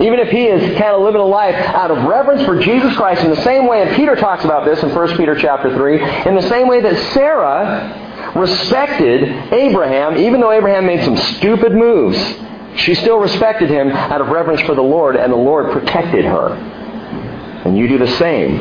even 0.00 0.18
if 0.18 0.28
he 0.28 0.44
is 0.44 0.60
kind 0.78 0.94
of 0.94 1.02
living 1.02 1.20
a 1.20 1.26
life 1.26 1.54
out 1.54 1.90
of 1.90 2.04
reverence 2.04 2.44
for 2.44 2.60
Jesus 2.60 2.94
Christ 2.96 3.22
in 3.22 3.30
the 3.30 3.42
same 3.42 3.66
way, 3.66 3.82
and 3.82 3.96
Peter 3.96 4.14
talks 4.14 4.44
about 4.44 4.64
this 4.64 4.82
in 4.82 4.94
1 4.94 5.16
Peter 5.16 5.34
chapter 5.34 5.74
3, 5.74 6.26
in 6.26 6.34
the 6.34 6.48
same 6.48 6.68
way 6.68 6.80
that 6.80 7.14
Sarah 7.14 8.34
respected 8.36 9.52
Abraham, 9.52 10.18
even 10.18 10.40
though 10.40 10.52
Abraham 10.52 10.86
made 10.86 11.04
some 11.04 11.16
stupid 11.16 11.72
moves. 11.72 12.18
She 12.76 12.94
still 12.94 13.18
respected 13.18 13.70
him 13.70 13.90
out 13.90 14.20
of 14.20 14.28
reverence 14.28 14.60
for 14.62 14.74
the 14.74 14.82
Lord, 14.82 15.16
and 15.16 15.32
the 15.32 15.36
Lord 15.36 15.72
protected 15.72 16.24
her. 16.24 16.77
And 17.64 17.76
you 17.76 17.88
do 17.88 17.98
the 17.98 18.16
same. 18.16 18.56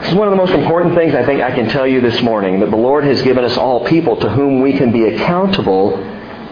This 0.00 0.12
is 0.12 0.14
one 0.18 0.28
of 0.28 0.32
the 0.32 0.36
most 0.36 0.52
important 0.52 0.94
things 0.94 1.14
I 1.14 1.24
think 1.24 1.40
I 1.40 1.50
can 1.50 1.68
tell 1.68 1.86
you 1.86 2.00
this 2.00 2.20
morning 2.20 2.60
that 2.60 2.70
the 2.70 2.76
Lord 2.76 3.04
has 3.04 3.22
given 3.22 3.44
us 3.44 3.56
all 3.56 3.86
people 3.86 4.16
to 4.16 4.28
whom 4.28 4.60
we 4.60 4.76
can 4.76 4.92
be 4.92 5.04
accountable 5.04 5.98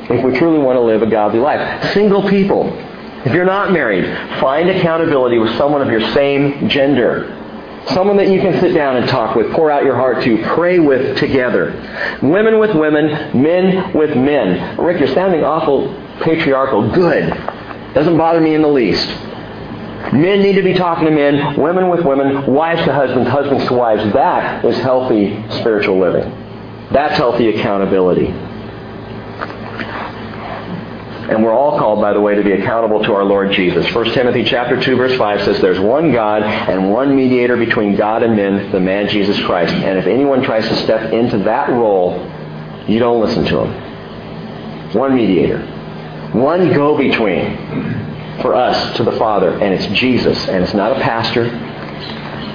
if 0.09 0.25
we 0.25 0.39
truly 0.39 0.59
want 0.59 0.77
to 0.77 0.81
live 0.81 1.03
a 1.03 1.07
godly 1.07 1.39
life. 1.39 1.93
Single 1.93 2.29
people. 2.29 2.69
If 3.25 3.33
you're 3.33 3.45
not 3.45 3.73
married, 3.73 4.05
find 4.41 4.69
accountability 4.69 5.39
with 5.39 5.57
someone 5.57 5.83
of 5.83 5.89
your 5.89 6.01
same 6.13 6.69
gender. 6.69 7.39
Someone 7.89 8.17
that 8.17 8.29
you 8.29 8.41
can 8.41 8.59
sit 8.61 8.75
down 8.75 8.97
and 8.97 9.09
talk 9.09 9.37
with, 9.37 9.53
pour 9.53 9.71
out 9.71 9.85
your 9.85 9.97
heart 9.97 10.23
to, 10.25 10.43
pray 10.55 10.79
with 10.79 11.19
together. 11.19 12.19
Women 12.23 12.59
with 12.59 12.75
women, 12.75 13.43
men 13.43 13.93
with 13.93 14.17
men. 14.17 14.79
Rick, 14.79 15.01
you're 15.01 15.15
sounding 15.15 15.45
awful 15.45 15.93
patriarchal. 16.21 16.91
Good. 16.93 17.29
Doesn't 17.93 18.17
bother 18.17 18.41
me 18.41 18.55
in 18.55 18.63
the 18.63 18.69
least. 18.69 19.09
Men 20.11 20.43
need 20.43 20.55
to 20.55 20.63
be 20.63 20.75
talking 20.75 21.05
to 21.07 21.11
men, 21.11 21.57
women 21.59 21.89
with 21.89 22.05
women, 22.05 22.53
wives 22.53 22.85
to 22.85 22.93
husbands, 22.93 23.31
husbands 23.31 23.67
to 23.69 23.75
wives. 23.75 24.13
That 24.13 24.65
is 24.65 24.77
healthy 24.79 25.43
spiritual 25.61 26.01
living. 26.01 26.29
That's 26.91 27.17
healthy 27.17 27.49
accountability. 27.57 28.27
And 31.31 31.43
we're 31.43 31.55
all 31.55 31.79
called, 31.79 32.01
by 32.01 32.13
the 32.13 32.21
way, 32.21 32.35
to 32.35 32.43
be 32.43 32.53
accountable 32.53 33.03
to 33.05 33.15
our 33.15 33.25
Lord 33.25 33.53
Jesus. 33.53 33.91
1 33.95 34.05
Timothy 34.13 34.45
chapter 34.45 34.79
2, 34.79 34.97
verse 34.97 35.17
5 35.17 35.45
says, 35.45 35.61
There's 35.61 35.81
one 35.81 36.13
God 36.13 36.43
and 36.43 36.91
one 36.93 37.15
mediator 37.17 37.57
between 37.57 37.97
God 37.97 38.23
and 38.23 38.37
men, 38.37 38.71
the 38.73 38.81
man 38.81 39.09
Jesus 39.09 39.41
Christ. 39.45 39.73
And 39.73 39.99
if 39.99 40.07
anyone 40.07 40.43
tries 40.43 40.69
to 40.69 40.77
step 40.83 41.13
into 41.13 41.39
that 41.39 41.71
role, 41.71 42.19
you 42.87 42.99
don't 42.99 43.21
listen 43.21 43.45
to 43.47 43.61
him. 43.65 44.93
One 44.93 45.15
mediator. 45.15 45.61
One 46.33 46.73
go-between 46.75 48.12
for 48.41 48.55
us 48.55 48.97
to 48.97 49.03
the 49.03 49.13
Father, 49.13 49.53
and 49.61 49.75
it's 49.75 49.87
Jesus. 49.99 50.49
And 50.49 50.65
it's 50.65 50.75
not 50.75 50.97
a 50.97 51.01
pastor, 51.01 51.45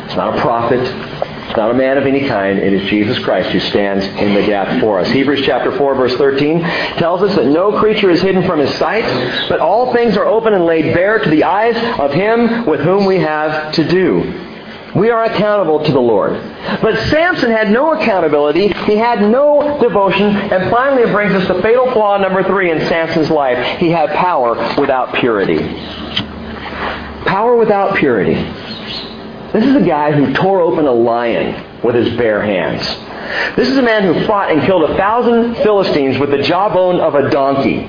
it's 0.06 0.16
not 0.16 0.38
a 0.38 0.42
prophet, 0.42 0.80
it's 0.80 1.58
not 1.58 1.72
a 1.72 1.74
man 1.74 1.98
of 1.98 2.06
any 2.06 2.28
kind. 2.28 2.60
It 2.60 2.74
is 2.74 2.90
Jesus 2.90 3.20
Christ 3.20 3.50
who 3.50 3.60
stands 3.60 4.06
in 4.06 4.34
the 4.34 4.46
gap 4.46 4.82
for 4.82 5.00
us. 5.00 5.08
Hebrews 5.10 5.42
chapter 5.46 5.76
4, 5.78 5.96
verse 5.96 6.16
13 6.16 6.62
tells 6.98 7.22
us 7.22 7.36
that 7.36 7.46
no 7.46 7.80
creature 7.80 8.10
is 8.10 8.22
hidden 8.22 8.46
from 8.46 8.60
his 8.60 8.74
sight, 8.76 9.06
but 9.50 9.60
all 9.60 9.94
things 9.94 10.18
are 10.18 10.26
open 10.26 10.54
and 10.54 10.66
laid 10.66 10.94
bare 10.94 11.20
to 11.20 11.30
the 11.30 11.44
eyes 11.44 11.76
of 12.00 12.12
him 12.14 12.66
with 12.66 12.82
whom 12.82 13.06
we 13.06 13.18
have 13.20 13.74
to 13.74 13.88
do. 13.88 14.47
We 14.98 15.12
are 15.12 15.26
accountable 15.26 15.84
to 15.86 15.92
the 15.92 16.00
Lord. 16.00 16.34
But 16.82 16.98
Samson 17.10 17.52
had 17.52 17.70
no 17.70 17.94
accountability. 17.94 18.70
He 18.70 18.96
had 18.96 19.22
no 19.22 19.80
devotion. 19.80 20.36
And 20.36 20.72
finally, 20.72 21.04
it 21.04 21.12
brings 21.12 21.34
us 21.34 21.46
to 21.48 21.62
fatal 21.62 21.92
flaw 21.92 22.18
number 22.18 22.44
three 22.44 22.72
in 22.72 22.80
Samson's 22.88 23.30
life. 23.30 23.78
He 23.78 23.92
had 23.92 24.10
power 24.10 24.56
without 24.80 25.14
purity. 25.16 25.60
Power 27.28 27.56
without 27.58 27.96
purity. 27.96 28.34
This 29.54 29.66
is 29.66 29.76
a 29.76 29.86
guy 29.86 30.12
who 30.14 30.34
tore 30.34 30.62
open 30.62 30.88
a 30.88 30.92
lion 30.92 31.82
with 31.84 31.94
his 31.94 32.18
bare 32.18 32.42
hands. 32.42 32.84
This 33.56 33.70
is 33.70 33.78
a 33.78 33.84
man 33.84 34.02
who 34.04 34.26
fought 34.26 34.52
and 34.52 34.64
killed 34.64 34.90
a 34.90 34.98
thousand 34.98 35.56
Philistines 35.58 36.18
with 36.18 36.32
the 36.32 36.42
jawbone 36.42 37.00
of 37.00 37.14
a 37.14 37.30
donkey. 37.30 37.86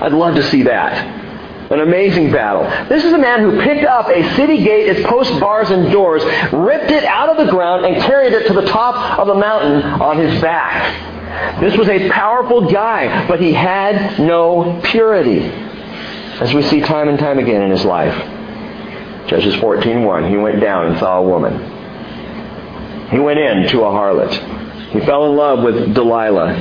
I'd 0.00 0.12
love 0.12 0.36
to 0.36 0.42
see 0.44 0.62
that. 0.62 1.25
An 1.70 1.80
amazing 1.80 2.30
battle. 2.30 2.62
This 2.88 3.04
is 3.04 3.12
a 3.12 3.18
man 3.18 3.40
who 3.40 3.60
picked 3.60 3.84
up 3.84 4.08
a 4.08 4.22
city 4.36 4.62
gate, 4.62 4.88
its 4.88 5.04
post 5.08 5.38
bars 5.40 5.68
and 5.70 5.90
doors, 5.90 6.22
ripped 6.52 6.92
it 6.92 7.02
out 7.04 7.28
of 7.28 7.44
the 7.44 7.50
ground, 7.50 7.84
and 7.84 8.00
carried 8.02 8.32
it 8.32 8.46
to 8.46 8.52
the 8.52 8.66
top 8.66 9.18
of 9.18 9.26
the 9.26 9.34
mountain 9.34 9.82
on 10.00 10.18
his 10.18 10.40
back. 10.40 11.60
This 11.60 11.76
was 11.76 11.88
a 11.88 12.08
powerful 12.08 12.70
guy, 12.70 13.26
but 13.26 13.40
he 13.40 13.52
had 13.52 14.20
no 14.20 14.80
purity. 14.84 15.40
As 15.40 16.54
we 16.54 16.62
see 16.62 16.80
time 16.82 17.08
and 17.08 17.18
time 17.18 17.40
again 17.40 17.62
in 17.62 17.70
his 17.70 17.84
life. 17.84 18.14
Judges 19.26 19.54
14.1, 19.56 20.30
he 20.30 20.36
went 20.36 20.60
down 20.60 20.86
and 20.86 20.98
saw 21.00 21.18
a 21.18 21.22
woman. 21.22 23.08
He 23.10 23.18
went 23.18 23.40
in 23.40 23.68
to 23.70 23.80
a 23.80 23.90
harlot. 23.90 24.90
He 24.90 25.00
fell 25.00 25.26
in 25.30 25.36
love 25.36 25.64
with 25.64 25.94
Delilah. 25.94 26.52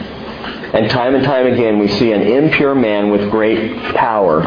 And 0.74 0.90
time 0.90 1.14
and 1.14 1.24
time 1.24 1.46
again 1.46 1.78
we 1.78 1.88
see 1.88 2.12
an 2.12 2.22
impure 2.22 2.74
man 2.74 3.12
with 3.12 3.30
great 3.30 3.78
power 3.94 4.42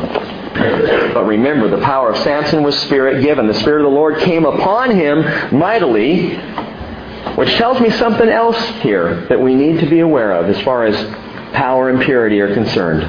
but 0.59 1.25
remember, 1.25 1.69
the 1.69 1.83
power 1.83 2.11
of 2.11 2.19
Samson 2.19 2.63
was 2.63 2.79
spirit 2.81 3.23
given. 3.23 3.47
The 3.47 3.55
Spirit 3.55 3.85
of 3.85 3.91
the 3.91 3.97
Lord 3.97 4.19
came 4.19 4.45
upon 4.45 4.91
him 4.91 5.23
mightily, 5.57 6.37
which 7.37 7.55
tells 7.57 7.81
me 7.81 7.91
something 7.91 8.29
else 8.29 8.59
here 8.81 9.27
that 9.29 9.41
we 9.41 9.55
need 9.55 9.81
to 9.81 9.87
be 9.89 10.01
aware 10.01 10.33
of 10.33 10.47
as 10.47 10.61
far 10.63 10.85
as 10.85 10.97
power 11.53 11.91
and 11.91 12.01
purity 12.03 12.41
are 12.41 12.53
concerned. 12.55 13.03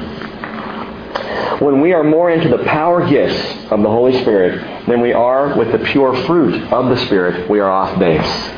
When 1.60 1.80
we 1.80 1.92
are 1.92 2.04
more 2.04 2.30
into 2.30 2.48
the 2.48 2.64
power 2.64 3.06
gifts 3.08 3.70
of 3.70 3.82
the 3.82 3.90
Holy 3.90 4.18
Spirit 4.20 4.86
than 4.86 5.00
we 5.00 5.12
are 5.12 5.58
with 5.58 5.72
the 5.72 5.78
pure 5.78 6.14
fruit 6.24 6.54
of 6.72 6.88
the 6.88 7.04
Spirit, 7.04 7.50
we 7.50 7.58
are 7.60 7.70
off 7.70 7.98
base. 7.98 8.48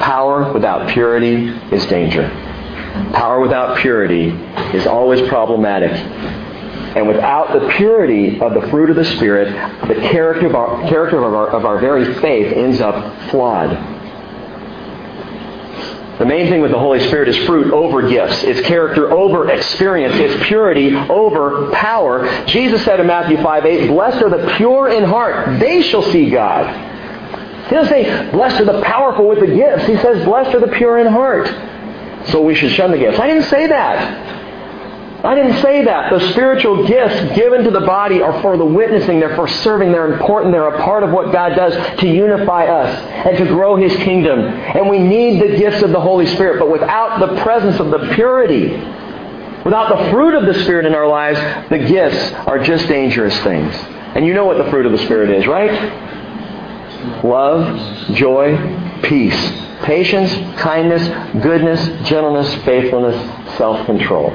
Power 0.00 0.52
without 0.52 0.88
purity 0.88 1.48
is 1.70 1.84
danger. 1.86 2.28
Power 3.12 3.40
without 3.40 3.78
purity 3.78 4.28
is 4.74 4.86
always 4.86 5.26
problematic. 5.28 5.92
And 6.96 7.06
without 7.06 7.52
the 7.52 7.68
purity 7.76 8.40
of 8.40 8.54
the 8.54 8.62
fruit 8.68 8.90
of 8.90 8.96
the 8.96 9.04
Spirit, 9.04 9.48
the 9.88 9.94
character 10.08 10.46
of 10.46 10.54
our, 10.54 10.88
character 10.88 11.18
of 11.22 11.34
our, 11.34 11.48
of 11.48 11.64
our 11.64 11.78
very 11.78 12.14
faith 12.20 12.52
ends 12.52 12.80
up 12.80 13.30
flawed. 13.30 13.70
The 16.18 16.24
main 16.24 16.48
thing 16.48 16.60
with 16.60 16.72
the 16.72 16.78
Holy 16.78 16.98
Spirit 17.06 17.28
is 17.28 17.36
fruit 17.46 17.72
over 17.72 18.08
gifts. 18.08 18.42
It's 18.42 18.66
character 18.66 19.12
over 19.12 19.48
experience. 19.50 20.14
It's 20.16 20.46
purity 20.48 20.92
over 20.92 21.70
power. 21.70 22.44
Jesus 22.46 22.84
said 22.84 22.98
in 22.98 23.06
Matthew 23.06 23.36
5 23.36 23.64
8, 23.64 23.86
Blessed 23.88 24.22
are 24.22 24.30
the 24.30 24.54
pure 24.56 24.88
in 24.88 25.04
heart. 25.04 25.60
They 25.60 25.82
shall 25.82 26.02
see 26.02 26.28
God. 26.28 26.66
He 27.68 27.74
doesn't 27.74 27.92
say, 27.92 28.30
Blessed 28.32 28.62
are 28.62 28.64
the 28.64 28.82
powerful 28.82 29.28
with 29.28 29.40
the 29.40 29.46
gifts. 29.46 29.86
He 29.86 29.96
says, 29.98 30.24
Blessed 30.24 30.56
are 30.56 30.60
the 30.60 30.74
pure 30.76 30.98
in 30.98 31.06
heart. 31.06 31.46
So 32.28 32.42
we 32.42 32.56
should 32.56 32.72
shun 32.72 32.90
the 32.90 32.98
gifts. 32.98 33.20
I 33.20 33.28
didn't 33.28 33.44
say 33.44 33.68
that. 33.68 34.27
I 35.24 35.34
didn't 35.34 35.60
say 35.62 35.84
that. 35.84 36.12
The 36.12 36.30
spiritual 36.30 36.86
gifts 36.86 37.36
given 37.36 37.64
to 37.64 37.72
the 37.72 37.80
body 37.80 38.22
are 38.22 38.40
for 38.40 38.56
the 38.56 38.64
witnessing. 38.64 39.18
They're 39.18 39.34
for 39.34 39.48
serving. 39.48 39.90
They're 39.90 40.12
important. 40.12 40.52
They're 40.52 40.68
a 40.68 40.82
part 40.84 41.02
of 41.02 41.10
what 41.10 41.32
God 41.32 41.56
does 41.56 41.74
to 41.98 42.06
unify 42.06 42.66
us 42.66 43.02
and 43.26 43.36
to 43.38 43.44
grow 43.46 43.74
His 43.74 43.92
kingdom. 43.96 44.38
And 44.38 44.88
we 44.88 45.00
need 45.00 45.42
the 45.42 45.56
gifts 45.56 45.82
of 45.82 45.90
the 45.90 46.00
Holy 46.00 46.26
Spirit. 46.26 46.60
But 46.60 46.70
without 46.70 47.18
the 47.18 47.42
presence 47.42 47.80
of 47.80 47.90
the 47.90 48.14
purity, 48.14 48.68
without 49.64 49.98
the 49.98 50.10
fruit 50.12 50.34
of 50.34 50.46
the 50.46 50.62
Spirit 50.62 50.86
in 50.86 50.94
our 50.94 51.08
lives, 51.08 51.40
the 51.68 51.78
gifts 51.78 52.32
are 52.46 52.62
just 52.62 52.86
dangerous 52.86 53.36
things. 53.40 53.74
And 53.74 54.24
you 54.24 54.34
know 54.34 54.44
what 54.44 54.58
the 54.58 54.70
fruit 54.70 54.86
of 54.86 54.92
the 54.92 54.98
Spirit 54.98 55.30
is, 55.30 55.48
right? 55.48 57.24
Love, 57.24 58.14
joy, 58.14 58.56
peace, 59.02 59.38
patience, 59.84 60.32
kindness, 60.60 61.06
goodness, 61.42 62.08
gentleness, 62.08 62.52
faithfulness, 62.64 63.16
self-control. 63.56 64.30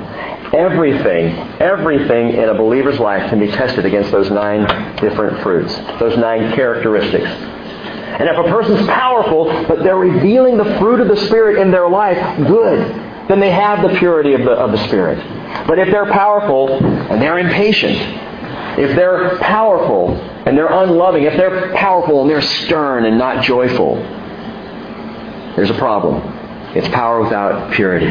Everything, 0.53 1.35
everything 1.59 2.29
in 2.29 2.49
a 2.49 2.53
believer's 2.53 2.99
life 2.99 3.29
can 3.29 3.39
be 3.39 3.47
tested 3.47 3.85
against 3.85 4.11
those 4.11 4.29
nine 4.29 4.65
different 4.97 5.41
fruits, 5.41 5.73
those 5.99 6.15
nine 6.17 6.53
characteristics. 6.53 7.25
And 7.25 8.29
if 8.29 8.37
a 8.37 8.43
person's 8.43 8.85
powerful, 8.87 9.45
but 9.67 9.79
they're 9.79 9.97
revealing 9.97 10.57
the 10.57 10.77
fruit 10.77 10.99
of 10.99 11.07
the 11.07 11.17
Spirit 11.25 11.59
in 11.59 11.71
their 11.71 11.89
life, 11.89 12.17
good. 12.45 12.79
Then 13.27 13.39
they 13.39 13.49
have 13.49 13.81
the 13.81 13.97
purity 13.97 14.33
of 14.33 14.41
the, 14.41 14.51
of 14.51 14.71
the 14.71 14.87
Spirit. 14.87 15.17
But 15.67 15.79
if 15.79 15.87
they're 15.87 16.11
powerful 16.11 16.71
and 16.73 17.19
they're 17.19 17.39
impatient, 17.39 17.97
if 18.77 18.95
they're 18.95 19.37
powerful 19.39 20.15
and 20.45 20.55
they're 20.55 20.71
unloving, 20.71 21.23
if 21.23 21.35
they're 21.37 21.73
powerful 21.73 22.21
and 22.21 22.29
they're 22.29 22.41
stern 22.41 23.05
and 23.05 23.17
not 23.17 23.43
joyful, 23.43 23.97
there's 25.55 25.69
a 25.69 25.77
problem. 25.77 26.21
It's 26.75 26.87
power 26.89 27.21
without 27.21 27.71
purity. 27.73 28.09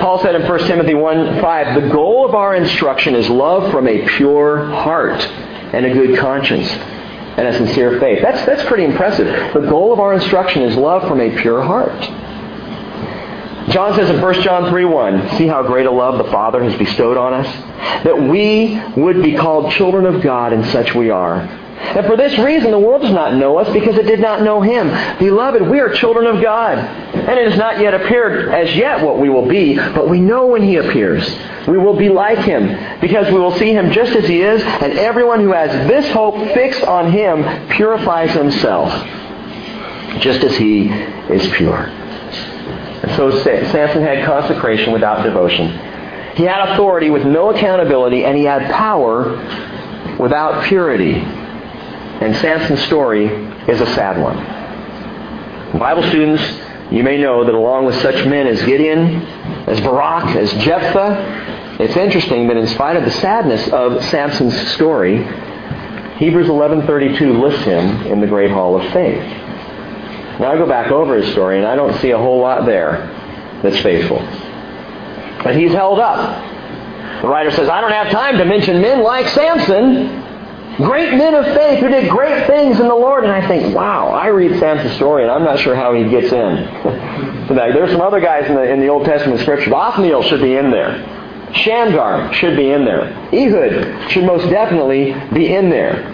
Paul 0.00 0.20
said 0.22 0.34
in 0.34 0.48
1 0.48 0.58
Timothy 0.60 0.94
1 0.94 1.40
5, 1.40 1.82
the 1.82 1.88
goal 1.90 2.26
of 2.26 2.34
our 2.34 2.54
instruction 2.54 3.14
is 3.14 3.28
love 3.28 3.70
from 3.70 3.86
a 3.86 4.06
pure 4.16 4.66
heart 4.66 5.20
and 5.20 5.84
a 5.84 5.92
good 5.92 6.18
conscience 6.18 6.68
and 6.68 7.46
a 7.46 7.52
sincere 7.52 8.00
faith. 8.00 8.22
That's, 8.22 8.46
that's 8.46 8.66
pretty 8.66 8.84
impressive. 8.84 9.26
The 9.52 9.68
goal 9.68 9.92
of 9.92 10.00
our 10.00 10.14
instruction 10.14 10.62
is 10.62 10.76
love 10.76 11.06
from 11.06 11.20
a 11.20 11.36
pure 11.38 11.62
heart. 11.62 12.00
John 13.70 13.94
says 13.94 14.08
in 14.08 14.22
1 14.22 14.42
John 14.42 14.70
3 14.70 14.84
1, 14.84 15.36
see 15.36 15.46
how 15.46 15.62
great 15.62 15.86
a 15.86 15.90
love 15.90 16.24
the 16.24 16.30
Father 16.30 16.62
has 16.62 16.78
bestowed 16.78 17.18
on 17.18 17.34
us? 17.34 17.46
That 18.04 18.22
we 18.22 18.80
would 18.96 19.22
be 19.22 19.36
called 19.36 19.72
children 19.72 20.06
of 20.06 20.22
God, 20.22 20.52
and 20.52 20.64
such 20.66 20.94
we 20.94 21.10
are. 21.10 21.65
And 21.78 22.06
for 22.06 22.16
this 22.16 22.38
reason, 22.38 22.70
the 22.70 22.78
world 22.78 23.02
does 23.02 23.12
not 23.12 23.34
know 23.34 23.58
us 23.58 23.70
because 23.72 23.96
it 23.96 24.06
did 24.06 24.20
not 24.20 24.42
know 24.42 24.60
Him. 24.60 24.88
Beloved, 25.18 25.62
we 25.62 25.78
are 25.80 25.90
children 25.90 26.26
of 26.26 26.42
God. 26.42 26.78
And 26.78 27.38
it 27.38 27.50
has 27.50 27.58
not 27.58 27.80
yet 27.80 27.94
appeared 27.94 28.48
as 28.48 28.74
yet 28.74 29.04
what 29.04 29.18
we 29.18 29.28
will 29.28 29.46
be, 29.46 29.76
but 29.76 30.08
we 30.08 30.20
know 30.20 30.46
when 30.46 30.62
He 30.62 30.76
appears. 30.76 31.28
We 31.66 31.78
will 31.78 31.96
be 31.96 32.08
like 32.08 32.38
Him 32.38 33.00
because 33.00 33.26
we 33.32 33.38
will 33.38 33.56
see 33.56 33.72
Him 33.72 33.92
just 33.92 34.12
as 34.12 34.26
He 34.26 34.40
is, 34.40 34.62
and 34.62 34.94
everyone 34.94 35.40
who 35.40 35.52
has 35.52 35.70
this 35.88 36.10
hope 36.12 36.36
fixed 36.54 36.82
on 36.82 37.12
Him 37.12 37.68
purifies 37.70 38.32
himself 38.32 38.90
just 40.20 40.42
as 40.44 40.56
He 40.56 40.88
is 40.88 41.46
pure. 41.54 41.76
And 43.02 43.14
so 43.16 43.30
Samson 43.42 44.02
had 44.02 44.24
consecration 44.24 44.92
without 44.92 45.22
devotion. 45.22 45.68
He 46.36 46.44
had 46.44 46.70
authority 46.70 47.10
with 47.10 47.24
no 47.24 47.50
accountability, 47.50 48.24
and 48.24 48.36
he 48.36 48.44
had 48.44 48.70
power 48.72 49.36
without 50.18 50.64
purity. 50.64 51.24
And 52.20 52.34
Samson's 52.36 52.82
story 52.84 53.26
is 53.26 53.80
a 53.80 53.86
sad 53.94 54.20
one. 54.20 54.36
Bible 55.78 56.02
students, 56.04 56.42
you 56.90 57.02
may 57.02 57.18
know 57.18 57.44
that 57.44 57.54
along 57.54 57.84
with 57.84 58.00
such 58.00 58.26
men 58.26 58.46
as 58.46 58.62
Gideon, 58.62 59.22
as 59.68 59.80
Barak, 59.80 60.34
as 60.36 60.50
Jephthah, 60.52 61.76
it's 61.78 61.96
interesting 61.96 62.48
that 62.48 62.56
in 62.56 62.66
spite 62.68 62.96
of 62.96 63.04
the 63.04 63.10
sadness 63.10 63.68
of 63.68 64.02
Samson's 64.04 64.58
story, 64.72 65.18
Hebrews 66.16 66.48
11:32 66.48 67.38
lists 67.38 67.64
him 67.64 68.06
in 68.06 68.20
the 68.20 68.26
great 68.26 68.50
hall 68.50 68.80
of 68.80 68.92
faith. 68.92 69.22
Now 70.40 70.52
I 70.52 70.56
go 70.56 70.66
back 70.66 70.90
over 70.90 71.16
his 71.16 71.30
story 71.32 71.58
and 71.58 71.66
I 71.66 71.76
don't 71.76 71.94
see 72.00 72.12
a 72.12 72.18
whole 72.18 72.40
lot 72.40 72.64
there 72.64 73.06
that's 73.62 73.78
faithful. 73.80 74.18
But 75.44 75.54
he's 75.54 75.72
held 75.72 75.98
up. 75.98 76.44
The 77.20 77.28
writer 77.28 77.50
says, 77.50 77.68
I 77.68 77.80
don't 77.80 77.92
have 77.92 78.10
time 78.10 78.38
to 78.38 78.44
mention 78.44 78.80
men 78.80 79.02
like 79.02 79.28
Samson 79.28 80.25
Great 80.76 81.16
men 81.16 81.34
of 81.34 81.46
faith 81.54 81.80
who 81.80 81.88
did 81.88 82.10
great 82.10 82.46
things 82.46 82.78
in 82.78 82.86
the 82.86 82.94
Lord. 82.94 83.24
And 83.24 83.32
I 83.32 83.48
think, 83.48 83.74
wow, 83.74 84.08
I 84.08 84.26
read 84.26 84.58
Samson's 84.58 84.94
story 84.96 85.22
and 85.22 85.32
I'm 85.32 85.42
not 85.42 85.58
sure 85.58 85.74
how 85.74 85.94
he 85.94 86.04
gets 86.10 86.30
in. 86.32 87.46
There's 87.48 87.92
some 87.92 88.02
other 88.02 88.20
guys 88.20 88.46
in 88.48 88.54
the, 88.54 88.70
in 88.70 88.80
the 88.80 88.88
Old 88.88 89.06
Testament 89.06 89.40
scripture. 89.40 89.74
Othniel 89.74 90.22
should 90.24 90.42
be 90.42 90.56
in 90.56 90.70
there. 90.70 91.02
Shamgar 91.54 92.34
should 92.34 92.56
be 92.56 92.72
in 92.72 92.84
there. 92.84 93.06
Ehud 93.32 94.10
should 94.10 94.24
most 94.24 94.50
definitely 94.50 95.14
be 95.32 95.54
in 95.54 95.70
there. 95.70 96.12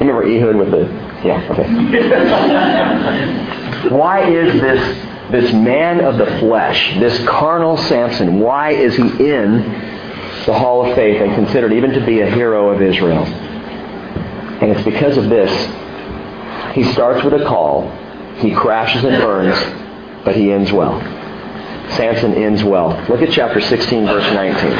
Remember 0.00 0.24
Ehud 0.24 0.56
with 0.56 0.72
the... 0.72 0.88
Yeah, 1.22 1.46
okay. 1.50 1.68
why 3.94 4.26
is 4.28 4.58
this, 4.60 4.80
this 5.30 5.52
man 5.52 6.02
of 6.02 6.16
the 6.16 6.24
flesh, 6.38 6.98
this 6.98 7.22
carnal 7.28 7.76
Samson, 7.76 8.40
why 8.40 8.70
is 8.70 8.96
he 8.96 9.02
in 9.02 9.62
the 10.46 10.54
hall 10.58 10.88
of 10.88 10.96
faith 10.96 11.20
and 11.20 11.34
considered 11.34 11.74
even 11.74 11.92
to 11.92 12.00
be 12.04 12.22
a 12.22 12.30
hero 12.30 12.70
of 12.70 12.80
Israel? 12.80 13.26
And 14.60 14.70
it's 14.70 14.84
because 14.84 15.16
of 15.16 15.28
this. 15.28 15.50
He 16.74 16.84
starts 16.92 17.24
with 17.24 17.34
a 17.34 17.44
call, 17.44 17.90
he 18.36 18.54
crashes 18.54 19.04
and 19.04 19.20
burns, 19.22 19.58
but 20.24 20.36
he 20.36 20.52
ends 20.52 20.70
well. 20.70 21.00
Samson 21.96 22.34
ends 22.34 22.62
well. 22.62 22.90
Look 23.08 23.22
at 23.22 23.32
chapter 23.32 23.60
16, 23.60 24.06
verse 24.06 24.32
19. 24.32 24.70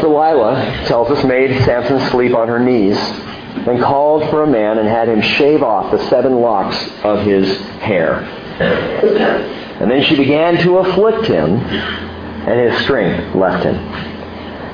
Delilah 0.00 0.84
tells 0.86 1.10
us 1.10 1.24
made 1.24 1.50
Samson 1.64 2.00
sleep 2.10 2.34
on 2.34 2.48
her 2.48 2.58
knees 2.58 2.98
and 2.98 3.80
called 3.82 4.28
for 4.30 4.42
a 4.42 4.46
man 4.46 4.78
and 4.78 4.88
had 4.88 5.08
him 5.08 5.20
shave 5.20 5.62
off 5.62 5.90
the 5.90 6.08
seven 6.08 6.40
locks 6.40 6.76
of 7.02 7.24
his 7.24 7.58
hair. 7.80 8.20
And 9.80 9.90
then 9.90 10.02
she 10.02 10.16
began 10.16 10.56
to 10.58 10.78
afflict 10.78 11.26
him, 11.26 11.56
and 11.56 12.70
his 12.70 12.82
strength 12.82 13.34
left 13.34 13.64
him. 13.64 14.13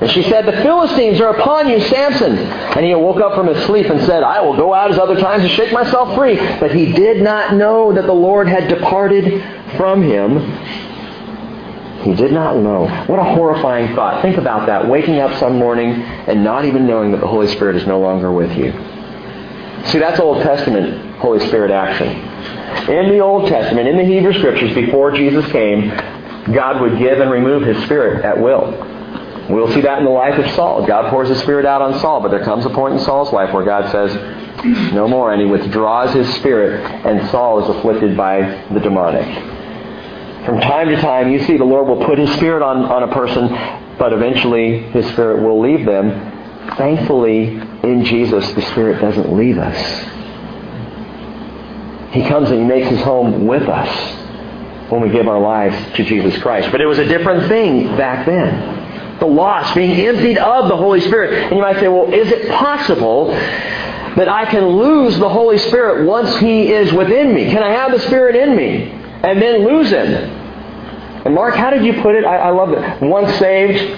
And 0.00 0.10
she 0.10 0.22
said, 0.22 0.46
The 0.46 0.52
Philistines 0.62 1.20
are 1.20 1.36
upon 1.36 1.68
you, 1.68 1.80
Samson. 1.80 2.38
And 2.38 2.84
he 2.84 2.92
awoke 2.92 3.20
up 3.20 3.34
from 3.34 3.48
his 3.48 3.62
sleep 3.66 3.86
and 3.86 4.00
said, 4.06 4.22
I 4.22 4.40
will 4.40 4.56
go 4.56 4.72
out 4.72 4.90
as 4.90 4.98
other 4.98 5.20
times 5.20 5.42
and 5.42 5.52
shake 5.52 5.72
myself 5.72 6.14
free. 6.14 6.36
But 6.58 6.74
he 6.74 6.92
did 6.92 7.22
not 7.22 7.54
know 7.54 7.92
that 7.92 8.06
the 8.06 8.12
Lord 8.12 8.48
had 8.48 8.68
departed 8.68 9.42
from 9.76 10.02
him. 10.02 10.38
He 12.02 12.14
did 12.14 12.32
not 12.32 12.56
know. 12.56 12.86
What 13.06 13.18
a 13.18 13.24
horrifying 13.24 13.94
thought. 13.94 14.22
Think 14.22 14.38
about 14.38 14.66
that. 14.66 14.88
Waking 14.88 15.18
up 15.18 15.38
some 15.38 15.58
morning 15.58 15.90
and 15.90 16.42
not 16.42 16.64
even 16.64 16.86
knowing 16.86 17.12
that 17.12 17.20
the 17.20 17.26
Holy 17.26 17.48
Spirit 17.48 17.76
is 17.76 17.86
no 17.86 18.00
longer 18.00 18.32
with 18.32 18.56
you. 18.56 18.72
See, 19.88 19.98
that's 19.98 20.18
Old 20.18 20.42
Testament 20.42 21.16
Holy 21.16 21.46
Spirit 21.46 21.70
action. 21.70 22.08
In 22.88 23.10
the 23.10 23.18
Old 23.18 23.48
Testament, 23.48 23.86
in 23.86 23.98
the 23.98 24.04
Hebrew 24.04 24.32
Scriptures, 24.32 24.74
before 24.74 25.12
Jesus 25.12 25.44
came, 25.52 25.90
God 26.54 26.80
would 26.80 26.98
give 26.98 27.20
and 27.20 27.30
remove 27.30 27.64
His 27.64 27.82
Spirit 27.84 28.24
at 28.24 28.40
will. 28.40 28.72
We'll 29.50 29.72
see 29.72 29.80
that 29.80 29.98
in 29.98 30.04
the 30.04 30.10
life 30.10 30.38
of 30.38 30.48
Saul. 30.52 30.86
God 30.86 31.10
pours 31.10 31.28
His 31.28 31.40
Spirit 31.40 31.66
out 31.66 31.82
on 31.82 31.98
Saul, 32.00 32.20
but 32.20 32.30
there 32.30 32.44
comes 32.44 32.64
a 32.66 32.70
point 32.70 32.94
in 32.94 33.00
Saul's 33.00 33.32
life 33.32 33.52
where 33.52 33.64
God 33.64 33.90
says, 33.90 34.14
no 34.92 35.08
more, 35.08 35.32
and 35.32 35.42
He 35.42 35.48
withdraws 35.48 36.14
His 36.14 36.32
Spirit, 36.34 36.84
and 37.04 37.28
Saul 37.30 37.64
is 37.64 37.76
afflicted 37.76 38.16
by 38.16 38.42
the 38.72 38.78
demonic. 38.78 39.26
From 40.44 40.60
time 40.60 40.88
to 40.88 40.96
time, 41.00 41.32
you 41.32 41.44
see 41.44 41.56
the 41.56 41.64
Lord 41.64 41.88
will 41.88 42.04
put 42.06 42.18
His 42.18 42.32
Spirit 42.34 42.62
on, 42.62 42.84
on 42.84 43.02
a 43.02 43.12
person, 43.12 43.48
but 43.98 44.12
eventually 44.12 44.78
His 44.90 45.06
Spirit 45.08 45.42
will 45.42 45.60
leave 45.60 45.84
them. 45.84 46.10
Thankfully, 46.76 47.48
in 47.82 48.04
Jesus, 48.04 48.52
the 48.52 48.62
Spirit 48.62 49.00
doesn't 49.00 49.36
leave 49.36 49.58
us. 49.58 49.76
He 52.12 52.24
comes 52.28 52.50
and 52.50 52.60
He 52.60 52.66
makes 52.66 52.88
His 52.88 53.00
home 53.02 53.46
with 53.46 53.68
us 53.68 54.90
when 54.90 55.00
we 55.00 55.10
give 55.10 55.26
our 55.26 55.40
lives 55.40 55.96
to 55.96 56.04
Jesus 56.04 56.40
Christ. 56.40 56.70
But 56.70 56.80
it 56.80 56.86
was 56.86 56.98
a 56.98 57.04
different 57.04 57.48
thing 57.48 57.96
back 57.96 58.26
then 58.26 58.79
the 59.20 59.26
loss, 59.26 59.74
being 59.74 59.92
emptied 59.92 60.38
of 60.38 60.68
the 60.68 60.76
Holy 60.76 61.00
Spirit. 61.00 61.44
And 61.44 61.56
you 61.56 61.60
might 61.62 61.78
say, 61.78 61.88
well, 61.88 62.12
is 62.12 62.30
it 62.32 62.50
possible 62.50 63.28
that 63.28 64.28
I 64.28 64.46
can 64.46 64.66
lose 64.66 65.18
the 65.18 65.28
Holy 65.28 65.58
Spirit 65.58 66.06
once 66.06 66.36
He 66.38 66.72
is 66.72 66.92
within 66.92 67.34
me? 67.34 67.50
Can 67.50 67.62
I 67.62 67.70
have 67.70 67.92
the 67.92 68.00
Spirit 68.00 68.34
in 68.34 68.56
me 68.56 68.90
and 68.90 69.40
then 69.40 69.64
lose 69.64 69.90
Him? 69.90 70.06
And 71.24 71.34
Mark, 71.34 71.54
how 71.54 71.70
did 71.70 71.84
you 71.84 72.00
put 72.02 72.14
it? 72.14 72.24
I, 72.24 72.38
I 72.38 72.50
love 72.50 72.72
it. 72.72 73.02
Once 73.02 73.32
saved, 73.38 73.94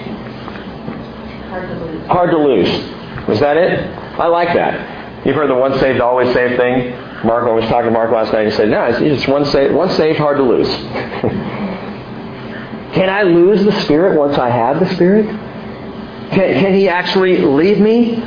hard 1.47 1.69
to 1.69 1.85
lose. 1.85 2.07
Hard 2.07 2.31
to 2.31 2.37
lose. 2.37 3.27
Was 3.27 3.39
that 3.39 3.55
it? 3.55 3.79
I 4.19 4.27
like 4.27 4.53
that. 4.53 5.25
You've 5.25 5.37
heard 5.37 5.49
the 5.49 5.55
once 5.55 5.79
saved, 5.79 6.01
always 6.01 6.33
saved 6.33 6.57
thing? 6.57 6.91
Mark, 7.25 7.47
I 7.47 7.51
was 7.51 7.63
talking 7.69 7.85
to 7.85 7.91
Mark 7.91 8.11
last 8.11 8.33
night, 8.33 8.47
he 8.47 8.51
said, 8.51 8.67
no, 8.67 8.83
it's, 8.83 8.99
it's 8.99 9.27
once 9.27 9.49
saved, 9.49 9.73
once 9.73 9.95
saved, 9.95 10.19
hard 10.19 10.35
to 10.35 10.43
lose. 10.43 10.67
Can 12.93 13.09
I 13.09 13.23
lose 13.23 13.63
the 13.65 13.71
Spirit 13.81 14.17
once 14.17 14.37
I 14.37 14.49
have 14.49 14.79
the 14.79 14.93
Spirit? 14.93 15.25
Can, 15.25 16.59
can 16.61 16.73
He 16.75 16.87
actually 16.87 17.37
leave 17.37 17.79
me? 17.79 18.21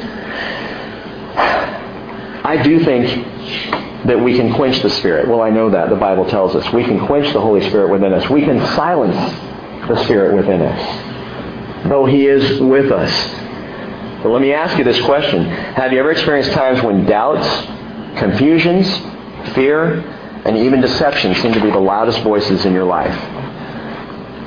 I 2.44 2.60
do 2.62 2.84
think 2.84 3.26
that 4.06 4.20
we 4.20 4.36
can 4.36 4.52
quench 4.54 4.82
the 4.82 4.90
Spirit. 4.90 5.28
Well, 5.28 5.40
I 5.40 5.50
know 5.50 5.70
that. 5.70 5.88
The 5.88 5.96
Bible 5.96 6.24
tells 6.26 6.54
us. 6.56 6.72
We 6.72 6.84
can 6.84 7.06
quench 7.06 7.32
the 7.32 7.40
Holy 7.40 7.60
Spirit 7.68 7.90
within 7.90 8.12
us. 8.12 8.28
We 8.28 8.42
can 8.42 8.58
silence 8.74 9.16
the 9.88 10.02
Spirit 10.04 10.34
within 10.34 10.62
us. 10.62 11.88
Though 11.88 12.06
He 12.06 12.26
is 12.26 12.60
with 12.60 12.90
us. 12.90 13.12
But 14.22 14.30
let 14.30 14.42
me 14.42 14.52
ask 14.52 14.76
you 14.78 14.84
this 14.84 15.00
question. 15.02 15.44
Have 15.44 15.92
you 15.92 16.00
ever 16.00 16.10
experienced 16.10 16.50
times 16.52 16.82
when 16.82 17.06
doubts, 17.06 17.46
confusions, 18.18 18.88
fear, 19.54 20.00
and 20.44 20.56
even 20.56 20.80
deception 20.80 21.34
seem 21.36 21.52
to 21.52 21.60
be 21.60 21.70
the 21.70 21.78
loudest 21.78 22.20
voices 22.20 22.64
in 22.64 22.72
your 22.72 22.84
life? 22.84 23.14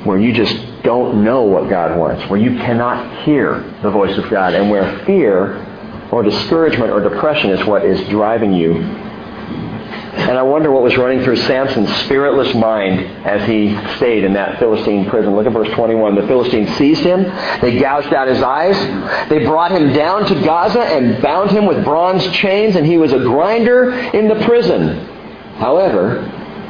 Where 0.04 0.18
you 0.18 0.32
just 0.32 0.82
don't 0.82 1.22
know 1.24 1.42
what 1.42 1.68
God 1.68 1.98
wants, 1.98 2.28
where 2.30 2.40
you 2.40 2.56
cannot 2.58 3.24
hear 3.24 3.60
the 3.82 3.90
voice 3.90 4.16
of 4.16 4.30
God, 4.30 4.54
and 4.54 4.70
where 4.70 5.04
fear 5.04 5.66
or 6.10 6.22
discouragement 6.22 6.90
or 6.90 7.00
depression 7.00 7.50
is 7.50 7.64
what 7.66 7.84
is 7.84 8.00
driving 8.08 8.52
you. 8.52 8.74
And 10.20 10.36
I 10.36 10.42
wonder 10.42 10.70
what 10.70 10.82
was 10.82 10.96
running 10.96 11.22
through 11.22 11.36
Samson's 11.36 11.88
spiritless 12.04 12.54
mind 12.54 13.00
as 13.24 13.48
he 13.48 13.74
stayed 13.96 14.24
in 14.24 14.32
that 14.34 14.58
Philistine 14.58 15.08
prison. 15.08 15.34
Look 15.34 15.46
at 15.46 15.52
verse 15.52 15.72
21. 15.74 16.16
The 16.16 16.26
Philistines 16.26 16.76
seized 16.76 17.02
him. 17.02 17.22
They 17.60 17.78
gouged 17.78 18.12
out 18.12 18.28
his 18.28 18.42
eyes. 18.42 18.76
They 19.28 19.44
brought 19.44 19.70
him 19.70 19.92
down 19.92 20.26
to 20.26 20.34
Gaza 20.34 20.80
and 20.80 21.22
bound 21.22 21.50
him 21.50 21.64
with 21.64 21.84
bronze 21.84 22.26
chains, 22.32 22.76
and 22.76 22.84
he 22.84 22.98
was 22.98 23.12
a 23.12 23.18
grinder 23.20 23.92
in 23.92 24.28
the 24.28 24.44
prison. 24.44 25.06
However, 25.56 26.22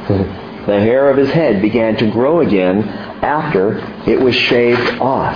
the 0.67 0.79
hair 0.79 1.09
of 1.09 1.17
his 1.17 1.31
head 1.31 1.61
began 1.61 1.97
to 1.97 2.11
grow 2.11 2.41
again 2.41 2.83
after 3.21 3.77
it 4.09 4.19
was 4.19 4.35
shaved 4.35 4.99
off. 4.99 5.35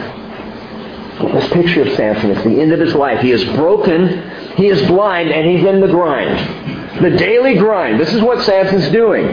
This 1.19 1.49
picture 1.53 1.81
of 1.83 1.95
Samson, 1.95 2.31
it's 2.31 2.43
the 2.43 2.61
end 2.61 2.73
of 2.73 2.79
his 2.79 2.93
life. 2.93 3.21
He 3.21 3.31
is 3.31 3.43
broken, 3.55 4.29
he 4.57 4.67
is 4.67 4.86
blind, 4.88 5.31
and 5.31 5.47
he's 5.49 5.65
in 5.65 5.79
the 5.79 5.88
grind. 5.88 7.03
The 7.03 7.11
daily 7.11 7.57
grind. 7.57 7.99
This 7.99 8.13
is 8.13 8.21
what 8.21 8.43
Samson's 8.43 8.89
doing. 8.91 9.27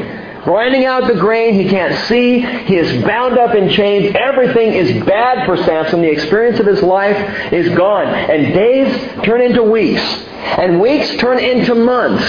Grinding 0.45 0.85
out 0.85 1.07
the 1.07 1.15
grain, 1.15 1.55
he 1.55 1.69
can't 1.69 1.95
see, 2.09 2.41
he 2.41 2.77
is 2.77 3.05
bound 3.05 3.39
up 3.39 3.55
in 3.55 3.69
chains, 3.71 4.15
everything 4.19 4.73
is 4.73 5.05
bad 5.07 5.47
for 5.47 5.57
Samson. 5.57 6.03
The 6.03 6.11
experience 6.11 6.59
of 6.59 6.67
his 6.67 6.83
life 6.83 7.53
is 7.53 7.73
gone. 7.77 8.09
And 8.09 8.53
days 8.53 9.25
turn 9.25 9.41
into 9.41 9.63
weeks, 9.63 10.03
and 10.03 10.81
weeks 10.81 11.17
turn 11.17 11.39
into 11.39 11.77
months. 11.77 12.25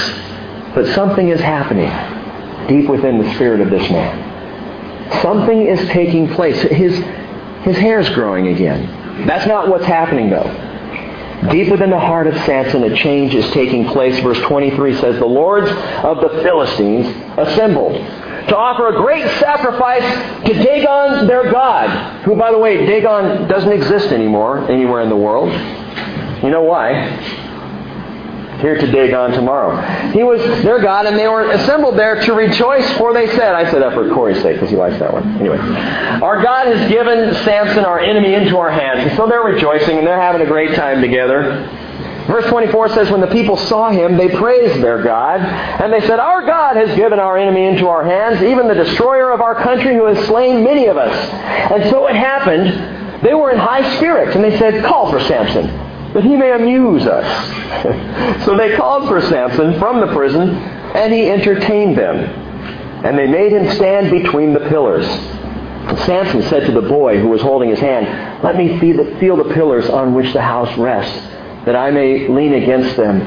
But 0.76 0.94
something 0.94 1.30
is 1.30 1.40
happening 1.40 1.90
deep 2.68 2.90
within 2.90 3.20
the 3.20 3.34
spirit 3.34 3.62
of 3.62 3.70
this 3.70 3.90
man. 3.90 4.33
Something 5.22 5.68
is 5.68 5.80
taking 5.90 6.34
place. 6.34 6.62
His, 6.62 6.96
his 7.64 7.78
hair's 7.78 8.10
growing 8.10 8.48
again. 8.48 9.26
That's 9.28 9.48
not 9.48 9.68
what's 9.68 9.86
happening 9.86 10.30
though. 10.30 10.72
Deep 11.52 11.70
within 11.70 11.90
the 11.90 12.00
heart 12.00 12.28
of 12.28 12.36
Samson, 12.46 12.84
a 12.84 12.96
change 12.96 13.36
is 13.36 13.50
taking 13.52 13.86
place. 13.88 14.18
Verse 14.22 14.40
23 14.42 14.98
says, 14.98 15.20
The 15.20 15.26
lords 15.26 15.70
of 16.04 16.22
the 16.22 16.42
Philistines 16.42 17.06
assembled 17.38 17.96
to 18.48 18.58
offer 18.58 18.90
a 18.90 19.02
great 19.02 19.26
sacrifice 19.40 20.04
to 20.46 20.54
Dagon, 20.54 21.28
their 21.28 21.52
god, 21.52 22.24
who, 22.24 22.36
by 22.36 22.52
the 22.52 22.58
way, 22.58 22.86
Dagon 22.86 23.48
doesn't 23.48 23.72
exist 23.72 24.08
anymore 24.08 24.70
anywhere 24.72 25.02
in 25.02 25.10
the 25.10 25.18
world. 25.18 25.52
You 26.44 26.50
know 26.50 26.64
why? 26.64 27.43
Here 28.64 28.78
today, 28.78 29.12
gone 29.12 29.32
tomorrow. 29.32 29.76
He 30.12 30.24
was 30.24 30.40
their 30.64 30.82
God, 30.82 31.06
and 31.06 31.20
they 31.20 31.28
were 31.28 31.52
assembled 31.52 31.98
there 31.98 32.16
to 32.24 32.34
rejoice, 32.34 32.90
for 32.98 33.14
they 33.14 33.28
said, 33.36 33.54
I 33.54 33.70
said 33.70 33.82
that 33.82 33.94
for 33.94 34.10
Corey's 34.14 34.42
sake, 34.42 34.56
because 34.56 34.70
he 34.70 34.78
likes 34.78 34.98
that 35.00 35.12
one. 35.12 35.38
Anyway, 35.38 35.58
our 35.58 36.42
God 36.42 36.68
has 36.68 36.90
given 36.90 37.34
Samson, 37.44 37.84
our 37.84 38.00
enemy, 38.00 38.34
into 38.34 38.58
our 38.58 38.72
hands. 38.72 39.10
And 39.10 39.18
so 39.18 39.28
they're 39.28 39.44
rejoicing, 39.44 39.98
and 39.98 40.08
they're 40.08 40.20
having 40.20 40.42
a 40.42 40.46
great 40.46 40.76
time 40.76 41.02
together. 41.02 41.68
Verse 42.28 42.46
24 42.46 42.90
says, 42.90 43.12
When 43.12 43.20
the 43.20 43.28
people 43.28 43.58
saw 43.58 43.90
him, 43.90 44.16
they 44.16 44.30
praised 44.30 44.82
their 44.82 45.04
God, 45.04 45.42
and 45.42 45.92
they 45.92 46.00
said, 46.08 46.20
Our 46.20 46.46
God 46.46 46.78
has 46.78 46.96
given 46.96 47.20
our 47.20 47.38
enemy 47.38 47.66
into 47.66 47.90
our 47.90 48.06
hands, 48.06 48.42
even 48.42 48.70
the 48.70 48.76
destroyer 48.76 49.32
of 49.32 49.42
our 49.42 49.56
country 49.56 49.94
who 49.94 50.06
has 50.06 50.26
slain 50.28 50.64
many 50.64 50.88
of 50.88 50.96
us. 50.96 51.14
And 51.70 51.84
so 51.90 52.08
it 52.08 52.16
happened, 52.16 53.24
they 53.26 53.34
were 53.34 53.52
in 53.52 53.58
high 53.58 53.98
spirits, 53.98 54.36
and 54.36 54.44
they 54.44 54.58
said, 54.58 54.86
Call 54.86 55.12
for 55.12 55.20
Samson 55.20 55.92
that 56.14 56.24
he 56.24 56.36
may 56.36 56.52
amuse 56.52 57.06
us. 57.06 57.26
so 58.46 58.56
they 58.56 58.76
called 58.76 59.08
for 59.08 59.22
Samson 59.22 59.80
from 59.80 60.00
the 60.00 60.14
prison, 60.14 60.50
and 60.52 61.12
he 61.12 61.30
entertained 61.30 61.98
them. 61.98 62.18
And 63.06 63.18
they 63.18 63.28
made 63.28 63.52
him 63.52 63.70
stand 63.76 64.12
between 64.12 64.54
the 64.54 64.62
pillars. 64.70 65.06
And 65.06 65.98
Samson 66.00 66.44
said 66.44 66.66
to 66.68 66.72
the 66.72 66.88
boy 66.88 67.20
who 67.20 67.28
was 67.28 67.42
holding 67.42 67.70
his 67.70 67.80
hand, 67.80 68.42
Let 68.44 68.56
me 68.56 68.80
feel 68.80 69.04
the, 69.04 69.20
feel 69.20 69.36
the 69.36 69.54
pillars 69.54 69.90
on 69.90 70.14
which 70.14 70.32
the 70.32 70.42
house 70.42 70.78
rests, 70.78 71.18
that 71.66 71.76
I 71.76 71.92
may 71.92 72.28
lean 72.30 72.54
against 72.54 72.96
them. 72.96 73.20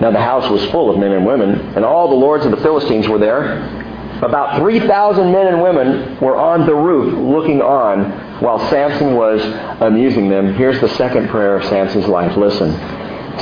Now 0.00 0.10
the 0.10 0.20
house 0.20 0.50
was 0.50 0.64
full 0.70 0.90
of 0.90 0.98
men 0.98 1.12
and 1.12 1.26
women, 1.26 1.60
and 1.76 1.84
all 1.84 2.08
the 2.08 2.16
lords 2.16 2.44
of 2.44 2.50
the 2.50 2.56
Philistines 2.58 3.06
were 3.06 3.18
there. 3.18 3.77
About 4.22 4.58
3,000 4.60 5.30
men 5.30 5.46
and 5.46 5.62
women 5.62 6.18
were 6.20 6.36
on 6.36 6.66
the 6.66 6.74
roof 6.74 7.14
looking 7.14 7.62
on 7.62 8.40
while 8.40 8.58
Samson 8.68 9.14
was 9.14 9.40
amusing 9.80 10.28
them. 10.28 10.54
Here's 10.54 10.80
the 10.80 10.88
second 10.90 11.28
prayer 11.28 11.56
of 11.56 11.64
Samson's 11.64 12.08
life. 12.08 12.36
Listen. 12.36 12.72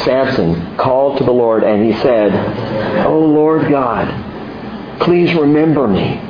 Samson 0.04 0.76
called 0.76 1.18
to 1.18 1.24
the 1.24 1.32
Lord 1.32 1.64
and 1.64 1.82
he 1.84 1.98
said, 2.02 3.06
O 3.06 3.18
Lord 3.18 3.70
God, 3.70 5.00
please 5.00 5.34
remember 5.34 5.88
me. 5.88 6.20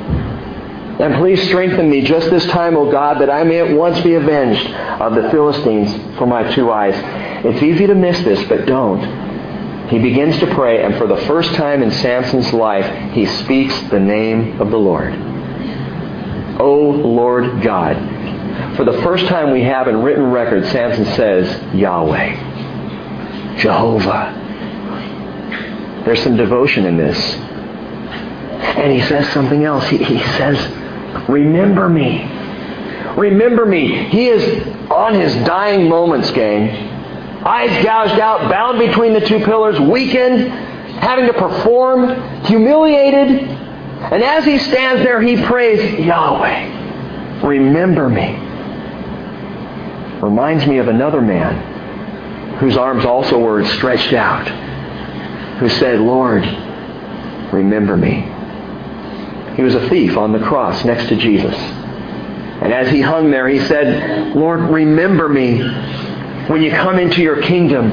And 0.99 1.15
please 1.15 1.43
strengthen 1.47 1.89
me 1.89 2.01
just 2.01 2.29
this 2.29 2.45
time, 2.47 2.75
O 2.75 2.89
God, 2.89 3.19
that 3.21 3.29
I 3.29 3.43
may 3.43 3.59
at 3.59 3.75
once 3.75 4.01
be 4.01 4.15
avenged 4.15 4.65
of 4.67 5.13
the 5.13 5.29
Philistines 5.29 6.17
for 6.17 6.25
my 6.25 6.51
two 6.55 6.71
eyes. 6.71 6.95
It's 7.45 7.61
easy 7.61 7.85
to 7.85 7.93
miss 7.93 8.17
this, 8.23 8.47
but 8.47 8.65
don't. 8.65 9.26
He 9.89 9.99
begins 9.99 10.37
to 10.39 10.47
pray, 10.53 10.83
and 10.83 10.95
for 10.97 11.07
the 11.07 11.17
first 11.27 11.53
time 11.53 11.81
in 11.81 11.91
Samson's 11.91 12.51
life, 12.51 13.13
he 13.13 13.25
speaks 13.25 13.79
the 13.89 13.99
name 13.99 14.59
of 14.59 14.69
the 14.69 14.77
Lord. 14.77 15.13
O 16.59 16.89
Lord 16.89 17.61
God, 17.61 17.95
for 18.75 18.83
the 18.83 19.01
first 19.01 19.27
time 19.27 19.51
we 19.51 19.63
have 19.63 19.87
in 19.87 20.01
written 20.01 20.31
record, 20.31 20.65
Samson 20.67 21.05
says, 21.15 21.73
Yahweh, 21.73 23.57
Jehovah. 23.57 24.33
There's 26.05 26.21
some 26.21 26.35
devotion 26.35 26.85
in 26.85 26.97
this. 26.97 27.17
And 28.77 28.91
he 28.91 29.01
says 29.07 29.31
something 29.33 29.63
else. 29.63 29.87
He, 29.87 29.97
he 29.97 30.19
says, 30.37 30.57
Remember 31.29 31.89
me. 31.89 32.23
Remember 33.15 33.65
me. 33.65 34.09
He 34.09 34.27
is 34.27 34.67
on 34.89 35.13
his 35.13 35.33
dying 35.45 35.89
moments, 35.89 36.31
gang. 36.31 36.86
Eyes 37.45 37.83
gouged 37.83 38.19
out, 38.19 38.49
bound 38.49 38.79
between 38.79 39.13
the 39.13 39.21
two 39.21 39.43
pillars, 39.43 39.79
weakened, 39.79 40.49
having 40.99 41.27
to 41.27 41.33
perform, 41.33 42.43
humiliated. 42.45 43.49
And 43.49 44.23
as 44.23 44.45
he 44.45 44.57
stands 44.57 45.03
there, 45.03 45.21
he 45.21 45.41
prays, 45.43 45.99
Yahweh, 45.99 47.45
remember 47.45 48.09
me. 48.09 48.35
Reminds 50.21 50.65
me 50.65 50.79
of 50.79 50.87
another 50.87 51.21
man 51.21 52.57
whose 52.57 52.75
arms 52.75 53.05
also 53.05 53.37
were 53.37 53.63
stretched 53.65 54.13
out, 54.13 54.47
who 55.59 55.69
said, 55.69 55.99
Lord, 55.99 56.43
remember 57.53 57.95
me. 57.95 58.33
He 59.55 59.61
was 59.61 59.75
a 59.75 59.89
thief 59.89 60.17
on 60.17 60.31
the 60.31 60.39
cross 60.39 60.83
next 60.83 61.09
to 61.09 61.15
Jesus. 61.15 61.53
And 61.53 62.73
as 62.73 62.89
he 62.89 63.01
hung 63.01 63.29
there, 63.29 63.47
he 63.47 63.59
said, 63.59 64.35
Lord, 64.35 64.61
remember 64.61 65.29
me 65.29 65.61
when 66.47 66.61
you 66.61 66.71
come 66.71 66.99
into 66.99 67.21
your 67.21 67.41
kingdom. 67.41 67.91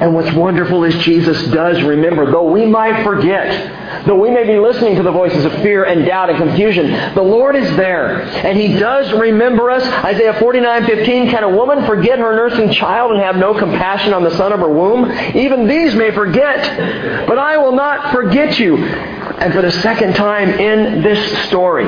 And 0.00 0.14
what's 0.14 0.32
wonderful 0.32 0.84
is 0.84 0.94
Jesus 1.04 1.46
does 1.48 1.82
remember, 1.82 2.30
though 2.30 2.50
we 2.50 2.64
might 2.64 3.04
forget, 3.04 4.06
though 4.06 4.18
we 4.18 4.30
may 4.30 4.46
be 4.46 4.58
listening 4.58 4.96
to 4.96 5.02
the 5.02 5.12
voices 5.12 5.44
of 5.44 5.52
fear 5.56 5.84
and 5.84 6.06
doubt 6.06 6.30
and 6.30 6.38
confusion, 6.38 7.14
the 7.14 7.22
Lord 7.22 7.54
is 7.54 7.68
there. 7.76 8.22
And 8.22 8.56
He 8.56 8.78
does 8.78 9.12
remember 9.12 9.70
us. 9.70 9.82
Isaiah 10.02 10.38
49, 10.40 10.86
15, 10.86 11.28
can 11.30 11.44
a 11.44 11.54
woman 11.54 11.84
forget 11.84 12.18
her 12.18 12.34
nursing 12.34 12.72
child 12.72 13.12
and 13.12 13.20
have 13.20 13.36
no 13.36 13.52
compassion 13.52 14.14
on 14.14 14.24
the 14.24 14.34
son 14.38 14.54
of 14.54 14.60
her 14.60 14.72
womb? 14.72 15.12
Even 15.36 15.66
these 15.66 15.94
may 15.94 16.10
forget, 16.12 17.28
but 17.28 17.38
I 17.38 17.58
will 17.58 17.76
not 17.76 18.10
forget 18.14 18.58
you. 18.58 18.78
And 18.78 19.52
for 19.52 19.60
the 19.60 19.70
second 19.70 20.14
time 20.14 20.48
in 20.48 21.02
this 21.02 21.46
story, 21.48 21.84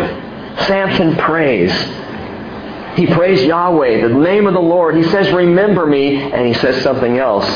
Samson 0.67 1.17
prays. 1.17 1.73
He 2.95 3.07
prays 3.07 3.43
Yahweh, 3.43 4.07
the 4.07 4.15
name 4.15 4.47
of 4.47 4.55
the 4.55 4.61
Lord. 4.61 4.97
He 4.97 5.05
says, 5.05 5.33
remember 5.33 5.87
me. 5.87 6.17
And 6.17 6.47
he 6.47 6.55
says 6.55 6.83
something 6.83 7.19
else 7.19 7.47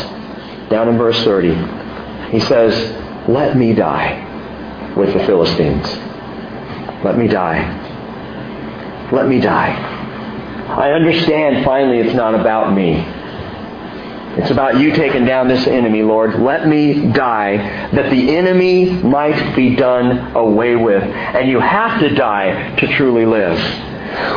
down 0.71 0.89
in 0.89 0.97
verse 0.97 1.23
30. 1.25 1.55
He 2.31 2.41
says, 2.41 3.29
let 3.29 3.57
me 3.57 3.75
die 3.75 4.25
with 4.97 5.13
the 5.13 5.21
Philistines. 5.27 5.87
Let 7.05 7.19
me 7.19 7.29
die. 7.29 7.85
Let 9.13 9.29
me 9.29 9.41
die. 9.41 9.95
I 10.69 10.93
understand 10.93 11.65
finally 11.65 11.99
it's 11.99 12.15
not 12.15 12.35
about 12.35 12.73
me. 12.75 13.05
It's 14.39 14.51
about 14.51 14.79
you 14.79 14.93
taking 14.93 15.25
down 15.25 15.49
this 15.49 15.67
enemy, 15.67 16.03
Lord. 16.03 16.39
Let 16.41 16.67
me 16.69 17.11
die 17.13 17.57
that 17.93 18.11
the 18.11 18.37
enemy 18.37 18.91
might 18.91 19.57
be 19.57 19.77
done 19.77 20.37
away 20.37 20.77
with. 20.77 21.03
And 21.03 21.49
you 21.49 21.59
have 21.61 22.01
to 22.01 22.15
die 22.15 22.75
to 22.77 22.87
truly 22.89 23.25
live. 23.25 23.59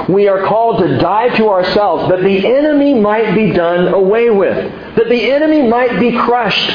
We 0.09 0.27
are 0.27 0.45
called 0.45 0.79
to 0.79 0.97
die 0.97 1.35
to 1.37 1.49
ourselves 1.49 2.09
that 2.09 2.21
the 2.21 2.47
enemy 2.47 2.93
might 2.93 3.35
be 3.35 3.51
done 3.51 3.93
away 3.93 4.29
with, 4.29 4.55
that 4.95 5.09
the 5.09 5.31
enemy 5.31 5.67
might 5.67 5.99
be 5.99 6.11
crushed. 6.11 6.71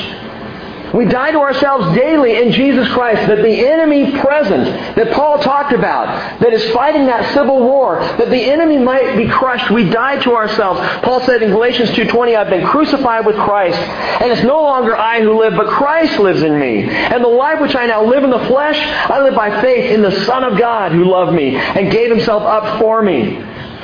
We 0.95 1.07
die 1.07 1.33
to 1.33 1.41
ourselves 1.41 1.93
daily 1.97 2.37
in 2.41 2.53
Jesus 2.53 2.87
Christ 2.91 3.27
that 3.27 3.39
the 3.39 3.67
enemy 3.67 4.13
present 4.21 4.65
that 4.95 5.13
Paul 5.13 5.41
talked 5.41 5.73
about, 5.73 6.39
that 6.39 6.53
is 6.53 6.73
fighting 6.73 7.07
that 7.07 7.35
civil 7.35 7.59
war, 7.59 7.99
that 7.99 8.31
the 8.31 8.45
enemy 8.45 8.79
might 8.79 9.17
be 9.17 9.29
crushed. 9.29 9.73
We 9.73 9.91
die 9.91 10.23
to 10.23 10.35
ourselves. 10.35 10.79
Paul 11.03 11.21
said 11.27 11.43
in 11.43 11.51
Galatians 11.51 11.91
2.20, 11.91 12.37
I've 12.37 12.49
been 12.49 12.65
crucified 12.65 13.27
with 13.27 13.35
Christ, 13.35 13.77
and 13.77 14.31
it's 14.31 14.45
no 14.45 14.63
longer 14.63 14.97
I 14.97 15.21
who 15.21 15.37
live, 15.37 15.55
but 15.57 15.67
Christ 15.67 16.21
lives 16.21 16.45
in 16.45 16.61
me. 16.61 16.85
And 16.85 17.25
the 17.25 17.29
life 17.29 17.61
which 17.61 17.75
I 17.75 17.87
now 17.87 18.05
live 18.05 18.23
in 18.23 18.31
the 18.31 18.47
flesh, 18.47 18.79
I 18.79 19.21
live 19.21 19.35
by 19.35 19.61
faith 19.61 19.91
in 19.91 20.01
the 20.01 20.25
Son 20.27 20.45
of 20.45 20.57
God 20.57 20.93
who 20.93 21.07
loved 21.07 21.35
me 21.35 21.57
and 21.57 21.91
gave 21.91 22.09
himself 22.09 22.45
up 22.45 22.79
for 22.79 23.03
me. 23.03 23.35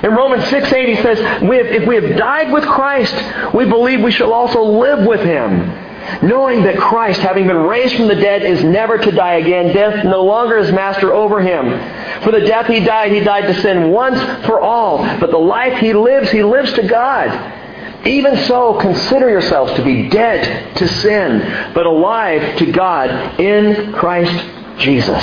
In 0.05 0.13
Romans 0.13 0.45
6.8 0.45 0.89
he 0.89 1.03
says, 1.03 1.19
if 1.21 1.89
we 1.89 1.95
have 1.97 2.17
died 2.17 2.53
with 2.53 2.65
Christ, 2.65 3.53
we 3.53 3.65
believe 3.65 4.01
we 4.01 4.13
shall 4.13 4.33
also 4.33 4.63
live 4.63 5.05
with 5.05 5.23
him 5.23 5.90
knowing 6.23 6.63
that 6.65 6.79
Christ, 6.79 7.21
having 7.21 7.47
been 7.47 7.57
raised 7.57 7.97
from 7.97 8.09
the 8.09 8.15
dead, 8.15 8.43
is 8.43 8.63
never 8.65 8.99
to 8.99 9.11
die 9.11 9.35
again. 9.35 9.75
Death 9.75 10.05
no 10.05 10.25
longer 10.25 10.59
is 10.59 10.73
master 10.73 11.13
over 11.13 11.41
him. 11.41 11.71
For 12.23 12.31
the 12.33 12.41
death 12.41 12.67
he 12.67 12.81
died, 12.81 13.13
he 13.13 13.21
died 13.21 13.47
to 13.47 13.61
sin 13.61 13.91
once 13.91 14.21
for 14.47 14.61
all. 14.61 14.99
But 15.19 15.31
the 15.31 15.39
life 15.39 15.79
he 15.79 15.93
lives, 15.93 16.31
he 16.31 16.43
lives 16.43 16.73
to 16.75 16.83
God. 16.83 18.07
Even 18.07 18.37
so, 18.47 18.79
consider 18.81 19.29
yourselves 19.29 19.75
to 19.75 19.85
be 19.85 20.09
dead 20.09 20.75
to 20.77 20.89
sin, 20.89 21.73
but 21.75 21.85
alive 21.85 22.57
to 22.59 22.73
God 22.73 23.39
in 23.39 23.93
Christ 23.93 24.79
Jesus. 24.79 25.23